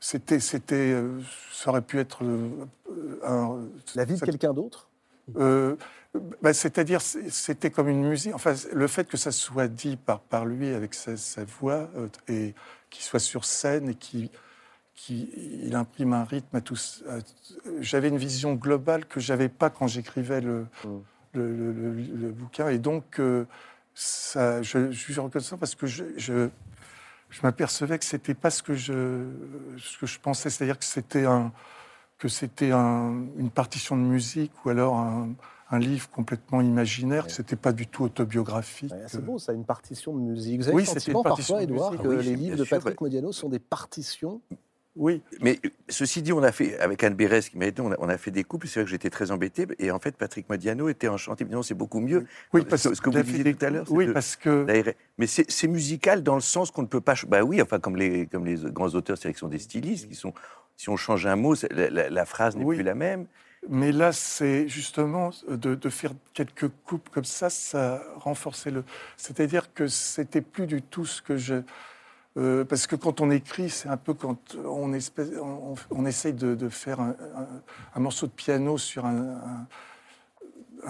[0.00, 1.20] c'était, c'était, euh,
[1.52, 2.24] ça aurait pu être
[3.24, 3.60] un.
[3.94, 4.88] La vie de quelqu'un d'autre?
[5.36, 5.76] Euh,
[6.42, 8.34] bah, C'est-à-dire, c'est- c'était comme une musique.
[8.34, 12.08] Enfin, le fait que ça soit dit par, par lui avec sa, sa voix euh,
[12.28, 12.54] et
[12.90, 14.28] qu'il soit sur scène et qu'il
[14.94, 15.30] qui,
[15.64, 16.76] il imprime un rythme à tout.
[16.76, 17.04] ça.
[17.80, 20.88] J'avais une vision globale que j'avais pas quand j'écrivais le, Mm.
[21.34, 22.68] le, le- le- le bouquin.
[22.68, 23.44] Et donc, euh,
[23.94, 26.48] ça, je, je suis reconnaissant parce que je, je,
[27.30, 29.24] je m'apercevais que c'était pas ce que je,
[29.78, 30.50] ce que je pensais.
[30.50, 31.52] C'est-à-dire que c'était un,
[32.18, 35.30] que c'était un- une partition de musique ou alors un,
[35.72, 38.92] un livre complètement imaginaire, que c'était pas du tout autobiographique.
[38.92, 40.60] Ouais, c'est beau, ça, une partition de musique.
[40.60, 42.56] Vous avez Oui, le c'était sentiment une partition parfois, de Edouard, que Oui, les livres
[42.58, 43.06] de Patrick ouais.
[43.06, 44.40] Modiano sont des partitions
[44.94, 47.90] Oui, Mais euh, ceci dit, on a fait, avec Anne Bérez, qui m'a aidé, on
[47.90, 50.14] a, on a fait des couples, c'est vrai que j'étais très embêté, et en fait,
[50.14, 51.46] Patrick Modiano était enchanté.
[51.46, 52.26] Non, c'est beaucoup mieux.
[52.52, 54.66] oui, parce ce, ce que vous disiez tout à l'heure, c'est Oui, que parce que
[55.16, 57.14] Mais c'est c'est musical dans le sens qu'on ne peut pas.
[57.28, 60.14] Bah oui, enfin, comme les, comme les grands auteurs, c'est-à-dire qu'ils sont des stylistes, qui
[60.14, 60.34] sont.
[60.76, 62.76] Si on change un mot, c'est- la, la- la phrase n'est Oui.
[62.76, 63.26] plus la même.
[63.68, 68.84] Mais là, c'est justement de, de faire quelques coupes comme ça, ça renforçait le.
[69.16, 71.62] C'est-à-dire que c'était plus du tout ce que je.
[72.38, 75.28] euh, parce que quand on écrit, c'est un peu quand on, espèce,
[75.90, 79.66] on, essaye de, faire un, morceau de piano sur un-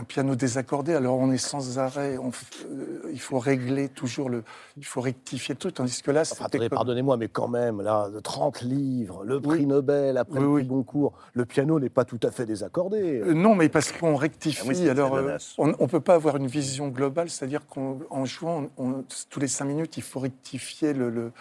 [0.03, 0.95] un piano désaccordé.
[0.95, 2.19] Alors on est sans arrêt.
[2.19, 4.43] on euh, il faut régler toujours le.
[4.77, 5.75] Il faut rectifier le truc.
[5.75, 9.25] Tandis que là, Enfin, c'était attendez, comme- pardonnez-moi, mais quand même, là, de 30 livres,
[9.25, 9.67] le prix Oui.
[9.67, 10.69] Nobel, après Oui, le prix oui.
[10.69, 13.21] Goncourt, le piano n'est pas tout à fait désaccordé.
[13.21, 14.87] Euh, Non, mais parce qu'on rectifie.
[14.89, 19.05] Ah alors, euh, on ne peut pas avoir une vision globale, c'est-à-dire qu'en jouant, on-
[19.31, 21.11] tous les cinq minutes, il faut rectifier le.
[21.11, 21.33] le-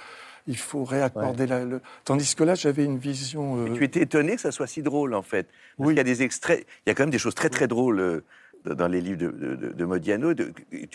[0.47, 1.63] il faut réaccorder la.
[1.65, 3.57] le- Tandis que là, j'avais une vision.
[3.57, 5.43] euh, Et tu étais étonné que ça soit si drôle, en fait.
[5.77, 5.93] Parce Oui.
[5.93, 7.99] qu'il y a des extraits, il y a quand même des choses très, très drôles
[7.99, 8.23] euh,
[8.65, 10.33] dans les livres de, de- de- Modiano.
[10.33, 10.53] De-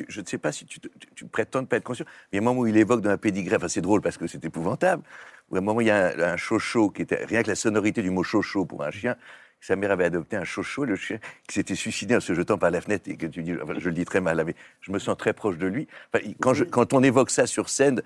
[0.09, 2.37] je ne sais pas si tu, tu, tu prétends ne pas être conscient, mais il
[2.37, 4.27] y a un moment où il évoque dans un pédigré, enfin, c'est drôle parce que
[4.27, 5.03] c'est épouvantable,
[5.51, 7.55] où à un moment, il y a un, un chocho qui était, rien que la
[7.57, 9.17] sonorité du mot chocho pour un chien,
[9.61, 12.71] sa mère avait adopté un chocho, le chien qui s'était suicidé en se jetant par
[12.71, 14.99] la fenêtre, et que tu dis, enfin, je le dis très mal, mais je me
[14.99, 15.89] sens très proche de lui.
[16.13, 18.03] Enfin, quand, je- quand on évoque ça sur scène,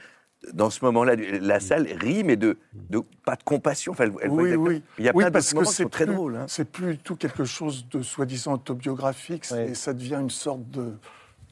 [0.54, 2.56] dans ce moment-là, la salle rit, mais de,
[2.88, 3.92] de pas de compassion.
[3.92, 4.82] Enfin, elle- elle voit oui, oui.
[4.98, 6.36] Il y a oui, plein parce que moments qui c'est sont très plus- drôles.
[6.36, 6.46] hein.
[6.48, 9.74] C'est plus du tout quelque chose de soi-disant autobiographique, Ouais.
[9.74, 10.94] ça devient une sorte de.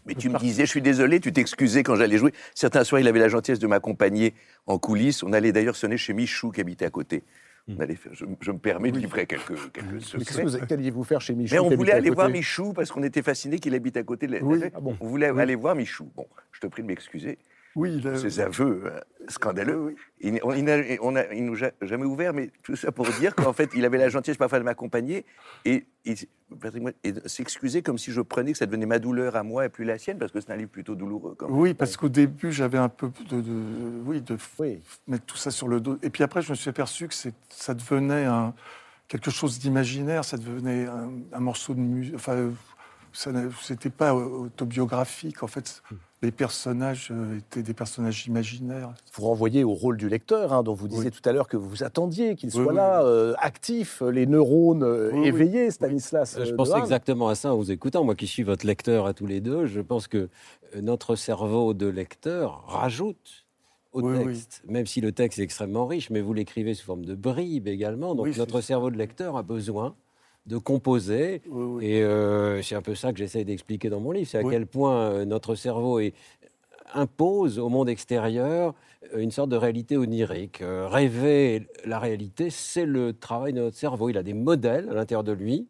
[0.07, 2.33] Mais de tu me disais, je suis désolé, tu t'excusais quand j'allais jouer.
[2.55, 4.33] Certains soirs, il avait la gentillesse de m'accompagner
[4.67, 5.23] en coulisses.
[5.23, 7.25] On allait d'ailleurs sonner chez Michou, qui habitait à côté.
[7.71, 10.43] On allait faire- je, je me permets de livrer quelques, quelques Mais secrets.
[10.45, 13.59] vous qu'alliez-vous faire chez Michel Mais on voulait aller voir Michou parce qu'on était fascinés
[13.59, 14.43] qu'il habite à côté de la.
[14.43, 14.61] Oui.
[14.75, 15.43] Ah bon On voulait Oui.
[15.43, 16.09] aller voir Michou.
[16.17, 17.37] Bon, je te prie de m'excuser.
[17.77, 19.79] Oui, le- Ces aveux euh, scandaleux.
[19.79, 20.59] Oui, oui.
[20.59, 23.85] Il, a- il nous a jamais ouvert, mais tout ça pour dire qu'en fait, il
[23.85, 25.25] avait la gentillesse parfois de m'accompagner
[25.65, 26.15] et, et
[27.27, 29.99] s'excuser comme si je prenais que ça devenait ma douleur à moi et plus la
[29.99, 31.35] sienne, parce que c'est un livre plutôt douloureux.
[31.39, 31.47] Quand.
[31.51, 34.81] Oui, parce qu'au début, j'avais un peu de, de- oui, de Oui.
[35.07, 35.99] mettre tout ça sur le dos.
[36.03, 37.15] Et puis après, je me suis aperçu que
[37.51, 38.55] ça devenait un,
[39.09, 42.15] quelque chose d'imaginaire, ça devenait un, un morceau de musique.
[42.15, 42.51] Enfin,
[43.13, 45.43] c'était pas autobiographique.
[45.43, 45.83] En fait,
[46.23, 48.93] les personnages euh, étaient des personnages imaginaires.
[49.15, 51.11] Vous renvoyez au rôle du lecteur, hein, dont vous disiez Oui.
[51.11, 53.09] tout à l'heure que vous attendiez qu'il soit Oui, oui, là, oui.
[53.09, 56.39] euh, actif, les neurones euh, éveillés, Stanislas.
[56.43, 56.81] Je pense Dehaene.
[56.83, 58.03] exactement à ça en vous écoutant.
[58.05, 60.29] Moi qui suis votre lecteur à tous les deux, je pense que
[60.81, 63.47] notre cerveau de lecteur rajoute
[63.93, 64.25] au Oui, oui.
[64.35, 67.69] texte, même si le texte est extrêmement riche, mais vous l'écrivez sous forme de bribes
[67.69, 68.15] également.
[68.15, 69.95] Donc Oui, notre cerveau de lecteur a besoin
[70.47, 71.43] de composer.
[71.49, 71.87] Oui, oui.
[71.87, 74.53] Et euh, c'est un peu ça que j'essaye d'expliquer dans mon livre, c'est à Oui.
[74.53, 76.15] quel point euh, notre cerveau est-
[76.95, 78.75] impose au monde extérieur
[79.15, 80.63] euh, une sorte de réalité onirique.
[80.63, 84.09] Euh, rêver la réalité, c'est le travail de notre cerveau.
[84.09, 85.69] Il a des modèles à l'intérieur de lui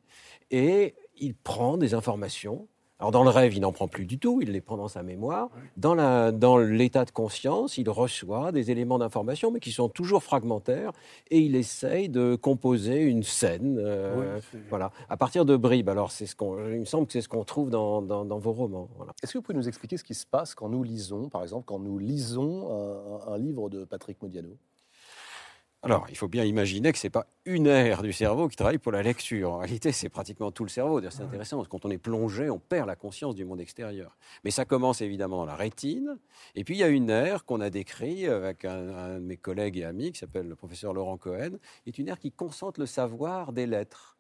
[0.51, 2.69] et il prend des informations.
[3.01, 5.05] Alors dans le rêve, il n'en prend plus du tout, il les prend dans sa
[5.05, 5.51] mémoire.
[5.77, 10.25] Dans la- dans l'état de conscience, il reçoit des éléments d'information, mais qui sont toujours
[10.25, 10.91] fragmentaires,
[11.31, 13.79] et il essaye de composer une scène.
[13.79, 15.89] euh, Oui, voilà, à partir de bribes.
[15.89, 18.39] Alors c'est ce qu'on, il me semble que c'est ce qu'on trouve dans, dans- dans
[18.39, 18.89] vos romans.
[18.97, 19.13] Voilà.
[19.23, 21.67] Est-ce que vous pouvez nous expliquer ce qui se passe quand nous lisons, par exemple,
[21.67, 22.69] quand nous lisons
[23.29, 24.57] un, un livre de Patrick Modiano?
[25.83, 28.79] Alors, il faut bien imaginer que ce n'est pas une aire du cerveau qui travaille
[28.79, 29.53] pour la lecture.
[29.53, 31.01] En réalité, c'est pratiquement tout le cerveau.
[31.09, 34.17] C'est intéressant, parce que quand on est plongé, on perd la conscience du monde extérieur.
[34.43, 36.19] Mais ça commence évidemment dans la rétine.
[36.57, 39.37] Et puis, il y a une aire qu'on a décrite avec un, un de mes
[39.37, 42.81] collègues et amis, qui s'appelle le professeur Laurent Cohen, qui est une aire qui concentre
[42.81, 44.19] le savoir des lettres.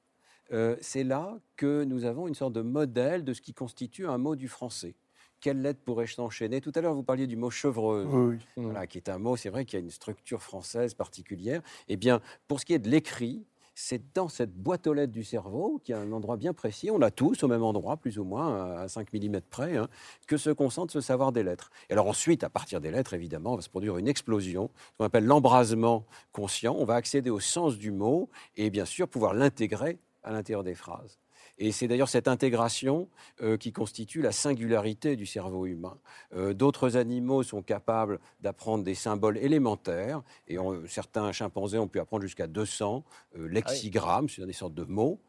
[0.53, 4.19] Euh, c'est là que nous avons une sorte de modèle de ce qui constitue un
[4.19, 4.95] mot du français.
[5.41, 8.65] Quelle lettre pourrais-je s'enchaîner Tout à l'heure, vous parliez du mot chevreuse Oui, oui.
[8.65, 11.63] voilà, qui est un mot, c'est vrai, qui a une structure française particulière.
[11.89, 13.47] Eh bien, pour ce qui est de l'écrit,
[13.81, 16.99] c'est dans cette boîte aux lettres du cerveau, qui a un endroit bien précis, on
[16.99, 19.89] l'a tous au même endroit, plus ou moins, à 5 mm près, hein,
[20.27, 21.71] que se concentre ce savoir des lettres.
[21.89, 25.05] Et alors ensuite, à partir des lettres, évidemment, va se produire une explosion, ce qu'on
[25.05, 26.75] appelle l'embrasement conscient.
[26.77, 30.75] On va accéder au sens du mot et bien sûr pouvoir l'intégrer à l'intérieur des
[30.75, 31.21] phrases.
[31.59, 33.09] Et c'est d'ailleurs cette intégration
[33.43, 35.99] euh, qui constitue la singularité du cerveau humain.
[36.35, 41.99] Euh, D'autres animaux sont capables d'apprendre des symboles élémentaires, et on- certains chimpanzés ont pu
[42.01, 43.05] apprendre jusqu'à 200
[43.37, 45.21] euh, lexigrammes, c'est-à-dire des sortes de mots,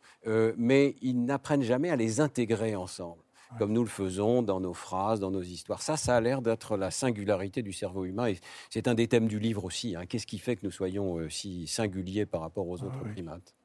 [0.58, 3.22] mais ils n'apprennent jamais à les intégrer ensemble.
[3.58, 5.82] Comme nous le faisons dans nos phrases, dans nos histoires.
[5.82, 8.28] Ça, ça a l'air d'être la singularité du cerveau humain.
[8.28, 8.38] Et
[8.70, 9.96] c'est un des thèmes du livre aussi.
[9.96, 10.06] hein.
[10.06, 13.14] Qu'est-ce qui fait que nous soyons si singuliers par rapport aux autres oui.
[13.14, 13.56] primates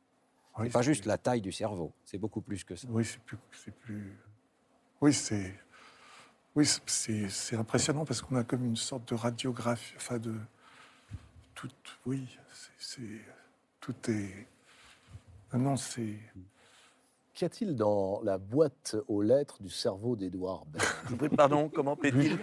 [0.59, 2.87] Oui, C'est pas juste la taille du cerveau, c'est beaucoup plus que ça.
[2.91, 4.17] Oui, c'est plus, c'est plus.
[5.01, 5.59] Oui, c'est.
[6.55, 10.35] Oui, c'est- impressionnant parce qu'on a comme une sorte de radiographie, enfin de
[11.55, 11.69] tout.
[12.07, 12.29] Oui,
[12.79, 13.03] c'est
[13.81, 14.47] tout est.
[15.53, 16.19] Non, c'est.
[17.35, 22.39] Qu'y a-t-il dans la boîte aux lettres du cerveau prie, Pardon, comment plaît-il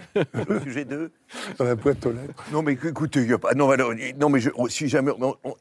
[0.50, 1.10] au sujet de
[1.58, 2.44] Dans la boîte aux lettres.
[2.52, 3.54] Non, mais écoutez, il y a pas.
[3.54, 5.10] Non, alors, non mais je, on- si jamais.
[5.18, 5.54] on- on-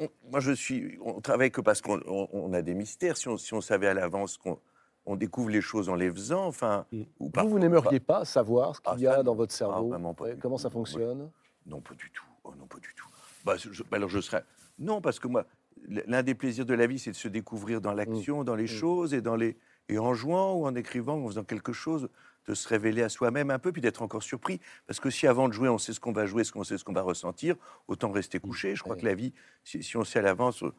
[0.00, 0.98] on- moi, je suis.
[1.02, 3.16] On travaille que parce qu'on on- on a des mystères.
[3.16, 4.58] Si on, si on savait à l'avance qu'on
[5.06, 6.84] on découvre les choses en les faisant, enfin.
[6.92, 9.58] Ou Vous, vous n'aimeriez pas savoir ce qu'il Ah, y a ça, dans votre Ah,
[9.58, 10.62] cerveau vraiment pas Ouais, Comment tout.
[10.62, 10.72] ça Ouais.
[10.74, 11.30] fonctionne?
[11.64, 12.24] Non, pas du tout.
[12.44, 13.08] Oh, non, pas du tout.
[13.42, 14.44] Bah, je- bah, alors je serais.
[14.78, 15.46] Non, parce que moi,
[15.88, 19.14] l'un des plaisirs de la vie, c'est de se découvrir dans l'action, dans les choses
[19.14, 19.56] et dans les
[19.88, 22.08] et en jouant ou en écrivant ou en faisant quelque chose,
[22.48, 24.60] de se révéler à soi-même un peu, puis d'être encore surpris.
[24.86, 26.76] Parce que si avant de jouer, on sait ce qu'on va jouer, ce qu'on sait
[26.78, 27.54] ce qu'on va ressentir,
[27.88, 28.74] autant rester couché.
[28.74, 29.32] Je crois que la vie,
[29.64, 30.62] si, si on sait à l'avance.
[30.64, 30.72] euh,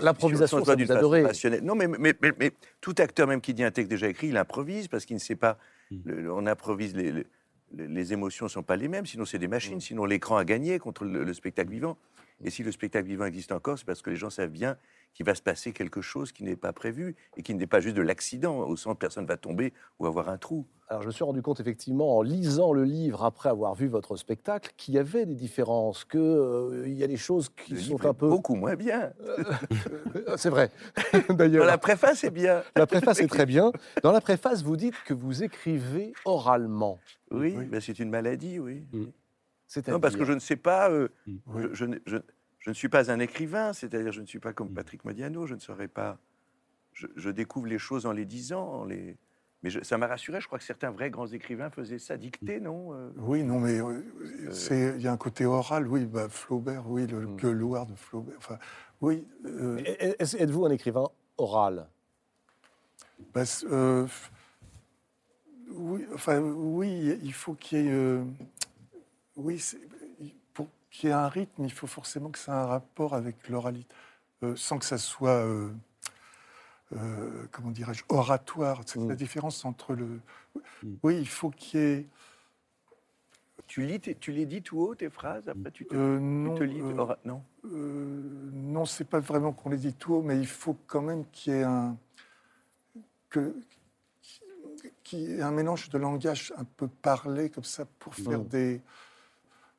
[0.00, 1.22] l'improvisation, si vous adorez.
[1.62, 4.36] Non, mais, mais, mais, mais tout acteur, même qui dit un texte déjà écrit, il
[4.36, 5.58] improvise parce qu'il ne sait pas.
[5.90, 5.96] Mm.
[6.04, 7.26] le- on improvise les, les-
[7.76, 9.80] les- émotions ne sont pas les mêmes, sinon c'est des machines, Mm.
[9.80, 11.96] sinon l'écran a gagné contre le, le spectacle vivant.
[12.42, 14.76] Et si le spectacle vivant existe encore, c'est parce que les gens savent bien
[15.12, 17.96] qu'il va se passer quelque chose qui n'est pas prévu et qui n'est pas juste
[17.96, 20.66] de l'accident, au sens personne va tomber ou avoir un trou.
[20.88, 24.16] Alors, je me suis rendu compte, effectivement, en lisant le livre après avoir vu votre
[24.16, 28.06] spectacle, qu'il y avait des différences, qu'il y a des choses qui Le sont livre
[28.06, 28.28] un est peu.
[28.28, 29.12] beaucoup moins bien.
[29.20, 30.70] Euh, C'est vrai.
[31.28, 32.62] Dans D'ailleurs, la préface, c'est bien.
[32.74, 33.70] la préface est très bien.
[34.02, 36.98] Dans la préface, vous dites que vous écrivez oralement.
[37.30, 37.66] Oui, Oui.
[37.66, 38.84] ben, c'est une maladie, oui.
[39.68, 40.90] C'est-à-dire Non, parce que je ne sais pas.
[40.90, 41.66] euh, Oui.
[41.72, 42.16] je, je-
[42.60, 44.54] je ne suis pas un écrivain, c'est-à-dire je ne suis pas Mm.
[44.54, 46.18] comme Patrick Modiano, je ne saurais pas.
[46.92, 49.16] Je, je découvre les choses en les disant, en les.
[49.62, 50.40] Mais je- ça m'a rassuré.
[50.40, 53.78] Je crois que certains vrais grands écrivains faisaient ça dicter, non euh, Oui, non, mais
[53.80, 54.02] euh,
[54.50, 57.36] c'est il y a un côté oral, oui, bah, Flaubert, oui, le Mm.
[57.36, 58.36] gueuloir de Flaubert.
[58.38, 58.58] Enfin,
[59.02, 59.26] oui.
[59.44, 59.78] euh,
[60.18, 61.04] Êtes-vous un écrivain
[61.36, 61.86] oral?
[63.34, 64.06] Bah, euh,
[65.72, 67.92] oui, enfin, oui, il faut qu'il y ait.
[67.92, 68.24] euh,
[69.36, 69.62] oui,
[70.90, 73.94] qu'il y ait un rythme, il faut forcément que ça ait un rapport avec l'oralité,
[74.42, 75.44] euh, sans que ça soit.
[75.46, 75.70] euh,
[76.92, 78.80] euh, comment dirais-je Oratoire.
[78.84, 79.08] C'est Mm.
[79.10, 80.20] la différence entre le.
[80.82, 80.94] Mm.
[81.04, 82.06] Oui, il faut qu'il y ait.
[83.68, 85.48] Tu lis, tu les dis tout haut tes phrases.
[85.48, 86.82] Après, tu te, tu non, te lis.
[86.82, 87.44] ora- non.
[87.62, 91.52] Non, c'est pas vraiment qu'on les dit tout haut, mais il faut quand même qu'il
[91.52, 91.96] y ait un
[93.28, 93.54] que
[95.12, 98.48] ait un mélange de langage un peu parlé comme ça pour faire Mm.
[98.48, 98.80] des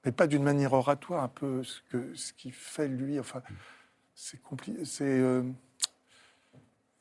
[0.06, 3.20] mais pas d'une manière oratoire, un peu ce que ce qu'il fait lui.
[3.20, 3.42] Enfin,
[4.16, 4.84] c'est compliqué.
[4.86, 5.44] C'est euh,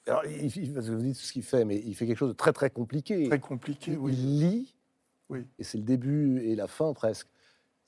[0.07, 2.53] Alors, il, il- vous dites ce qu'il fait, mais il fait quelque chose de très
[2.53, 3.29] très compliqué.
[3.29, 3.93] très compliqué.
[3.93, 4.13] il, Oui.
[4.15, 4.75] il lit,
[5.29, 5.47] Oui.
[5.59, 7.29] et c'est le début et la fin presque,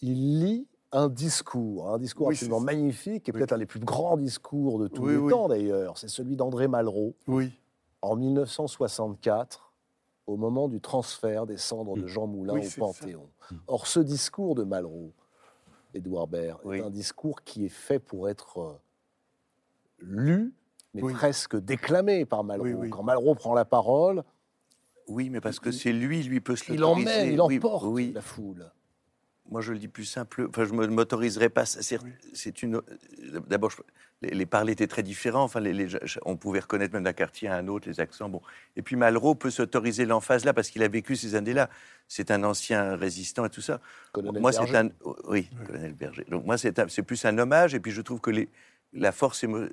[0.00, 3.38] il lit un discours, un discours Oui, absolument magnifique, et Oui.
[3.38, 5.96] peut-être un des plus grands discours de tous les temps d'ailleurs.
[5.98, 7.50] C'est celui d'André Malraux Oui.
[8.02, 9.71] en 1964,
[10.26, 12.80] au moment du transfert des cendres de Jean Moulin Oui, au ça.
[12.80, 13.28] Panthéon.
[13.66, 15.12] Or, ce discours de Malraux,
[15.94, 16.78] Édouard Baird, Oui.
[16.78, 18.72] est un discours qui est fait pour être euh,
[19.98, 20.54] lu,
[20.94, 21.12] mais Oui.
[21.12, 22.88] presque déclamé par Malraux.
[22.90, 24.22] Quand Malraux prend la parole,
[25.08, 27.10] Oui, mais parce que c'est lui, lui peut se il l'autoriser.
[27.10, 28.12] emmène, il emporte oui.
[28.12, 28.70] la foule.
[29.52, 30.46] Moi, je le dis plus simple.
[30.48, 31.66] Enfin, je ne m'autoriserai pas.
[31.66, 32.10] C'est Oui.
[32.62, 32.80] une.
[33.48, 33.70] D'abord,
[34.22, 35.42] les, les parlers étaient très différents.
[35.42, 35.88] Enfin, les, les-
[36.24, 38.30] on pouvait reconnaître même d'un quartier à un autre les accents.
[38.30, 38.40] Bon.
[38.76, 41.68] Et puis Malraux peut s'autoriser l'emphase là parce qu'il a vécu ces années-là.
[42.08, 43.80] C'est un ancien résistant et tout ça.
[44.12, 44.76] Colonel moi, c'est Berger.
[44.78, 44.88] un.
[45.28, 46.24] Oui, colonel Berger.
[46.28, 47.74] Donc moi, c'est plus un hommage.
[47.74, 48.48] Et puis je trouve que les,
[48.94, 49.68] la force émo-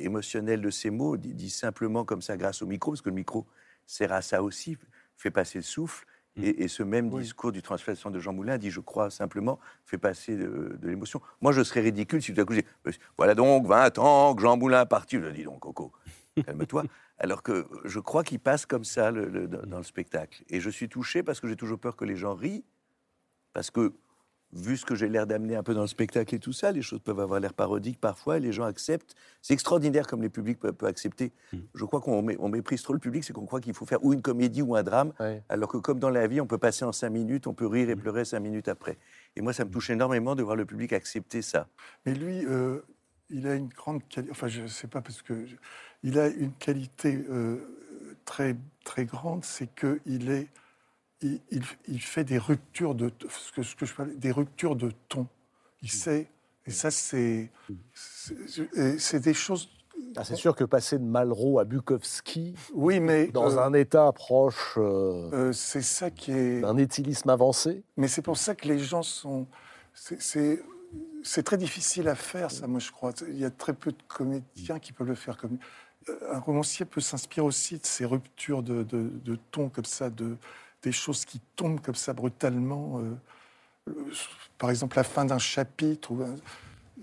[0.00, 3.16] émotionnelle de ces mots dit, dit simplement comme ça grâce au micro, parce que le
[3.16, 3.46] micro
[3.84, 4.78] sert à ça aussi,
[5.16, 6.06] fait passer le souffle.
[6.36, 7.22] Et, et ce même Oui.
[7.22, 11.20] discours du transfert de Jean Moulin dit, je crois simplement, fait passer de, de l'émotion.
[11.40, 14.42] Moi, je serais ridicule si tout à coup je dis, voilà donc 20 ans que
[14.42, 15.18] Jean Moulin est parti.
[15.20, 15.92] Je dis donc, Coco,
[16.44, 16.84] calme-toi.
[17.18, 20.42] Alors que je crois qu'il passe comme ça le- le- dans, dans le spectacle.
[20.50, 22.64] Et je suis touché parce que j'ai toujours peur que les gens rient.
[23.52, 23.92] Parce que,
[24.54, 26.80] vu ce que j'ai l'air d'amener un peu dans le spectacle et tout ça, les
[26.82, 29.14] choses peuvent avoir l'air parodiques parfois et les gens acceptent.
[29.42, 31.32] C'est extraordinaire comme les publics peuvent, peuvent accepter.
[31.74, 34.04] Je crois qu'on mé- on méprise trop le public, c'est qu'on croit qu'il faut faire
[34.04, 35.42] ou une comédie ou un drame, Ouais.
[35.48, 37.90] alors que comme dans la vie, on peut passer en cinq minutes, on peut rire
[37.90, 38.96] et pleurer cinq minutes après.
[39.36, 41.68] Et moi, ça me touche énormément de voir le public accepter ça.
[42.06, 42.80] Mais lui, euh,
[43.30, 44.30] il a une grande qualité.
[44.30, 45.56] Enfin, je ne sais pas parce que je-
[46.04, 47.56] il a une qualité euh,
[48.24, 50.46] très très grande, c'est que il est,
[51.22, 54.76] il, il- il fait des ruptures de ce que, ce que je parlais, des ruptures
[54.76, 55.26] de ton.
[55.82, 56.28] Il sait,
[56.66, 57.50] et ça c'est,
[57.94, 59.68] c'est- des choses.
[60.16, 64.10] Ah, c'est sûr que passer de Malraux à Bukowski, Oui, mais dans euh, un état
[64.12, 66.60] proche euh, euh, c'est ça qui est.
[66.60, 69.46] d'un éthylisme avancé, Mais c'est pour ça que les gens sont.
[69.94, 70.62] c'est- c'est-
[71.22, 73.12] c'est très difficile à faire, ça, moi, je crois.
[73.28, 75.58] Il y a très peu de comédiens qui peuvent le faire comme.
[76.08, 80.10] Euh, Un romancier peut s'inspirer aussi de ces ruptures de, de, de ton, comme ça,
[80.10, 80.36] de,
[80.84, 83.00] des choses qui tombent comme ça brutalement.
[83.00, 83.14] euh,
[83.90, 83.92] euh,
[84.58, 86.12] par exemple, la fin d'un chapitre.
[86.12, 86.36] ou un-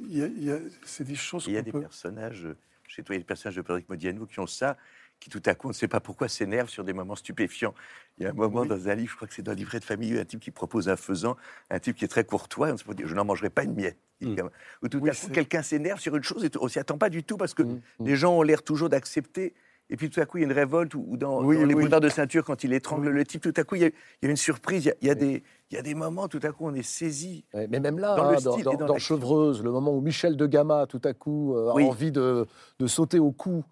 [0.08, 2.46] il y a- il y a- c'est des choses Il y a des peut- personnages,
[2.46, 2.56] euh,
[2.88, 4.78] chez toi, il y a des personnages de Patrick Modiano qui ont ça,
[5.20, 7.76] qui tout à coup, on ne sait pas pourquoi, s'énervent sur des moments stupéfiants.
[8.18, 8.68] Il y a un moment Oui.
[8.68, 10.50] dans un livre, je crois que c'est dans le livret de famille, un type qui
[10.52, 11.36] propose un faisan,
[11.70, 13.64] un type qui est très courtois, et on se peut dire, je n'en mangerai pas
[13.64, 13.98] une miette.
[14.22, 14.36] dit Mm.
[14.36, 14.52] gamin.
[14.84, 16.98] Ou tout Oui, à coup, c'est- quelqu'un s'énerve sur une chose et on s'y attend
[17.00, 18.06] pas du tout parce que Mm, mm.
[18.06, 19.54] les gens ont l'air toujours d'accepter.
[19.92, 21.74] Et puis tout à coup, il y a une révolte, ou dans, Oui, dans les
[21.76, 21.82] oui.
[21.84, 23.14] boulevards de ceinture, quand il étrangle Oui.
[23.14, 24.92] le type, tout à coup, il y a, il y a une surprise, il y
[24.92, 26.82] a, il y a des, il y a des moments, tout à coup, on est
[26.82, 27.44] saisi.
[27.54, 29.16] Ouais, Mais même là, Dans hein, le dans, style et dans- dans dans l'action.
[29.16, 32.48] Chevreuse, le moment où Michel de Gama, tout à coup, euh, a envie de,
[32.80, 33.64] de sauter au cou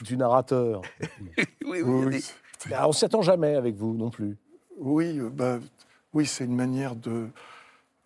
[0.00, 0.80] du narrateur.
[1.66, 2.22] Oui, oui,
[2.66, 4.36] des- alors, on s'y attend jamais avec vous non plus.
[4.78, 5.58] Oui, euh, bah,
[6.14, 7.26] oui, c'est une manière de,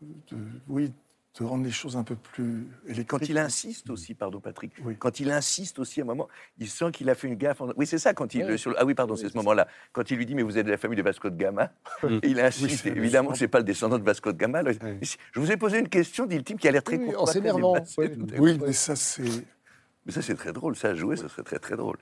[0.02, 0.36] de-
[0.68, 0.92] oui,
[1.38, 3.06] de rendre les choses un peu plus électriques.
[3.08, 4.96] Quand il insiste aussi, pardon Patrick, Oui.
[4.98, 6.28] quand il insiste aussi à un moment,
[6.58, 7.60] il sent qu'il a fait une gaffe.
[7.60, 8.44] en- Oui, c'est ça, quand il.
[8.44, 8.56] Ouais.
[8.58, 9.68] sur le- Ah oui, pardon, Oui, c'est ce moment-là.
[9.92, 11.72] Quand il lui dit, mais vous êtes de la famille de Vasco de Gama,
[12.24, 14.62] il insiste, évidemment, c'est pas le descendant de Vasco de Gama.
[14.62, 14.72] là.
[15.02, 17.26] Je vous ai posé une question, dit le type, qui a l'air très Oui, en
[17.26, 17.76] s'énervant.
[18.38, 19.22] Oui, mais ça, c'est.
[20.06, 20.74] Mais ça, c'est très drôle.
[20.76, 21.96] Ça, à jouer, ça serait très, très drôle.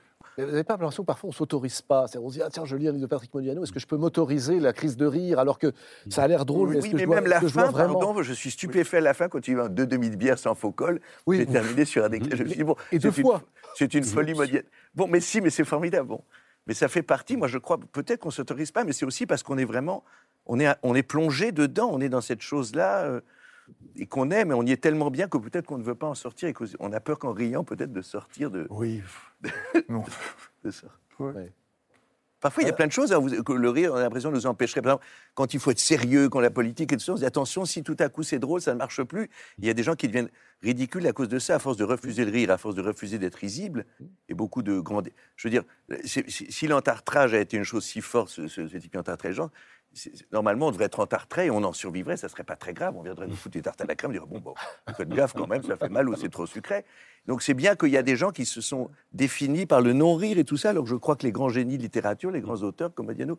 [0.45, 2.05] Vous n'avez pas l'impression que parfois on s'autorise pas?
[2.17, 3.87] On se dit, ah, tiens, je lis un livre de Patrick Modiano, est-ce que je
[3.87, 5.71] peux m'autoriser la crise de rire alors que
[6.09, 7.47] ça a l'air drôle Oui, mais est-ce que mais je dois, même est-ce la que
[7.47, 9.85] je dois fin, vraiment pardon, je suis stupéfait à la fin quand eu un deux
[9.85, 10.99] demi de bière sans faux col.
[11.27, 11.37] Oui.
[11.37, 12.35] J'ai terminé sur un déclin.
[12.35, 13.41] Je me suis dit, bon, Et deux c'est une- fois.
[13.75, 14.63] C'est une folie modienne.
[14.95, 16.07] Bon, mais si, mais c'est formidable.
[16.09, 16.21] Bon.
[16.67, 19.25] Mais ça fait partie, moi je crois, peut-être qu'on ne s'autorise pas, mais c'est aussi
[19.25, 20.03] parce qu'on est vraiment,
[20.45, 23.21] on est, on est plongé dedans, on est dans cette chose-là, euh,
[23.95, 26.07] et qu'on aime, et on y est tellement bien que peut-être qu'on ne veut pas
[26.07, 29.01] en sortir, et qu'on a peur qu'en riant, peut-être de sortir de, Oui.
[29.89, 30.03] non.
[30.63, 30.87] de ça.
[31.19, 31.51] Ouais.
[32.41, 34.31] Parfois, il y a plein de choses hein, vous- que le rire, on a l'impression,
[34.31, 34.81] nous empêcherait.
[34.81, 37.19] Par exemple, quand il faut être sérieux, quand la politique et tout ça, on se
[37.21, 39.29] dit attention, si tout à coup c'est drôle, ça ne marche plus.
[39.57, 40.29] Il y a des gens qui deviennent
[40.63, 43.19] ridicules à cause de ça, à force de refuser le rire, à force de refuser
[43.19, 43.85] d'être risible.
[44.29, 45.03] Et beaucoup de grands.
[45.35, 45.63] Je veux dire,
[46.05, 48.97] si, si l'entartrage a été une chose si forte, ce, ce, ce type qui
[50.31, 52.95] normalement, on devrait être entartré et on en survivrait, ça serait pas très grave.
[52.95, 54.53] On viendrait nous foutre des tartes à la crème, dire bon, bon,
[54.95, 56.85] faites gaffe quand même, ça fait mal ou c'est trop sucré.
[57.27, 60.37] Donc c'est bien qu'il y a des gens qui se sont définis par le non-rire
[60.37, 62.61] et tout ça, alors que je crois que les grands génies de littérature, les grands
[62.63, 63.37] auteurs comme Modiano,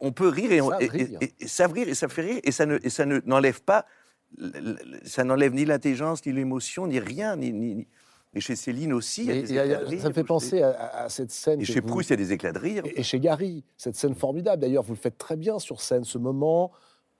[0.00, 1.18] on peut rire et, on, et, rire.
[1.20, 3.60] et- et savent rire et ça fait rire et ça ne et ça ne n'enlève
[3.62, 3.84] pas
[5.04, 7.88] ça n'enlève ni l'intelligence ni l'émotion ni rien ni, ni- ni-
[8.34, 10.02] et chez Céline aussi il y a Mais des il y a- éclats de rire,
[10.02, 11.60] Ça me fait penser à, cette scène.
[11.60, 12.82] et chez vous- Proust il y a des éclats de rire.
[12.86, 16.04] Et et chez Gary, cette scène formidable, d'ailleurs, vous le faites très bien sur scène,
[16.04, 16.70] ce moment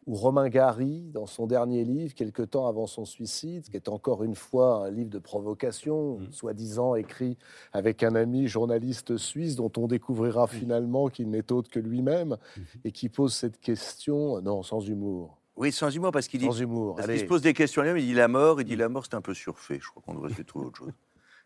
[0.06, 4.24] où Romain Gary, dans son dernier livre, quelque temps avant son suicide, qui est encore
[4.24, 7.36] une fois un livre de provocation, soi-disant écrit
[7.74, 12.38] avec un ami journaliste suisse dont on découvrira finalement qu'il n'est autre que lui-même,
[12.84, 16.61] et qui pose cette question, non, sans humour, oui sans humour parce qu'il dit sans
[16.61, 16.96] humour.
[16.96, 19.04] Parce qu'il se pose des questions lui-même, il dit la mort, il dit la mort
[19.04, 20.92] c'est un peu surfait, je crois qu'on devrait de trouver autre chose.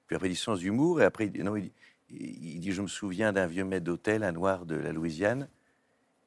[0.06, 1.72] Puis après il dit sans humour, et après il dit, non, il dit,
[2.10, 5.48] il dit je me souviens d'un vieux maître d'hôtel, un noir de la Louisiane,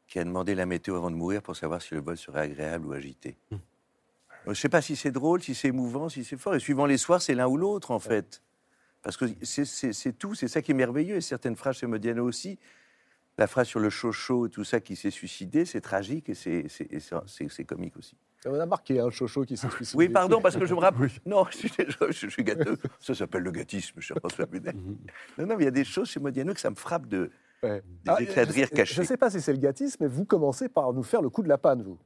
[0.07, 2.87] qui a demandé la météo avant de mourir pour savoir si le vol serait agréable
[2.87, 3.37] ou agité.
[3.51, 3.59] Donc,
[4.45, 6.85] Je ne sais pas si c'est drôle, si c'est émouvant, si c'est fort, et suivant
[6.85, 8.41] les soirs, c'est l'un ou l'autre en fait.
[9.01, 12.57] Parce que c'est tout, c'est ça qui est merveilleux, et certaines phrases chez Modiano aussi.
[13.37, 17.65] La phrase sur le chocho et tout ça qui s'est suicidé, c'est tragique et c'est-
[17.65, 18.15] comique aussi.
[18.45, 19.97] On a marqué un chocho qui s'est suicidé.
[19.97, 21.09] Oui, pardon, parce que je me rappelle.
[21.25, 22.77] Non, je, je- je suis gâteux.
[22.99, 24.75] Ça s'appelle le gâtisme, cher François Bunel.
[25.37, 27.31] Non, non, mais il y a des choses chez Modiano que ça me frappe de,
[27.63, 27.81] Ouais.
[28.03, 28.93] des Ah, éclats de rire cachés.
[28.95, 31.29] Je ne sais pas si c'est le gâtisme, mais vous commencez par nous faire le
[31.29, 31.97] coup de la panne, vous.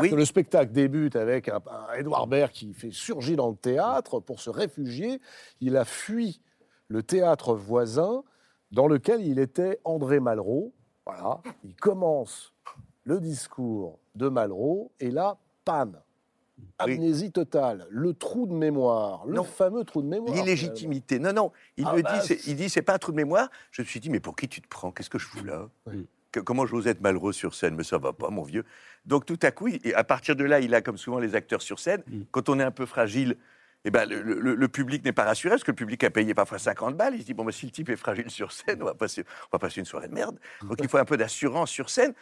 [0.00, 0.10] Oui.
[0.10, 1.60] que le spectacle débute avec un,
[1.90, 5.20] un Édouard Baird qui fait surgir dans le théâtre pour se réfugier.
[5.60, 6.40] Il a fui
[6.88, 8.24] le théâtre voisin
[8.74, 10.72] dans lequel il était André Malraux.
[11.06, 11.40] Voilà.
[11.64, 12.52] Il commence
[13.04, 16.00] le discours de Malraux et là, panne.
[16.78, 19.44] Amnésie totale, le trou de mémoire, le Non.
[19.44, 20.34] fameux trou de mémoire.
[20.34, 21.18] L'illégitimité.
[21.18, 21.52] Non, non.
[21.76, 23.48] Il Ah me bah, dit, c'est- il dit, c'est pas un trou de mémoire.
[23.72, 24.90] Je me suis dit, mais pour qui tu te prends?
[24.92, 25.68] Qu'est-ce que je fous là?
[26.30, 27.74] Que- Comment j'ose être malheureux sur scène?
[27.74, 28.64] Mais ça va pas, mon vieux.
[29.04, 31.34] Donc tout à coup, il- et à partir de là, il a, comme souvent les
[31.34, 33.36] acteurs sur scène, quand on est un peu fragile,
[33.86, 36.96] eh ben, le, public n'est pas rassuré, parce que le public a payé parfois 50
[36.96, 37.14] balles.
[37.16, 39.24] Il se dit, bon, ben, si le type est fragile sur scène, on va passer,
[39.76, 40.38] une soirée de merde.
[40.62, 42.14] Donc il faut un peu d'assurance sur scène.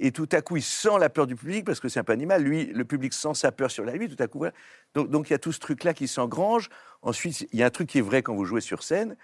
[0.00, 2.12] Et tout à coup, il sent la peur du public, parce que c'est un peu
[2.12, 2.44] animal.
[2.44, 4.08] Lui, le public sent sa peur sur la lui.
[4.08, 4.44] Tout à coup.
[4.94, 6.68] Donc, il y a tout ce truc-là qui s'engrange.
[7.02, 9.16] Ensuite, il y a un truc qui est vrai quand vous jouez sur scène.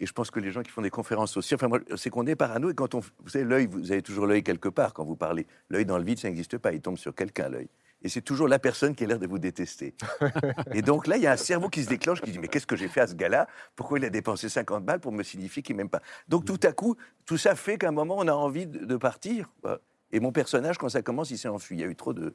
[0.00, 2.34] Et je pense que les gens qui font des conférences aussi, enfin c'est qu'on est
[2.34, 5.14] parano et quand on, vous savez, l'œil, vous avez toujours l'œil quelque part quand vous
[5.14, 5.46] parlez.
[5.70, 6.72] L'œil dans le vide, ça n'existe pas.
[6.72, 7.68] Il tombe sur quelqu'un, l'œil.
[8.02, 9.94] Et c'est toujours la personne qui a l'air de vous détester.
[10.74, 12.66] et donc là, il y a un cerveau qui se déclenche, qui dit mais qu'est-ce
[12.66, 13.46] que j'ai fait à ce gars-là?
[13.76, 16.02] Pourquoi il a dépensé 50 balles pour me signifier qu'il m'aime pas?
[16.28, 16.96] Donc tout à coup,
[17.26, 19.48] tout ça fait qu'à un moment, on a envie de, partir.
[19.62, 19.80] quoi.
[20.10, 21.76] Et mon personnage, quand ça commence, il s'est enfui.
[21.76, 22.34] Il y a eu trop de,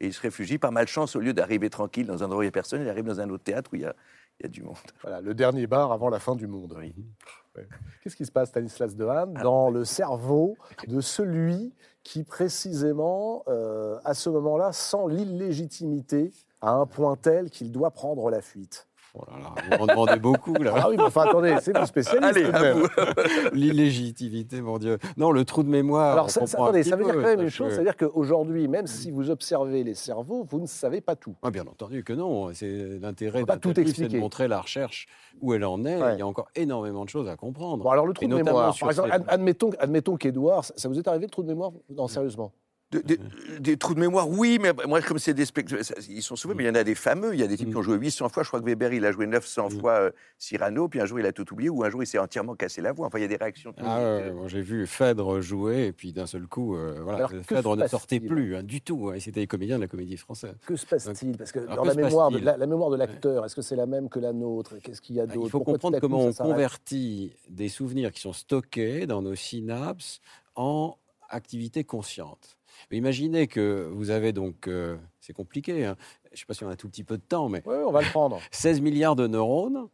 [0.00, 2.46] Et il se réfugie par malchance, au lieu d'arriver tranquille dans un endroit où il
[2.46, 3.94] n'y a personne, il arrive dans un autre théâtre où il y a,
[4.40, 4.76] il y a du monde.
[5.02, 6.72] Voilà, le dernier bar avant la fin du monde.
[6.72, 7.66] Ouais.
[8.02, 10.56] Qu'est-ce qui se passe, Stanislas Dehaene, dans le cerveau
[10.88, 11.72] de celui
[12.04, 18.30] qui, précisément, euh, à ce moment-là, sent l'illégitimité à un point tel qu'il doit prendre
[18.30, 18.86] la fuite
[19.16, 20.74] Oh là là, vous en demandez beaucoup là.
[20.76, 22.86] Ah oui, mais enfin attendez, c'est vous spécialiste Allez, à vous.
[23.52, 24.98] L'illégitimité, mon Dieu.
[25.16, 26.12] Non, le trou de mémoire.
[26.12, 29.10] Alors ça, attendez, ça veut dire quand même une chose, que- c'est-à-dire qu'aujourd'hui, même si
[29.10, 31.34] vous observez les cerveaux, vous ne savez pas tout.
[31.42, 32.52] Ah, bien entendu que non.
[32.54, 35.06] C'est l'intérêt d'un tout c'est de montrer la recherche
[35.40, 36.02] où elle en est.
[36.02, 36.14] Ouais.
[36.14, 37.84] Il y a encore énormément de choses à comprendre.
[37.84, 40.88] Bon, alors le trou Et de mémoire, par exemple, ces- admettons, admettons qu'Edouard, ça ça
[40.88, 41.70] vous est arrivé le trou de mémoire?
[41.88, 42.52] Non, sérieusement.
[42.92, 43.18] De- des-
[43.58, 46.54] des trous de mémoire, oui, mais moi, comme c'est des spectacles, ça- ils sont souvent,
[46.54, 47.34] mais il y en a des fameux.
[47.34, 48.44] Il y a des types qui ont joué 800 fois.
[48.44, 51.26] Je crois que Weber, il a joué 900 fois euh, Cyrano, puis un jour, il
[51.26, 53.08] a tout oublié, ou un jour, il s'est entièrement cassé la voix.
[53.08, 53.74] Enfin, il y a des réactions.
[53.78, 57.30] Ah, ouais, moi, j'ai vu Phèdre jouer et puis d'un seul coup, euh, voilà, Alors,
[57.44, 59.08] Phèdre ne sortait plus hein, du tout.
[59.10, 60.54] hein, et C'était les comédiens de la comédie française.
[60.64, 61.36] Que se passe-t-il?
[61.36, 63.62] Parce que Alors, dans que la mémoire, de, la, la mémoire de l'acteur, est-ce que
[63.62, 64.76] c'est la même que la nôtre?
[64.80, 65.46] Qu'est-ce qu'il y a Ah, d'autre?
[65.46, 70.20] Il faut Pourquoi comprendre comment on convertit des souvenirs qui sont stockés dans nos synapses
[70.54, 70.96] en
[71.28, 72.56] activité consciente.
[72.90, 75.96] Mais imaginez que vous avez donc, euh, c'est compliqué, hein,
[76.26, 77.76] je ne sais pas si on a un tout petit peu de temps, mais Oui,
[77.86, 78.40] on va le prendre.
[78.50, 79.88] 16 milliards de neurones,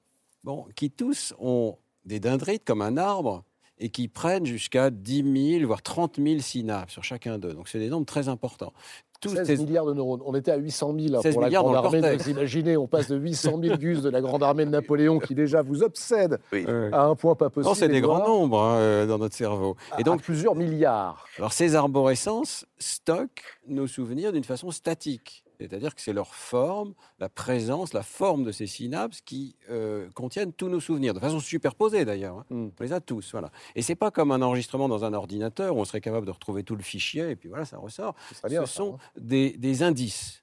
[0.45, 3.45] bon, qui tous ont des dendrites comme un arbre
[3.79, 7.55] et qui prennent jusqu'à 10 000, voire 30 000 synapses sur chacun d'eux.
[7.55, 8.73] Donc c'est des nombres très importants.
[9.21, 10.21] Tous 16 ces- milliards de neurones.
[10.25, 12.01] On était à 800 000 hein, 16 pour la grande armée.
[12.01, 12.25] cortex.
[12.25, 15.35] Vous imaginez, on passe de 800 000 gus de la grande armée de Napoléon qui
[15.35, 16.65] déjà vous obsède Oui.
[16.93, 17.69] À un point pas possible.
[17.69, 19.77] non, c'est des grands nombres hein, euh, dans notre cerveau.
[19.99, 21.27] Et donc, à plusieurs milliards.
[21.39, 25.45] Alors ces arborescences stockent nos souvenirs d'une façon statique.
[25.69, 30.53] C'est-à-dire que c'est leur forme, la présence, la forme de ces synapses qui euh, contiennent
[30.53, 32.39] tous nos souvenirs, de façon superposée d'ailleurs.
[32.39, 32.45] hein.
[32.51, 32.69] Mm.
[32.79, 33.51] On les a tous, voilà.
[33.75, 36.63] Et c'est pas comme un enregistrement dans un ordinateur où on serait capable de retrouver
[36.65, 38.15] tout le fichier et puis voilà, ça ressort.
[38.31, 38.99] Ce serait bien, Ce ça, sont hein.
[39.21, 40.40] des, des indices.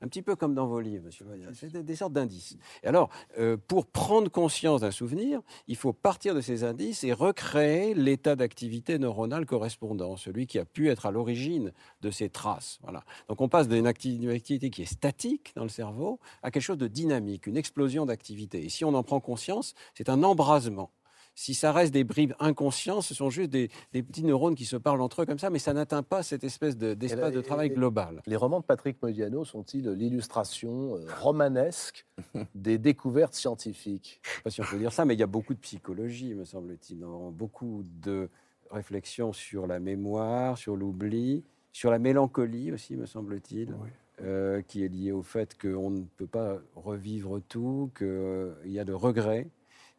[0.00, 1.26] Un petit peu comme dans vos livres, monsieur.
[1.54, 2.56] C'est des, sortes d'indices.
[2.84, 7.12] Et alors, euh, pour prendre conscience d'un souvenir, il faut partir de ces indices et
[7.12, 12.78] recréer l'état d'activité neuronale correspondant, celui qui a pu être à l'origine de ces traces.
[12.82, 13.02] Voilà.
[13.28, 16.86] Donc on passe d'une activité qui est statique dans le cerveau à quelque chose de
[16.86, 18.64] dynamique, une explosion d'activité.
[18.64, 20.92] Et si on en prend conscience, c'est un embrasement.
[21.40, 24.74] Si ça reste des bribes inconscients, ce sont juste des, des petits neurones qui se
[24.74, 27.70] parlent entre eux comme ça, mais ça n'atteint pas cette espèce de- d'espace de travail
[27.70, 28.20] global.
[28.26, 32.06] Les romans de Patrick Modiano sont-ils l'illustration euh, romanesque
[32.56, 34.20] des découvertes scientifiques?
[34.24, 35.60] Je ne sais pas si on peut dire ça, mais il y a beaucoup de
[35.60, 38.28] psychologie, me semble-t-il, beaucoup de
[38.72, 43.88] réflexions sur la mémoire, sur l'oubli, sur la mélancolie aussi, me semble-t-il, Oui.
[44.22, 48.84] euh, qui est liée au fait qu'on ne peut pas revivre tout, qu'il y a
[48.84, 49.46] de regrets.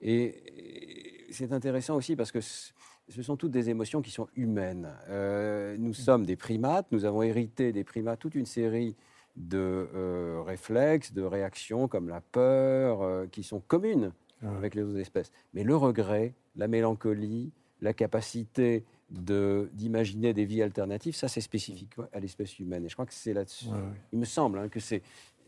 [0.02, 4.90] Et, et c'est intéressant aussi parce que ce sont toutes des émotions qui sont humaines.
[5.10, 8.96] Euh, nous sommes des primates, nous avons hérité des primates toute une série
[9.36, 14.12] de euh, réflexes, de réactions comme la peur, euh, qui sont communes
[14.42, 14.56] Ouais.
[14.56, 15.32] avec les autres espèces.
[15.54, 17.52] Mais le regret, la mélancolie,
[17.82, 22.86] la capacité de- d'imaginer des vies alternatives, ça c'est spécifique ouais, à l'espèce humaine.
[22.86, 24.00] Et je crois que c'est là-dessus, Ouais, ouais.
[24.14, 25.02] il me semble hein, que c'est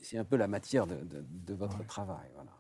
[0.03, 2.27] c'est un peu la matière de, de- de votre travail.
[2.35, 2.51] Voilà.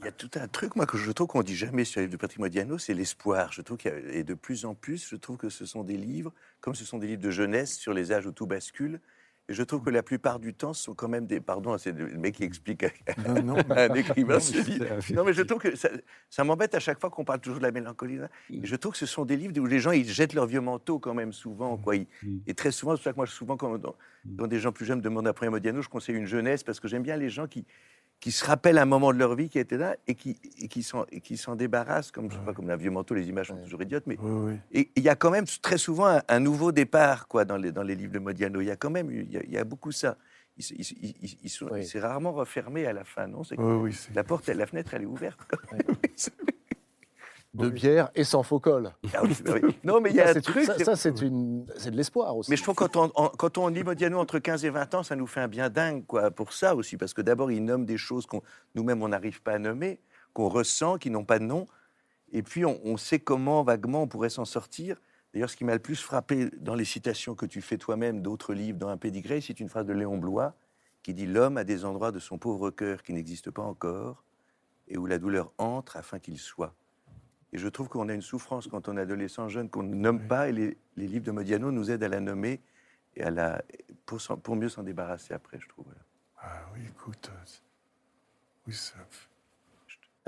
[0.00, 2.06] Il y a tout un truc, moi, que je trouve qu'on dit jamais sur les
[2.06, 3.52] livres de Patrick Modiano, c'est l'espoir.
[3.52, 5.84] Je trouve qu'il y a, et de plus en plus, je trouve que ce sont
[5.84, 9.00] des livres, comme ce sont des livres de jeunesse sur les âges où tout bascule.
[9.48, 11.38] Et je trouve que la plupart du temps, ce sont quand même des.
[11.38, 12.88] Pardon, c'est le mec qui explique à,
[13.28, 14.34] Non, non, à un écrivain.
[14.34, 14.86] Non, ce mais livre.
[15.02, 15.90] c'est- Non, mais je trouve que ça,
[16.30, 18.18] ça m'embête à chaque fois qu'on parle toujours de la mélancolie.
[18.50, 20.62] Et je trouve que ce sont des livres où les gens ils jettent leurs vieux
[20.62, 21.76] manteaux quand même souvent.
[21.76, 21.96] Quoi.
[21.96, 22.38] Ils- Mm.
[22.46, 23.94] Et très souvent, c'est pour ça que moi, souvent, quand, dans-
[24.38, 26.88] quand des gens plus jeunes me demandent après Modiano, je conseille une jeunesse parce que
[26.88, 27.66] j'aime bien les gens qui,
[28.20, 30.82] qui se rappellent un moment de leur vie qui était là et qui, et qui
[30.82, 33.48] s'en et qui s'en débarrassent, comme, je sais pas, comme un vieux manteau, les images
[33.48, 34.58] sont toujours idiotes, mais Oui, oui.
[34.72, 37.70] et il y a quand même très souvent un, un nouveau départ quoi, dans, les,
[37.70, 38.60] dans les livres de Modiano.
[38.62, 40.16] Il y a quand même il y a, il y a beaucoup ça.
[40.56, 41.84] Il, il il- Oui.
[41.84, 43.42] s'est rarement refermé à la fin, non?
[43.44, 43.56] C'est-
[44.14, 45.40] La porte, la fenêtre, elle est ouverte.
[47.54, 48.92] De bière et sans faux col.
[49.14, 49.76] Ah oui, oui.
[49.84, 50.64] Non, mais il y a Ça, un truc.
[50.64, 52.50] Ça, ça, c'est une- c'est de l'espoir aussi.
[52.50, 55.02] Mais je trouve que quand on, quand on lit Modiano entre 15 et 20 ans,
[55.04, 56.96] ça nous fait un bien dingue quoi, pour ça aussi.
[56.96, 58.42] Parce que d'abord, il nomme des choses qu'on
[58.74, 60.00] nous-mêmes, on n'arrive pas à nommer,
[60.32, 61.66] qu'on ressent, qui n'ont pas de nom.
[62.32, 64.96] Et puis, on, on sait comment, vaguement, on pourrait s'en sortir.
[65.32, 68.52] D'ailleurs, ce qui m'a le plus frappé dans les citations que tu fais toi-même d'autres
[68.54, 70.54] livres, dans un pédigré, c'est une phrase de Léon Blois
[71.04, 74.24] qui dit L'homme a des endroits de son pauvre cœur qui n'existent pas encore
[74.88, 76.74] et où la douleur entre afin qu'il soit.
[77.54, 80.26] Et je trouve qu'on a une souffrance quand on est adolescent jeune qu'on ne nomme
[80.26, 82.60] pas, et les, les livres de Modiano nous aident à la nommer
[83.14, 83.62] et à la,
[84.06, 85.84] pour, mieux s'en débarrasser après, je trouve.
[85.84, 86.00] voilà.
[86.38, 87.30] Ah oui, écoute.
[87.32, 87.44] euh,
[88.66, 88.96] Oui, ça.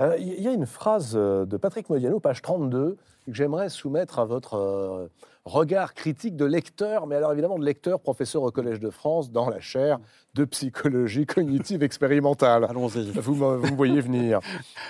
[0.01, 4.19] Euh, Il y a une phrase euh, de Patrick Modiano, page 32, que j'aimerais soumettre
[4.19, 5.07] à votre euh,
[5.45, 9.49] regard critique de lecteur, mais alors évidemment de lecteur, professeur au Collège de France, dans
[9.49, 9.99] la chaire
[10.35, 12.63] de psychologie cognitive expérimentale.
[12.69, 13.09] Allons-y.
[13.11, 14.39] Vous, me- vous me voyez venir.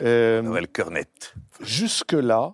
[0.01, 1.34] Euh, cœur net.
[1.61, 2.53] Jusque-là,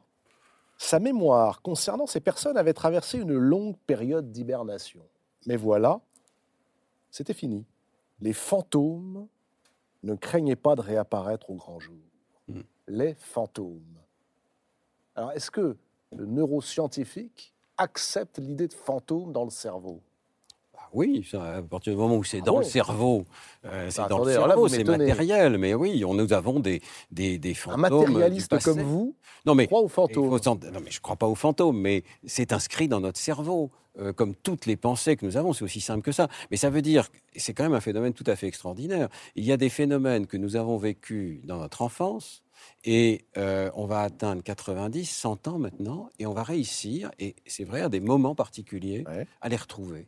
[0.78, 5.02] sa mémoire concernant ces personnes avait traversé une longue période d'hibernation.
[5.48, 6.00] Mais voilà,
[7.10, 7.66] c'était fini.
[8.22, 9.28] Les fantômes
[10.04, 11.96] ne craignaient pas de réapparaître au grand jour.
[12.88, 13.80] Les fantômes.
[15.16, 15.78] Alors, est-ce que
[16.16, 20.02] le neuroscientifique accepte l'idée de fantôme dans le cerveau?
[20.78, 22.60] Ah Oui, à partir du moment où c'est Ah dans bon?
[22.60, 23.26] le cerveau,
[23.66, 25.58] euh, c'est Bah, dans attendez, le cerveau, c'est matériel.
[25.58, 26.82] Mais oui, on, nous avons des,
[27.12, 28.06] des, des Un fantômes.
[28.06, 28.72] du matérialiste passé.
[28.72, 29.16] comme vous
[29.46, 32.04] Non, mais croit aux fantômes faut non, mais je ne crois pas aux fantômes, mais
[32.26, 35.54] c'est inscrit dans notre cerveau, euh, comme toutes les pensées que nous avons.
[35.54, 36.28] C'est aussi simple que ça.
[36.52, 39.08] Mais ça veut dire, c'est quand même un phénomène tout à fait extraordinaire.
[39.36, 42.44] Il y a des phénomènes que nous avons vécus dans notre enfance,
[42.84, 47.64] et euh, on va atteindre 90, 100 ans maintenant, et on va réussir, et c'est
[47.64, 49.28] vrai, à des moments particuliers, Ouais.
[49.42, 50.08] à les retrouver.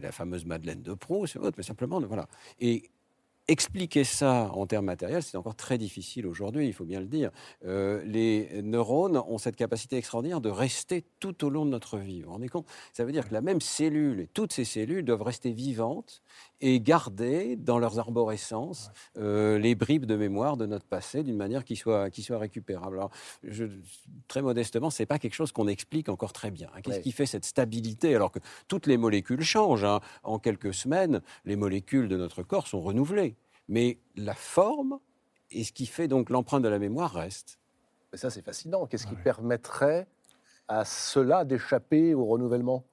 [0.00, 2.26] La fameuse Madeleine de Proust, c'est autre, mais simplement, voilà.
[2.58, 2.90] Et
[3.46, 7.30] expliquer ça en termes matériels, c'est encore très difficile aujourd'hui, il faut bien le dire.
[7.66, 12.20] Euh, les neurones ont cette capacité extraordinaire de rester tout au long de notre vie.
[12.22, 12.66] Vous vous rendez compte?
[12.94, 16.22] Ça veut dire que la même cellule, et toutes ces cellules doivent rester vivantes
[16.66, 21.62] et garder dans leurs arborescences euh, les bribes de mémoire de notre passé d'une manière
[21.62, 22.96] qui soit, qui soit récupérable.
[22.96, 23.10] Alors,
[23.42, 23.66] je,
[24.28, 26.70] très modestement, c'est pas quelque chose qu'on explique encore très bien.
[26.74, 26.80] hein.
[26.80, 27.02] Qu'est-ce Ouais.
[27.02, 30.00] qui fait cette stabilité alors que toutes les molécules changent hein.
[30.22, 33.36] En quelques semaines, les molécules de notre corps sont renouvelées.
[33.68, 34.98] Mais la forme
[35.50, 37.58] et ce qui fait donc l'empreinte de la mémoire reste.
[38.10, 38.86] Mais ça, c'est fascinant.
[38.86, 40.06] Qu'est-ce qui permettrait
[40.68, 42.84] à cela d'échapper au renouvellement?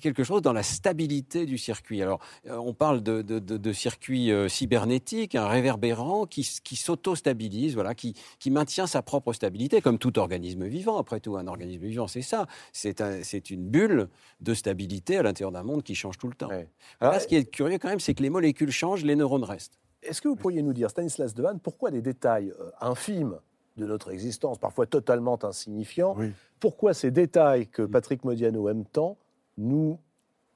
[0.00, 2.00] Quelque chose dans la stabilité du circuit.
[2.02, 7.74] Alors, euh, on parle de, de, de, de circuit euh, cybernétique, un réverbérant qui, s'auto-stabilise,
[7.74, 10.98] voilà, qui, qui maintient sa propre stabilité, comme tout organisme vivant.
[10.98, 12.46] Après tout, un organisme vivant, c'est ça.
[12.72, 14.08] C'est un- c'est une bulle
[14.40, 16.48] de stabilité à l'intérieur d'un monde qui change tout le temps.
[16.48, 16.68] Ouais.
[17.00, 19.78] Là, ce qui est curieux quand même, c'est que les molécules changent, les neurones restent.
[20.02, 23.38] Est-ce que vous pourriez nous dire, Stanislas Dehaene, pourquoi des détails euh, infimes
[23.76, 26.30] de notre existence, parfois totalement insignifiants, Oui.
[26.60, 29.16] pourquoi ces détails que Patrick Modiano aime tant
[29.58, 29.98] nous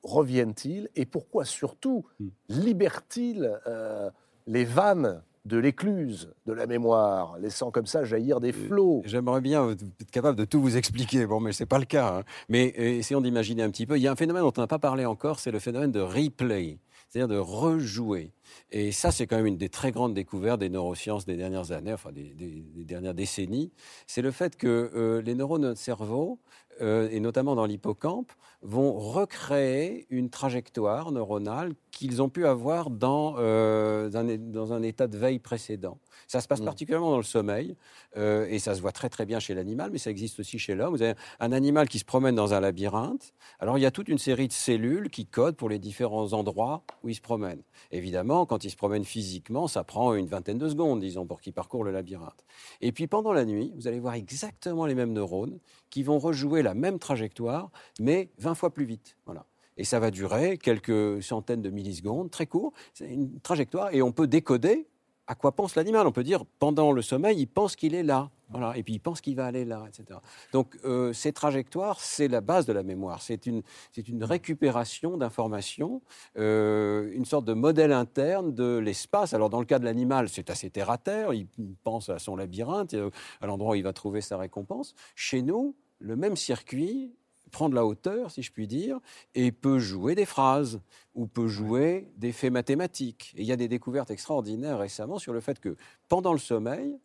[0.02, 2.28] reviennent-ils et pourquoi surtout Mm.
[2.48, 4.10] libère-t-il euh,
[4.46, 9.02] les vannes de l'écluse de la mémoire, laissant comme ça jaillir des flots?
[9.06, 12.18] J'aimerais bien être capable de tout vous expliquer, bon, mais ce n'est pas le cas.
[12.18, 12.22] hein.
[12.48, 13.96] Mais euh, essayons d'imaginer un petit peu.
[13.96, 16.00] Il y a un phénomène dont on n'a pas parlé encore, c'est le phénomène de
[16.00, 18.32] replay, c'est-à-dire de rejouer.
[18.70, 21.92] Et ça, c'est quand même une des très grandes découvertes des neurosciences des dernières années,
[21.94, 23.72] enfin des, des- des dernières décennies.
[24.06, 26.38] C'est le fait que euh, les neurones de notre cerveau,
[26.80, 28.32] euh, et notamment dans l'hippocampe,
[28.62, 35.16] vont recréer une trajectoire neuronale qu'ils ont pu avoir dans, euh, dans un état de
[35.16, 35.98] veille précédent.
[36.26, 36.64] Ça se passe Mm.
[36.64, 37.76] particulièrement dans le sommeil,
[38.16, 40.74] euh, et ça se voit très très bien chez l'animal, mais ça existe aussi chez
[40.74, 40.94] l'homme.
[40.94, 43.32] Vous avez un animal qui se promène dans un labyrinthe.
[43.60, 46.82] Alors il y a toute une série de cellules qui codent pour les différents endroits
[47.02, 47.62] où il se promène.
[47.92, 51.52] Évidemment, quand il se promène physiquement, ça prend une vingtaine de secondes, disons, pour qu'il
[51.52, 52.44] parcourt le labyrinthe.
[52.80, 55.58] Et puis pendant la nuit, vous allez voir exactement les mêmes neurones
[55.90, 57.70] qui vont rejouer la même trajectoire,
[58.00, 59.16] mais 20 fois plus vite.
[59.26, 59.44] Voilà.
[59.76, 62.72] Et ça va durer quelques centaines de millisecondes, très court.
[62.94, 64.88] C'est une trajectoire, et on peut décoder
[65.28, 66.06] à quoi pense l'animal.
[66.06, 68.30] On peut dire, pendant le sommeil, il pense qu'il est là.
[68.50, 68.76] Voilà.
[68.78, 70.18] Et puis il pense qu'il va aller là, etc.
[70.52, 73.20] Donc euh, ces trajectoires, c'est la base de la mémoire.
[73.20, 76.00] C'est une, c'est une récupération d'informations,
[76.38, 79.34] euh, une sorte de modèle interne de l'espace.
[79.34, 81.34] Alors dans le cas de l'animal, c'est assez terre à terre.
[81.34, 83.10] Il il pense à son labyrinthe, euh,
[83.42, 84.94] à l'endroit où il va trouver sa récompense.
[85.14, 87.12] Chez nous, le même circuit
[87.50, 88.98] prend de la hauteur, si je puis dire,
[89.34, 90.80] et peut jouer des phrases
[91.14, 93.34] ou peut jouer des faits mathématiques.
[93.36, 95.76] Il y a des découvertes extraordinaires récemment sur le fait que
[96.08, 96.98] pendant le sommeil,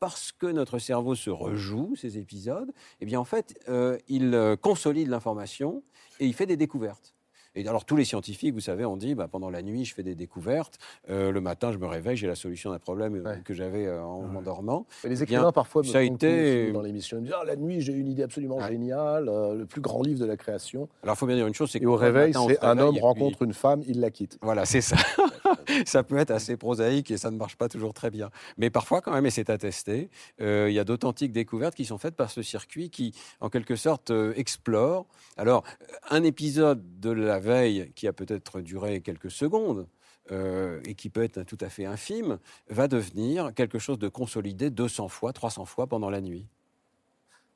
[0.00, 4.56] parce que notre cerveau se rejoue ces épisodes, eh bien en fait, euh, il euh,
[4.56, 5.82] consolide l'information
[6.18, 7.14] et il fait des découvertes.
[7.56, 10.02] Et alors tous les scientifiques, vous savez, on dit, bah, pendant la nuit, je fais
[10.04, 10.78] des découvertes,
[11.08, 13.40] euh, le matin, je me réveille, j'ai la solution d'un problème euh, Ouais.
[13.44, 14.86] que j'avais euh, en m'endormant.
[15.04, 17.16] Et les Eh bien, écrivains parfois me ça a été- dans l'émission.
[17.18, 18.68] Ils me disent Ah, la nuit, j'ai eu une idée absolument Ouais.
[18.68, 20.88] géniale, euh, le plus grand livre de la création.
[21.02, 23.00] Alors il faut bien dire une chose, c'est Et au réveil, c'est un homme puis-
[23.02, 24.38] rencontre une femme, il la quitte.
[24.42, 24.96] Voilà, c'est ça.
[25.86, 28.30] ça peut être assez prosaïque et ça ne marche pas toujours très bien.
[28.58, 30.08] Mais parfois, quand même, et c'est attesté,
[30.38, 34.12] il y a d'authentiques découvertes qui sont faites par ce circuit qui, en quelque sorte,
[34.36, 35.06] explore.
[35.36, 35.64] Alors,
[36.10, 39.86] un épisode de la veille qui a peut-être duré quelques secondes,
[40.30, 42.38] euh, et qui peut être tout à fait infime,
[42.68, 46.46] va devenir quelque chose de consolidé 200 fois, 300 fois pendant la nuit.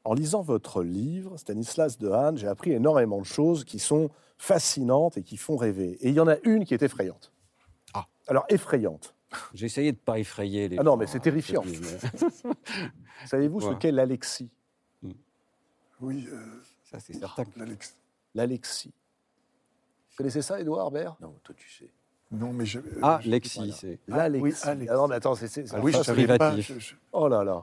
[0.03, 5.23] En lisant votre livre, Stanislas Dehaene, j'ai appris énormément de choses qui sont fascinantes et
[5.23, 5.99] qui font rêver.
[6.01, 7.33] Et il y en a une qui est effrayante.
[7.95, 8.07] Ah.
[8.27, 9.15] Alors, effrayante.
[9.55, 11.63] J'ai essayé de ne pas effrayer les Ah non, mais c'est hein, terrifiant.
[11.65, 12.27] mais-
[13.27, 14.51] Savez-vous ce qu'est l'alexie?
[16.01, 17.45] Oui, euh, Ça, c'est certain.
[17.57, 17.97] l'Alex.
[18.35, 18.93] L'alexie.
[20.15, 21.91] Vous connaissez ça, Édouard Bert Non, toi, tu sais.
[22.31, 22.79] Non, mais je.
[23.03, 23.73] Ah, je- Lexi, voilà.
[23.75, 23.99] c'est.
[24.07, 24.43] L'alexie.
[24.45, 24.89] oui, Alexis.
[24.91, 25.65] Ah non, mais attends, c'est...
[25.73, 26.39] Ah oui, je ça, savais pas.
[26.39, 26.73] privatif.
[26.75, 27.63] je- je- Oh là là.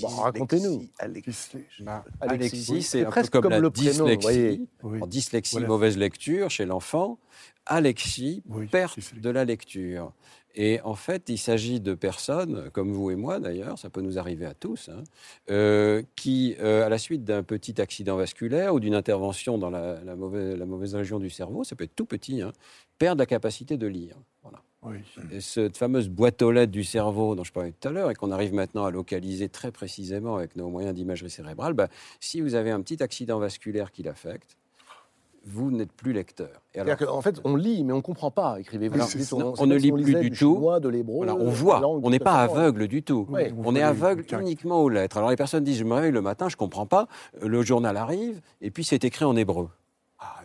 [0.00, 0.86] Bon, racontez-nous.
[1.00, 1.48] Alexis.
[1.80, 2.82] Bah, Alexis, oui.
[2.82, 4.22] c'est presque comme, comme la le prénom, vous dyslexie.
[4.22, 4.60] voyez.
[4.84, 5.02] Oui.
[5.02, 5.66] En dyslexie, Voilà.
[5.68, 7.18] mauvaise lecture chez l'enfant.
[7.66, 10.12] Alexis, Oui, perte de la lecture.
[10.54, 14.18] Et en fait, il s'agit de personnes, comme vous et moi d'ailleurs, ça peut nous
[14.18, 15.04] arriver à tous, hein,
[15.50, 20.02] euh, qui, euh, à la suite d'un petit accident vasculaire ou d'une intervention dans la,
[20.02, 22.52] la mauvaise, la mauvaise région du cerveau, ça peut être tout petit, hein,
[22.98, 24.16] perdent la capacité de lire.
[24.42, 24.62] Voilà.
[24.82, 24.96] Oui.
[25.30, 28.14] Et cette fameuse boîte aux lettres du cerveau dont je parlais tout à l'heure et
[28.14, 32.54] qu'on arrive maintenant à localiser très précisément avec nos moyens d'imagerie cérébrale, bah, si vous
[32.54, 34.56] avez un petit accident vasculaire qui l'affecte,
[35.44, 36.48] vous n'êtes plus lecteur.
[36.74, 39.00] Et alors, C'est-à-dire qu'en fait, on lit, mais on ne comprend pas, écrivez-vous.
[39.00, 40.54] On c'est ne lit si on plus du du tout.
[40.54, 43.26] chinois, de voilà, on voit, on n'est pas aveugle du tout.
[43.64, 45.16] On est aveugle uniquement aux lettres.
[45.16, 47.06] Alors les personnes disent, je me réveille le matin, je ne comprends pas,
[47.40, 49.68] le journal arrive, et puis c'est écrit en hébreu.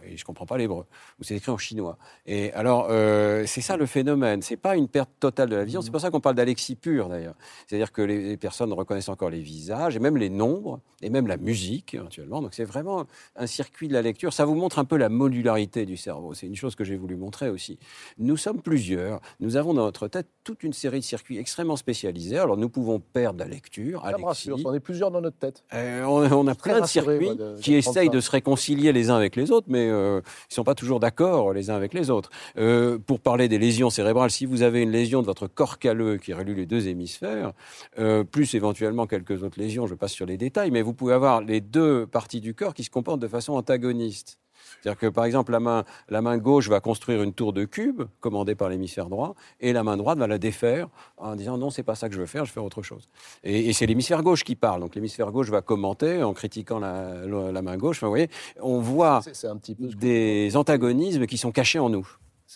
[0.07, 0.85] Et je ne comprends pas l'hébreu.
[1.19, 1.97] Ou c'est écrit en chinois.
[2.25, 4.41] Et alors, euh, c'est ça le phénomène.
[4.41, 5.81] C'est pas une perte totale de la vision.
[5.81, 7.35] C'est pour ça qu'on parle d'alexie pure, d'ailleurs.
[7.67, 11.27] C'est-à-dire que les, les personnes reconnaissent encore les visages, et même les nombres, et même
[11.27, 12.41] la musique, éventuellement.
[12.41, 13.05] Donc c'est vraiment
[13.35, 14.33] un circuit de la lecture.
[14.33, 16.33] Ça vous montre un peu la modularité du cerveau.
[16.33, 17.77] C'est une chose que j'ai voulu montrer aussi.
[18.17, 19.19] Nous sommes plusieurs.
[19.39, 22.37] Nous avons dans notre tête toute une série de circuits extrêmement spécialisés.
[22.37, 25.63] Alors nous pouvons perdre la lecture, Ça me rassure, on est plusieurs dans notre tête.
[25.73, 29.09] Euh, on, on a plein de circuits moi, de- qui essayent de se réconcilier les
[29.09, 31.93] uns avec les autres, mais euh, ils ne sont pas toujours d'accord les uns avec
[31.93, 32.29] les autres.
[32.57, 36.17] Euh, pour parler des lésions cérébrales, si vous avez une lésion de votre corps calleux
[36.17, 37.53] qui relie les deux hémisphères,
[37.99, 41.41] euh, plus éventuellement quelques autres lésions, je passe sur les détails, mais vous pouvez avoir
[41.41, 44.37] les deux parties du corps qui se comportent de façon antagoniste.
[44.81, 48.03] C'est-à-dire que, par exemple, la main, la main gauche va construire une tour de cube,
[48.19, 50.87] commandée par l'hémisphère droit, et la main droite va la défaire
[51.17, 53.09] en disant non, c'est pas ça que je veux faire, je veux faire autre chose.
[53.43, 54.81] Et, et c'est l'hémisphère gauche qui parle.
[54.81, 57.97] Donc l'hémisphère gauche va commenter en critiquant la, la- la main gauche.
[57.97, 58.29] Enfin, vous voyez,
[58.61, 61.89] on voit C'est c'est un petit peu ce que- des antagonismes qui sont cachés en
[61.89, 62.07] nous.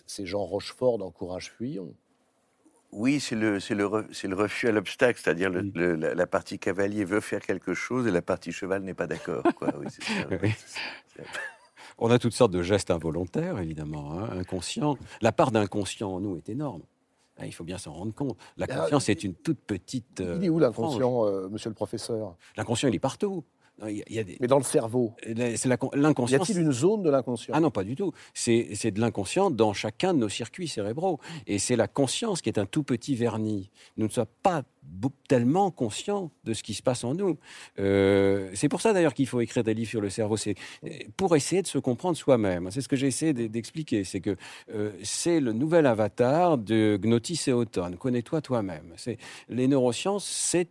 [0.06, 1.94] C'est Jean Rochefort dans Courage Fuyons.
[2.92, 5.72] Oui, c'est le, c'est le, re- c'est le refus à l'obstacle, c'est-à-dire le- Oui.
[5.76, 9.06] le- la, la partie cavalier veut faire quelque chose et la partie cheval n'est pas
[9.08, 9.44] d'accord.
[9.56, 9.74] quoi.
[9.80, 10.28] Oui, c'est ça.
[10.44, 10.52] Oui.
[12.00, 14.98] On a toutes sortes de gestes involontaires, évidemment, hein, inconscients.
[15.22, 16.82] La part d'inconscient en nous est énorme.
[17.38, 18.38] Hein, Il faut bien s'en rendre compte.
[18.58, 20.22] La Ah, conscience est une toute petite.
[20.22, 22.36] euh, Il est où l'inconscient, euh, monsieur le professeur?
[22.58, 23.44] L'inconscient, il est partout.
[23.82, 25.98] Non, Il y a, il y a des- Mais dans le cerveau, c'est con- y
[26.00, 26.42] l'inconscient.
[26.42, 27.54] a-t-il une zone de l'inconscient?
[27.56, 28.12] Ah non, pas du tout.
[28.34, 31.20] C'est de l'inconscient dans chacun de nos circuits cérébraux.
[31.48, 33.70] Et c'est la conscience qui est un tout petit vernis.
[33.98, 34.64] Nous ne sommes pas
[35.28, 37.38] tellement conscients de ce qui se passe en nous.
[37.80, 40.36] Euh, c'est pour ça d'ailleurs qu'il faut écrire des livres sur le cerveau.
[40.36, 40.56] C'est
[41.16, 42.70] pour essayer de se comprendre soi-même.
[42.72, 44.04] C'est ce que j'ai essayé d'expliquer.
[44.04, 44.36] C'est que
[44.74, 47.98] euh, c'est le nouvel avatar de Gnotis et Automne.
[47.98, 48.94] Connais-toi toi-même.
[49.48, 50.68] Les neurosciences, c'est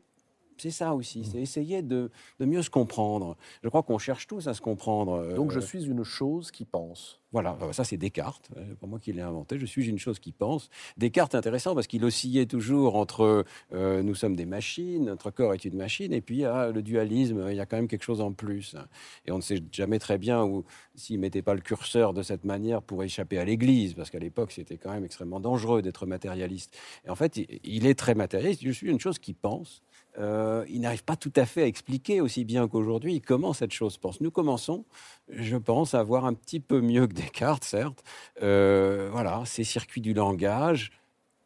[0.59, 2.11] c'est ça aussi, c'est essayer de,
[2.41, 3.37] de mieux se comprendre.
[3.63, 5.35] Je crois qu'on cherche tous à se comprendre.
[5.35, 7.21] Donc euh, je suis une chose qui pense.
[7.33, 10.19] voilà, euh, ça c'est Descartes, euh, pas moi qui l'ai inventé, je suis une chose
[10.19, 10.71] qui pense.
[10.97, 13.45] Descartes intéressant parce qu'il oscillait toujours entre
[13.75, 17.47] euh, nous sommes des machines, notre corps est une machine, et puis ah, le dualisme,
[17.51, 18.77] il y a quand même quelque chose en plus.
[19.27, 20.65] Et on ne sait jamais très bien où,
[20.95, 24.19] s'il ne mettait pas le curseur de cette manière pour échapper à l'Église, parce qu'à
[24.19, 26.77] l'époque c'était quand même extrêmement dangereux d'être matérialiste.
[27.05, 29.83] Et en fait, il est très matérialiste, je suis une chose qui pense.
[30.19, 33.97] Euh, il n'arrive pas tout à fait à expliquer aussi bien qu'aujourd'hui comment cette chose
[33.97, 34.21] pense.
[34.21, 34.85] Nous commençons
[35.31, 38.03] je pense, à voir un petit peu mieux que Descartes, certes.
[38.43, 40.91] Euh, voilà, ces circuits du langage,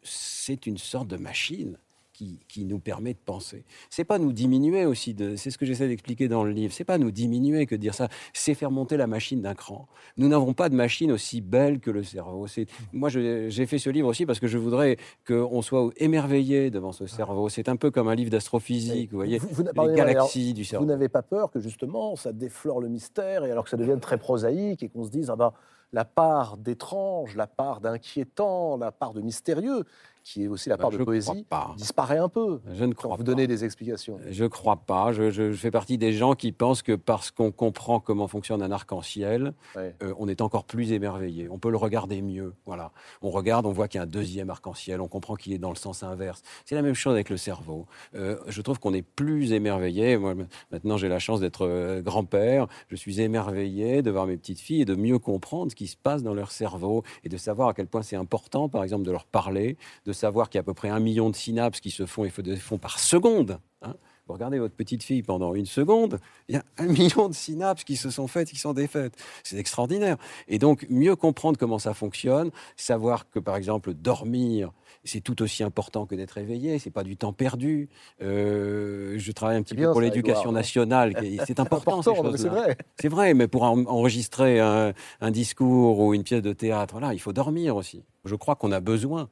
[0.03, 1.78] c'est une sorte de machine
[2.12, 3.64] qui, qui nous permet de penser.
[3.90, 6.84] C'est pas nous diminuer aussi, de, c'est ce que j'essaie d'expliquer dans le livre, c'est
[6.84, 9.86] pas nous diminuer que de dire ça, c'est faire monter la machine d'un cran.
[10.16, 12.47] Nous n'avons pas de machine aussi belle que le cerveau.
[12.47, 16.70] C'est, moi, je- j'ai fait ce livre aussi parce que je voudrais qu'on soit émerveillé
[16.70, 17.48] devant ce cerveau.
[17.48, 20.64] C'est un peu comme un livre d'astrophysique, vous voyez, Vous- vous- les alors, galaxies du
[20.64, 20.84] cerveau.
[20.84, 24.01] Vous n'avez pas peur que justement ça déflore le mystère et alors que ça devienne
[24.01, 25.52] très prosaïque et qu'on se dise ah ben,
[25.94, 29.84] la part d'étrange, la part d'inquiétant, la part de mystérieux,
[30.24, 31.74] qui est aussi la Bah, part de poésie, pas.
[31.77, 33.31] disparaît un peu Je ne quand crois vous pas.
[33.31, 34.19] donnez des explications.
[34.31, 35.12] Je crois pas.
[35.12, 38.62] Je, je- je fais partie des gens qui pensent que parce qu'on comprend comment fonctionne
[38.62, 39.94] un arc-en-ciel, Ouais.
[40.03, 41.49] euh, on est encore plus émerveillé.
[41.51, 42.55] On peut le regarder mieux.
[42.66, 42.93] Voilà.
[43.20, 45.01] On regarde, on voit qu'il y a un deuxième arc-en-ciel.
[45.01, 46.43] On comprend qu'il est dans le sens inverse.
[46.65, 47.86] C'est la même chose avec le cerveau.
[48.15, 50.16] Euh, je trouve qu'on est plus émerveillé.
[50.19, 50.35] Moi,
[50.70, 52.66] maintenant, j'ai la chance d'être euh, grand-père.
[52.89, 55.97] Je suis émerveillé de voir mes petites filles et de mieux comprendre ce qui se
[55.97, 59.11] passe dans leur cerveau et de savoir à quel point c'est important, par exemple, de
[59.11, 59.77] leur parler,
[60.07, 62.24] de savoir qu'il y a à peu près un million de synapses qui se font
[62.24, 63.59] et se font par seconde.
[63.82, 63.94] hein.
[64.28, 67.82] Vous regardez votre petite fille pendant une seconde, il y a un million de synapses
[67.82, 69.14] qui se sont faites, qui sont défaites.
[69.43, 70.16] C'est extraordinaire.
[70.47, 74.70] Et donc, mieux comprendre comment ça fonctionne, savoir que, par exemple, dormir,
[75.05, 77.89] c'est tout aussi important que d'être éveillé, c'est pas du temps perdu.
[78.22, 81.14] Euh, je travaille un petit bien, peu pour l'éducation nationale,
[81.47, 82.76] c'est important, important, c'est vrai.
[83.01, 87.12] C'est vrai, mais pour en- enregistrer un, un discours ou une pièce de théâtre, voilà,
[87.12, 88.05] il faut dormir aussi.
[88.24, 89.28] Je crois qu'on a besoin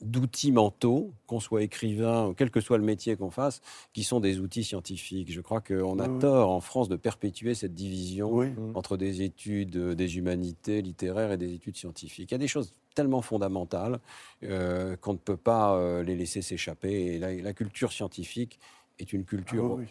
[0.00, 3.60] d'outils mentaux, qu'on soit écrivain, quel que soit le métier qu'on fasse,
[3.92, 5.32] qui sont des outils scientifiques.
[5.32, 6.20] Je crois qu'on a Oui, oui.
[6.20, 8.48] tort en France de perpétuer cette division Oui.
[8.74, 12.30] entre des études euh, des humanités littéraires et des études scientifiques.
[12.30, 13.98] Il y a des choses tellement fondamentales
[14.44, 17.14] euh, qu'on ne peut pas euh, les laisser s'échapper.
[17.14, 18.58] Et la, la culture scientifique
[19.00, 19.86] est une culture, Ah oui,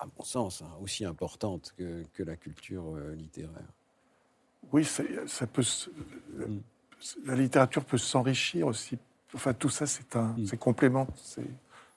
[0.00, 3.72] à mon sens, hein, aussi importante que, que la culture euh, littéraire.
[4.72, 5.62] Oui, ça peut.
[6.36, 6.58] Mm.
[7.26, 8.96] La littérature peut s'enrichir aussi.
[9.34, 10.46] Enfin, tout ça, c'est un, Mm.
[10.46, 11.46] c'est complément, c'est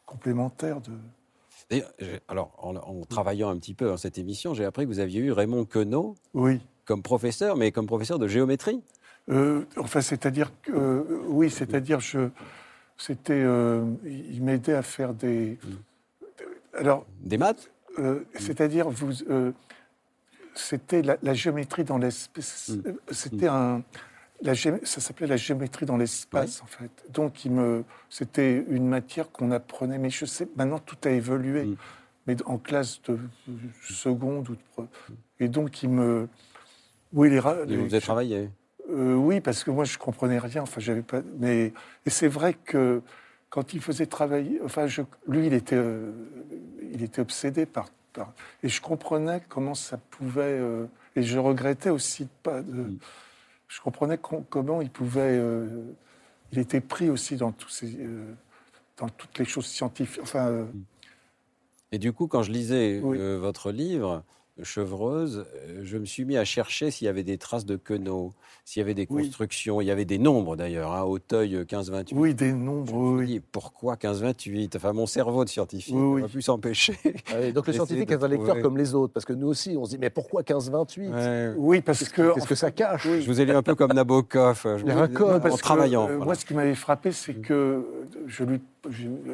[0.05, 0.91] complémentaire de.
[2.27, 5.19] Alors, en, en travaillant un petit peu dans cette émission, j'ai appris que vous aviez
[5.21, 6.61] eu Raymond Queneau Oui.
[6.85, 8.83] comme professeur, mais comme professeur de géométrie.
[9.29, 12.29] Euh, enfin, c'est-à-dire que euh, oui, c'est-à-dire je,
[12.97, 15.57] c'était, euh, il m'aidait à faire des.
[16.77, 17.71] Alors, Des maths
[18.35, 19.13] c'est-à-dire vous,
[20.53, 22.69] c'était la, la géométrie dans l'espace.
[22.69, 22.81] Mm.
[23.11, 23.83] C'était un.
[24.41, 26.91] La gé- ça s'appelait la géométrie dans l'espace, en fait.
[27.09, 29.97] Donc, il me, c'était une matière qu'on apprenait.
[29.97, 31.63] Mais je sais, maintenant, tout a évolué.
[31.65, 31.75] Mm.
[32.27, 33.19] Mais en classe de
[33.87, 34.59] seconde ou de.
[34.75, 34.87] pre-
[35.39, 36.27] Et donc, il me.
[37.13, 38.49] Oui, les, les- vous avez travaillé.
[38.89, 40.63] euh, oui, parce que moi, je comprenais rien.
[40.63, 41.21] Enfin, j'avais pas.
[41.39, 41.71] Mais
[42.05, 43.01] et c'est vrai que
[43.49, 46.11] quand il faisait travailler, enfin, je- lui, il était, euh,
[46.91, 48.33] il était obsédé par, par-
[48.63, 50.41] Et je comprenais comment ça pouvait.
[50.59, 52.61] euh, et je regrettais aussi de pas.
[52.61, 52.97] De, Mm.
[53.67, 55.37] Je comprenais com- comment il pouvait.
[55.37, 55.67] euh,
[56.51, 58.33] il était pris aussi dans tous ces, euh,
[58.97, 60.21] dans toutes les choses scientifiques.
[60.21, 60.65] Enfin, euh,
[61.91, 63.17] Et du coup, quand je lisais Oui.
[63.17, 64.23] votre livre,
[64.63, 68.33] Chevreuse, euh, je me suis mis à chercher s'il y avait des traces de Queneau,
[68.63, 69.23] s'il y avait des Oui.
[69.23, 69.81] constructions.
[69.81, 72.13] Il y avait des nombres d'ailleurs, hein, Auteuil euh, 15-28.
[72.13, 72.93] oui, des nombres.
[72.93, 76.31] Oui, dit, pourquoi 15-28 Enfin, mon cerveau de scientifique Oui, n'a oui.
[76.31, 76.97] pu s'empêcher.
[77.29, 78.61] Ah oui, donc le scientifique est un lecteur trouver.
[78.61, 81.53] comme les autres, parce que nous aussi, on se dit, mais pourquoi 15-28 Ouais.
[81.57, 82.33] oui, parce que.
[82.33, 83.03] qu'est-ce que ça cache?
[83.07, 84.61] Je vous ai lu un peu comme Nabokov.
[84.77, 86.03] Je Il y a me- un code, en parce que, travaillant.
[86.03, 86.25] euh, voilà.
[86.25, 87.85] Moi, ce qui m'avait frappé, c'est que
[88.27, 88.61] je lui,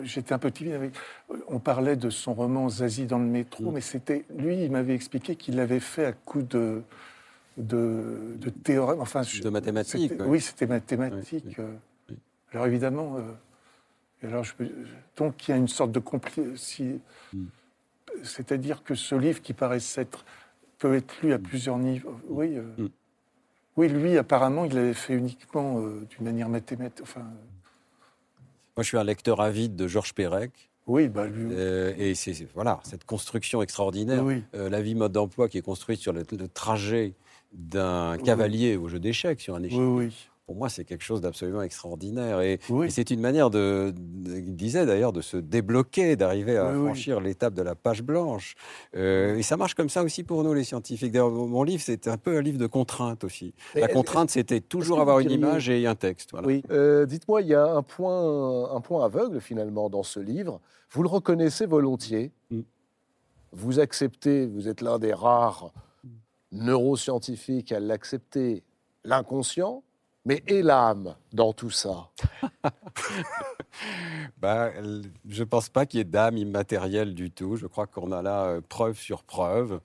[0.03, 0.73] j'étais un peu timide.
[0.73, 0.93] Avec,
[1.47, 3.73] on parlait de son roman Zazie dans le métro, Mm.
[3.73, 6.81] mais c'était lui, il m'avait expliqué qu'il l'avait fait à coup de
[7.57, 10.25] de, de théorème, enfin De mathématiques, ouais.
[10.25, 11.43] Oui, c'était mathématique.
[11.47, 11.73] Oui, euh.
[12.09, 12.17] oui.
[12.53, 14.53] Alors évidemment, euh, alors je,
[15.17, 16.99] donc il y a une sorte de compli si,
[17.33, 17.43] Mm.
[18.23, 20.25] c'est-à-dire que ce livre qui paraissait être
[20.79, 22.19] peut être lu à plusieurs niveaux.
[22.29, 22.55] Oui.
[22.57, 22.87] euh, Mm.
[23.77, 27.01] oui, lui, apparemment, il l'avait fait uniquement euh, d'une manière mathématique.
[27.03, 27.25] Enfin,
[28.81, 30.71] Moi, je suis un lecteur avide de Georges Perec.
[30.87, 31.49] oui, bah lui.
[31.53, 34.23] euh, et c'est voilà, cette construction extraordinaire.
[34.25, 34.41] oui.
[34.55, 37.13] Euh, la vie mode d'emploi qui est construite sur le, le trajet
[37.53, 38.23] d'un Oui.
[38.23, 39.77] cavalier au jeu d'échecs, sur un échec.
[39.77, 40.29] Oui, oui.
[40.51, 42.41] Pour moi, c'est quelque chose d'absolument extraordinaire.
[42.41, 42.87] Et, Oui.
[42.87, 46.77] et c'est une manière de, de- il disait d'ailleurs, de se débloquer, d'arriver à Oui,
[46.77, 46.85] oui.
[46.87, 48.55] franchir l'étape de la page blanche.
[48.97, 51.13] Euh, et ça marche comme ça aussi pour nous, les scientifiques.
[51.13, 53.53] D'ailleurs, mon livre, c'est un peu un livre de contraintes aussi.
[53.75, 56.31] La contrainte, c'était toujours avoir une image et un texte.
[56.31, 56.45] Voilà.
[56.47, 56.63] Oui.
[56.69, 60.59] Euh, Dites-moi, il y a un point, un point aveugle finalement dans ce livre.
[60.89, 62.33] Vous le reconnaissez volontiers?
[62.49, 62.59] Mm.
[63.53, 65.71] Vous acceptez, vous êtes l'un des rares
[66.51, 68.63] neuroscientifiques à l'accepter,
[69.05, 69.83] l'inconscient,
[70.25, 72.09] mais et l'âme dans tout ça?
[74.43, 77.55] L- je ne pense pas qu'il y ait d'âme immatérielle du tout.
[77.55, 79.79] Je crois qu'on a là euh, preuve sur preuve,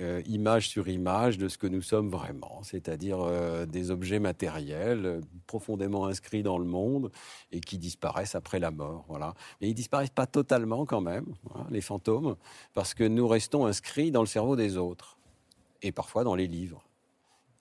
[0.00, 5.20] euh, image sur image de ce que nous sommes vraiment, c'est-à-dire euh, des objets matériels
[5.46, 7.10] profondément inscrits dans le monde
[7.50, 9.04] et qui disparaissent après la mort.
[9.08, 9.34] Voilà.
[9.60, 12.36] Mais ils disparaissent pas totalement quand même, hein, les fantômes,
[12.74, 15.18] parce que nous restons inscrits dans le cerveau des autres
[15.82, 16.84] et parfois dans les livres.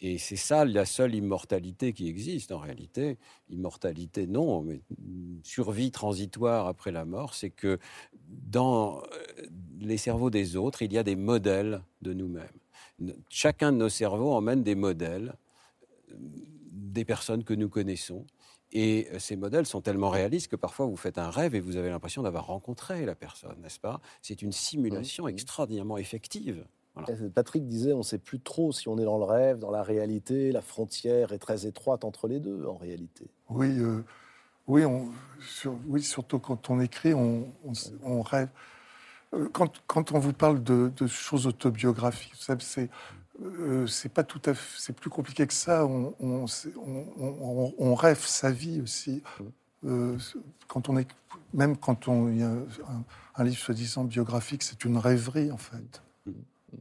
[0.03, 3.19] Et c'est ça la seule immortalité qui existe en réalité.
[3.49, 4.81] Immortalité, non, mais
[5.43, 7.77] survie transitoire après la mort, c'est que
[8.27, 9.03] dans euh,
[9.79, 12.47] les cerveaux des autres, il y a des modèles de nous-mêmes.
[13.29, 15.35] Chacun de nos cerveaux emmène des modèles
[16.11, 16.15] euh,
[16.71, 18.25] des personnes que nous connaissons.
[18.71, 21.75] Et euh, ces modèles sont tellement réalistes que parfois vous faites un rêve et vous
[21.75, 24.01] avez l'impression d'avoir rencontré la personne, n'est-ce pas?
[24.23, 26.65] C'est une simulation extraordinairement effective.
[27.33, 29.81] Patrick disait, on ne sait plus trop si on est dans le rêve, dans la
[29.83, 30.51] réalité.
[30.51, 33.27] La frontière est très étroite entre les deux, en réalité.
[33.49, 34.03] Oui, euh,
[34.67, 35.09] oui, on,
[35.39, 38.49] sur- oui, surtout quand on écrit, on, on s- on rêve.
[39.33, 42.89] Euh, Quand, quand on vous parle de, de choses autobiographiques, vous savez, c'est
[43.41, 45.85] euh, c'est pas tout à fait, c'est plus compliqué que ça.
[45.85, 49.23] On, on, c'est- on- on- on rêve sa vie aussi.
[49.85, 50.17] Euh,
[50.67, 51.07] quand on est,
[51.53, 53.03] même quand on, il y a un,
[53.35, 56.03] un livre soi-disant biographique, c'est une rêverie en fait.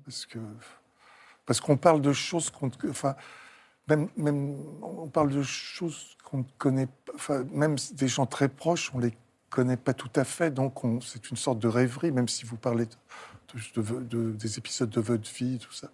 [0.04, 0.38] Parce que
[1.46, 3.16] parce qu'on parle de choses qu'on, enfin,
[3.88, 8.48] même, même on parle de choses qu'on ne connaît pas, enfin, même des gens très
[8.48, 9.14] proches, on les
[9.50, 12.56] connaît pas tout à fait, donc on- c'est une sorte de rêverie, même si vous
[12.56, 15.90] parlez de, de- de- des épisodes de votre vie, tout ça.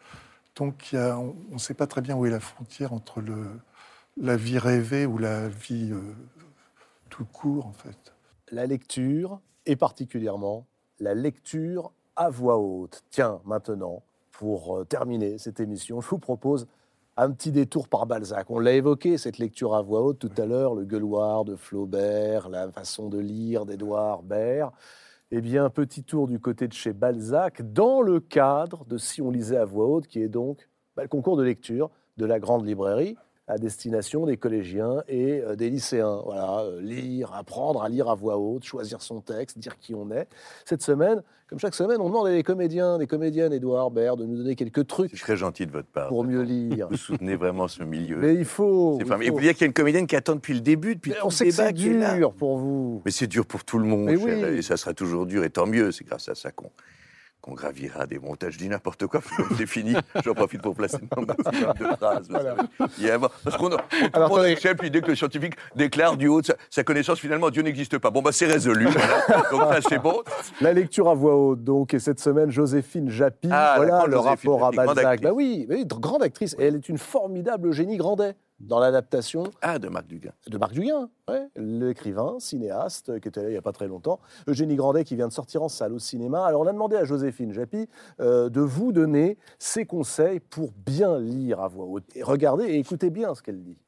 [0.56, 3.46] Donc on ne sait pas très bien où est la frontière entre le,
[4.18, 6.14] la vie rêvée ou la vie euh,
[7.10, 8.14] tout court, en fait.
[8.50, 10.66] La lecture, et particulièrement
[11.00, 13.04] la lecture à voix haute.
[13.10, 14.02] Tiens, maintenant,
[14.32, 16.66] pour euh, terminer cette émission, je vous propose
[17.16, 18.50] un petit détour par Balzac.
[18.50, 22.48] On l'a évoqué, cette lecture à voix haute tout à l'heure, le gueuloir de Flaubert,
[22.48, 24.72] la façon de lire d'Édouard Baird.
[25.30, 29.30] Eh bien, petit tour du côté de chez Balzac, dans le cadre de Si on
[29.30, 32.66] lisait à voix haute, qui est donc bah, le concours de lecture de la grande
[32.66, 33.16] librairie
[33.48, 36.20] à destination des collégiens et euh, des lycéens.
[36.24, 40.10] Voilà, euh, lire, apprendre à lire à voix haute, choisir son texte, dire qui on
[40.10, 40.26] est.
[40.64, 44.24] Cette semaine, comme chaque semaine, on demande à des comédiens, des comédiennes, Édouard Baird, de
[44.26, 46.08] nous donner quelques C'est trucs très gentil de votre part.
[46.08, 46.88] pour mieux lire.
[46.90, 48.16] Vous soutenez vraiment ce milieu.
[48.16, 48.96] Mais il faut.
[48.98, 49.22] C'est il formidable.
[49.24, 51.10] Et faut- vous dire qu'il y a une comédienne qui attend depuis le début, depuis
[51.12, 53.00] Mais tout on le sait que c'est dur pour vous.
[53.04, 54.58] Mais c'est dur pour tout le monde, Mais cher, oui.
[54.58, 56.70] et ça sera toujours dur, et tant mieux, c'est grâce à ça qu'on
[57.40, 58.54] qu'on gravira des montages.
[58.54, 59.20] Je dis n'importe quoi,
[59.56, 59.94] c'est fini,
[60.24, 61.32] j'en profite pour placer nom de
[61.96, 62.28] phrase.
[63.10, 63.82] a- Parce qu'on a-
[64.28, 67.50] prend l'échelle, puis dès que le scientifique déclare du haut de sa, sa connaissance, finalement,
[67.50, 68.10] Dieu n'existe pas.
[68.10, 69.48] Bon, bah c'est résolu, voilà.
[69.50, 70.22] donc ça c'est bon.
[70.60, 74.50] La lecture à voix haute, donc, et cette semaine, Joséphine Japy, Ah, voilà le Joséphine
[74.50, 75.20] rapport à Japy, Balzac.
[75.22, 76.56] Bah oui, oui, grande actrice.
[76.58, 80.32] Et elle est une formidable Eugénie Grandet dans l'adaptation Ah, de Marc Duguin.
[80.48, 84.18] de Marc Duguin, ouais, l'écrivain, cinéaste, qui était là il n'y a pas très longtemps.
[84.46, 86.44] Eugénie Grandet qui vient de sortir en salle au cinéma.
[86.46, 87.88] Alors on a demandé à Joséphine Japy
[88.20, 92.04] euh, de vous donner ses conseils pour bien lire à voix haute.
[92.14, 93.78] Et regardez et écoutez bien ce qu'elle dit.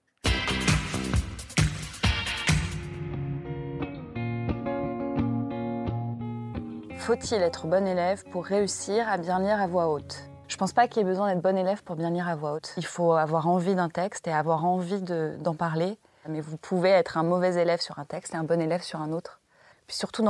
[6.98, 10.28] Faut-il être bon élève pour réussir à bien lire à voix haute?
[10.48, 12.52] Je pense pas qu'il y ait besoin d'être bon élève pour bien lire à voix
[12.52, 12.72] haute.
[12.76, 15.98] Il faut avoir envie d'un texte et avoir envie de- d'en parler.
[16.26, 19.00] Mais vous pouvez être un mauvais élève sur un texte et un bon élève sur
[19.00, 19.40] un autre.
[19.86, 20.26] Puis surtout,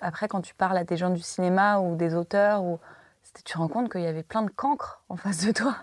[0.00, 2.62] après, quand tu parles à des gens du cinéma ou des auteurs,
[3.34, 5.76] tu te rends compte qu'il y avait plein de cancres en face de toi.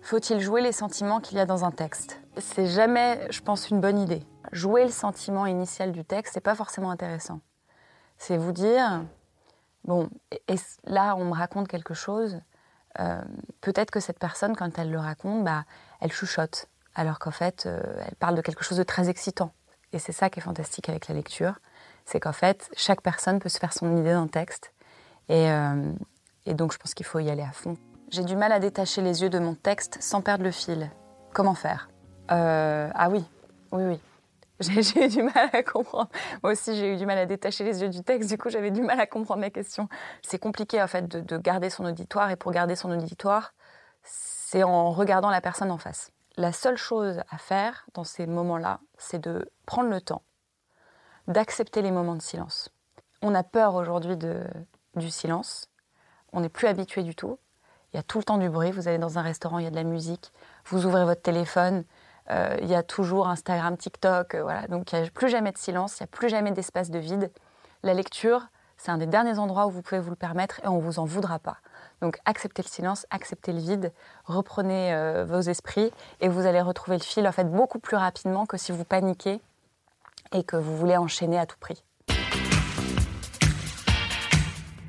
[0.00, 2.20] Faut-il jouer les sentiments qu'il y a dans un texte?
[2.38, 4.22] C'est jamais, je pense, une bonne idée.
[4.52, 7.40] Jouer le sentiment initial du texte, c'est pas forcément intéressant.
[8.18, 9.02] C'est vous dire,
[9.84, 10.08] Bon,
[10.48, 12.40] et- là, on me raconte quelque chose.
[13.00, 13.22] Euh,
[13.60, 15.64] Peut-être que cette personne, quand elle le raconte, bah,
[16.00, 19.52] elle chuchote, alors qu'en fait, euh, elle parle de quelque chose de très excitant.
[19.92, 21.54] Et c'est ça qui est fantastique avec la lecture,
[22.04, 24.72] c'est qu'en fait, chaque personne peut se faire son idée d'un texte.
[25.28, 25.92] Et, euh,
[26.46, 27.76] donc, je pense qu'il faut y aller à fond.
[28.10, 30.90] J'ai du mal à détacher les yeux de mon texte sans perdre le fil.
[31.32, 31.88] Comment faire?
[32.28, 33.24] Ah oui,
[33.72, 34.00] oui, oui.
[34.60, 36.08] J'ai eu du mal à comprendre.
[36.42, 38.28] Moi aussi, j'ai eu du mal à détacher les yeux du texte.
[38.30, 39.88] Du coup, j'avais du mal à comprendre la question.
[40.22, 42.30] C'est compliqué, en fait, de, de garder son auditoire.
[42.30, 43.52] Et pour garder son auditoire,
[44.04, 46.12] c'est en regardant la personne en face.
[46.36, 50.22] La seule chose à faire dans ces moments-là, c'est de prendre le temps,
[51.28, 52.70] d'accepter les moments de silence.
[53.22, 55.70] On a peur aujourd'hui du silence.
[56.32, 57.38] On n'est plus habitué du tout.
[57.92, 58.72] Il y a tout le temps du bruit.
[58.72, 60.32] Vous allez dans un restaurant, il y a de la musique.
[60.66, 61.84] Vous ouvrez votre téléphone,
[62.30, 64.34] il y a toujours Instagram, TikTok.
[64.34, 64.66] euh, voilà.
[64.68, 66.98] Donc il n'y a plus jamais de silence, il n'y a plus jamais d'espace de
[66.98, 67.30] vide.
[67.82, 68.46] La lecture,
[68.76, 70.98] c'est un des derniers endroits où vous pouvez vous le permettre et on ne vous
[70.98, 71.58] en voudra pas.
[72.00, 73.92] Donc acceptez le silence, acceptez le vide,
[74.24, 78.46] reprenez euh, vos esprits et vous allez retrouver le fil en fait beaucoup plus rapidement
[78.46, 79.40] que si vous paniquez
[80.32, 81.84] et que vous voulez enchaîner à tout prix.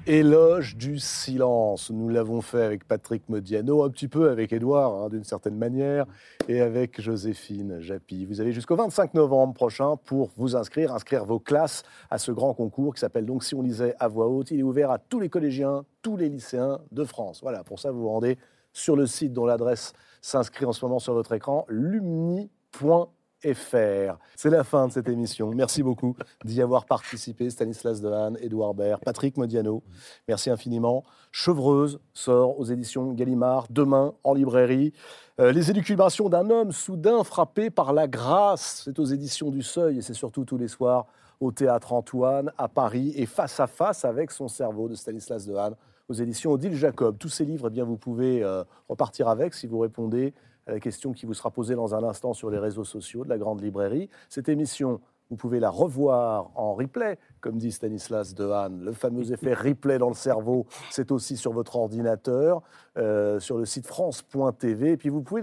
[0.07, 1.89] Éloge du silence.
[1.89, 6.05] Nous l'avons fait avec Patrick Modiano, un petit peu avec Édouard, hein, d'une certaine manière,
[6.47, 8.23] et avec Joséphine Japy.
[8.25, 12.53] Vous avez jusqu'au 25 novembre prochain pour vous inscrire, inscrire vos classes à ce grand
[12.53, 14.51] concours qui s'appelle donc Si on lisait à voix haute.
[14.51, 17.39] Il est ouvert à tous les collégiens, tous les lycéens de France.
[17.41, 18.37] Voilà, pour ça, vous vous rendez
[18.73, 23.07] sur le site dont l'adresse s'inscrit en ce moment sur votre écran, lumni.fr.
[23.43, 25.51] C'est la fin de cette émission.
[25.53, 27.49] Merci beaucoup d'y avoir participé.
[27.49, 29.83] Stanislas Dehaene, Édouard Baird, Patrick Modiano.
[30.27, 31.03] Merci infiniment.
[31.31, 34.93] Chevreuse sort aux éditions Gallimard demain en librairie.
[35.39, 38.83] Euh, les élucubrations d'un homme soudain frappé par la grâce.
[38.85, 41.05] C'est aux éditions du Seuil et c'est surtout tous les soirs
[41.39, 45.75] au théâtre Antoine à Paris et face à face avec son cerveau de Stanislas Dehaene
[46.07, 47.17] aux éditions Odile Jacob.
[47.17, 50.33] Tous ces livres, eh bien, vous pouvez euh, repartir avec si vous répondez
[50.67, 53.29] à la question qui vous sera posée dans un instant sur les réseaux sociaux de
[53.29, 54.09] la Grande Librairie.
[54.29, 58.83] Cette émission, vous pouvez la revoir en replay, comme dit Stanislas Dehaene.
[58.83, 62.61] Le fameux effet replay dans le cerveau, c'est aussi sur votre ordinateur,
[62.97, 64.91] euh, sur le site France.tv.
[64.91, 65.41] Et puis vous pouvez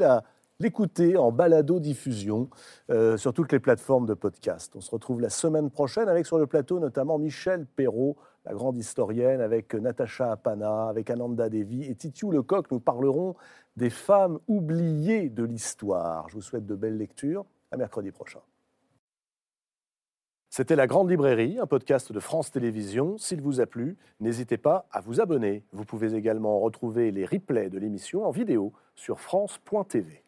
[0.61, 2.49] l'écouter en balado-diffusion
[2.91, 4.73] euh, sur toutes les plateformes de podcast.
[4.77, 8.77] On se retrouve la semaine prochaine avec sur le plateau notamment Michel Perrault, la grande
[8.77, 12.71] historienne, avec Natacha Apana, avec Ananda Devi et Titiou Lecoq.
[12.71, 13.35] Nous parlerons
[13.77, 16.29] des femmes oubliées de l'histoire.
[16.29, 17.45] Je vous souhaite de belles lectures.
[17.71, 18.41] À mercredi prochain.
[20.51, 23.17] C'était La Grande Librairie, un podcast de France Télévisions.
[23.17, 25.65] S'il vous a plu, n'hésitez pas à vous abonner.
[25.73, 30.22] Vous pouvez également retrouver les replays de l'émission en vidéo sur France.tv.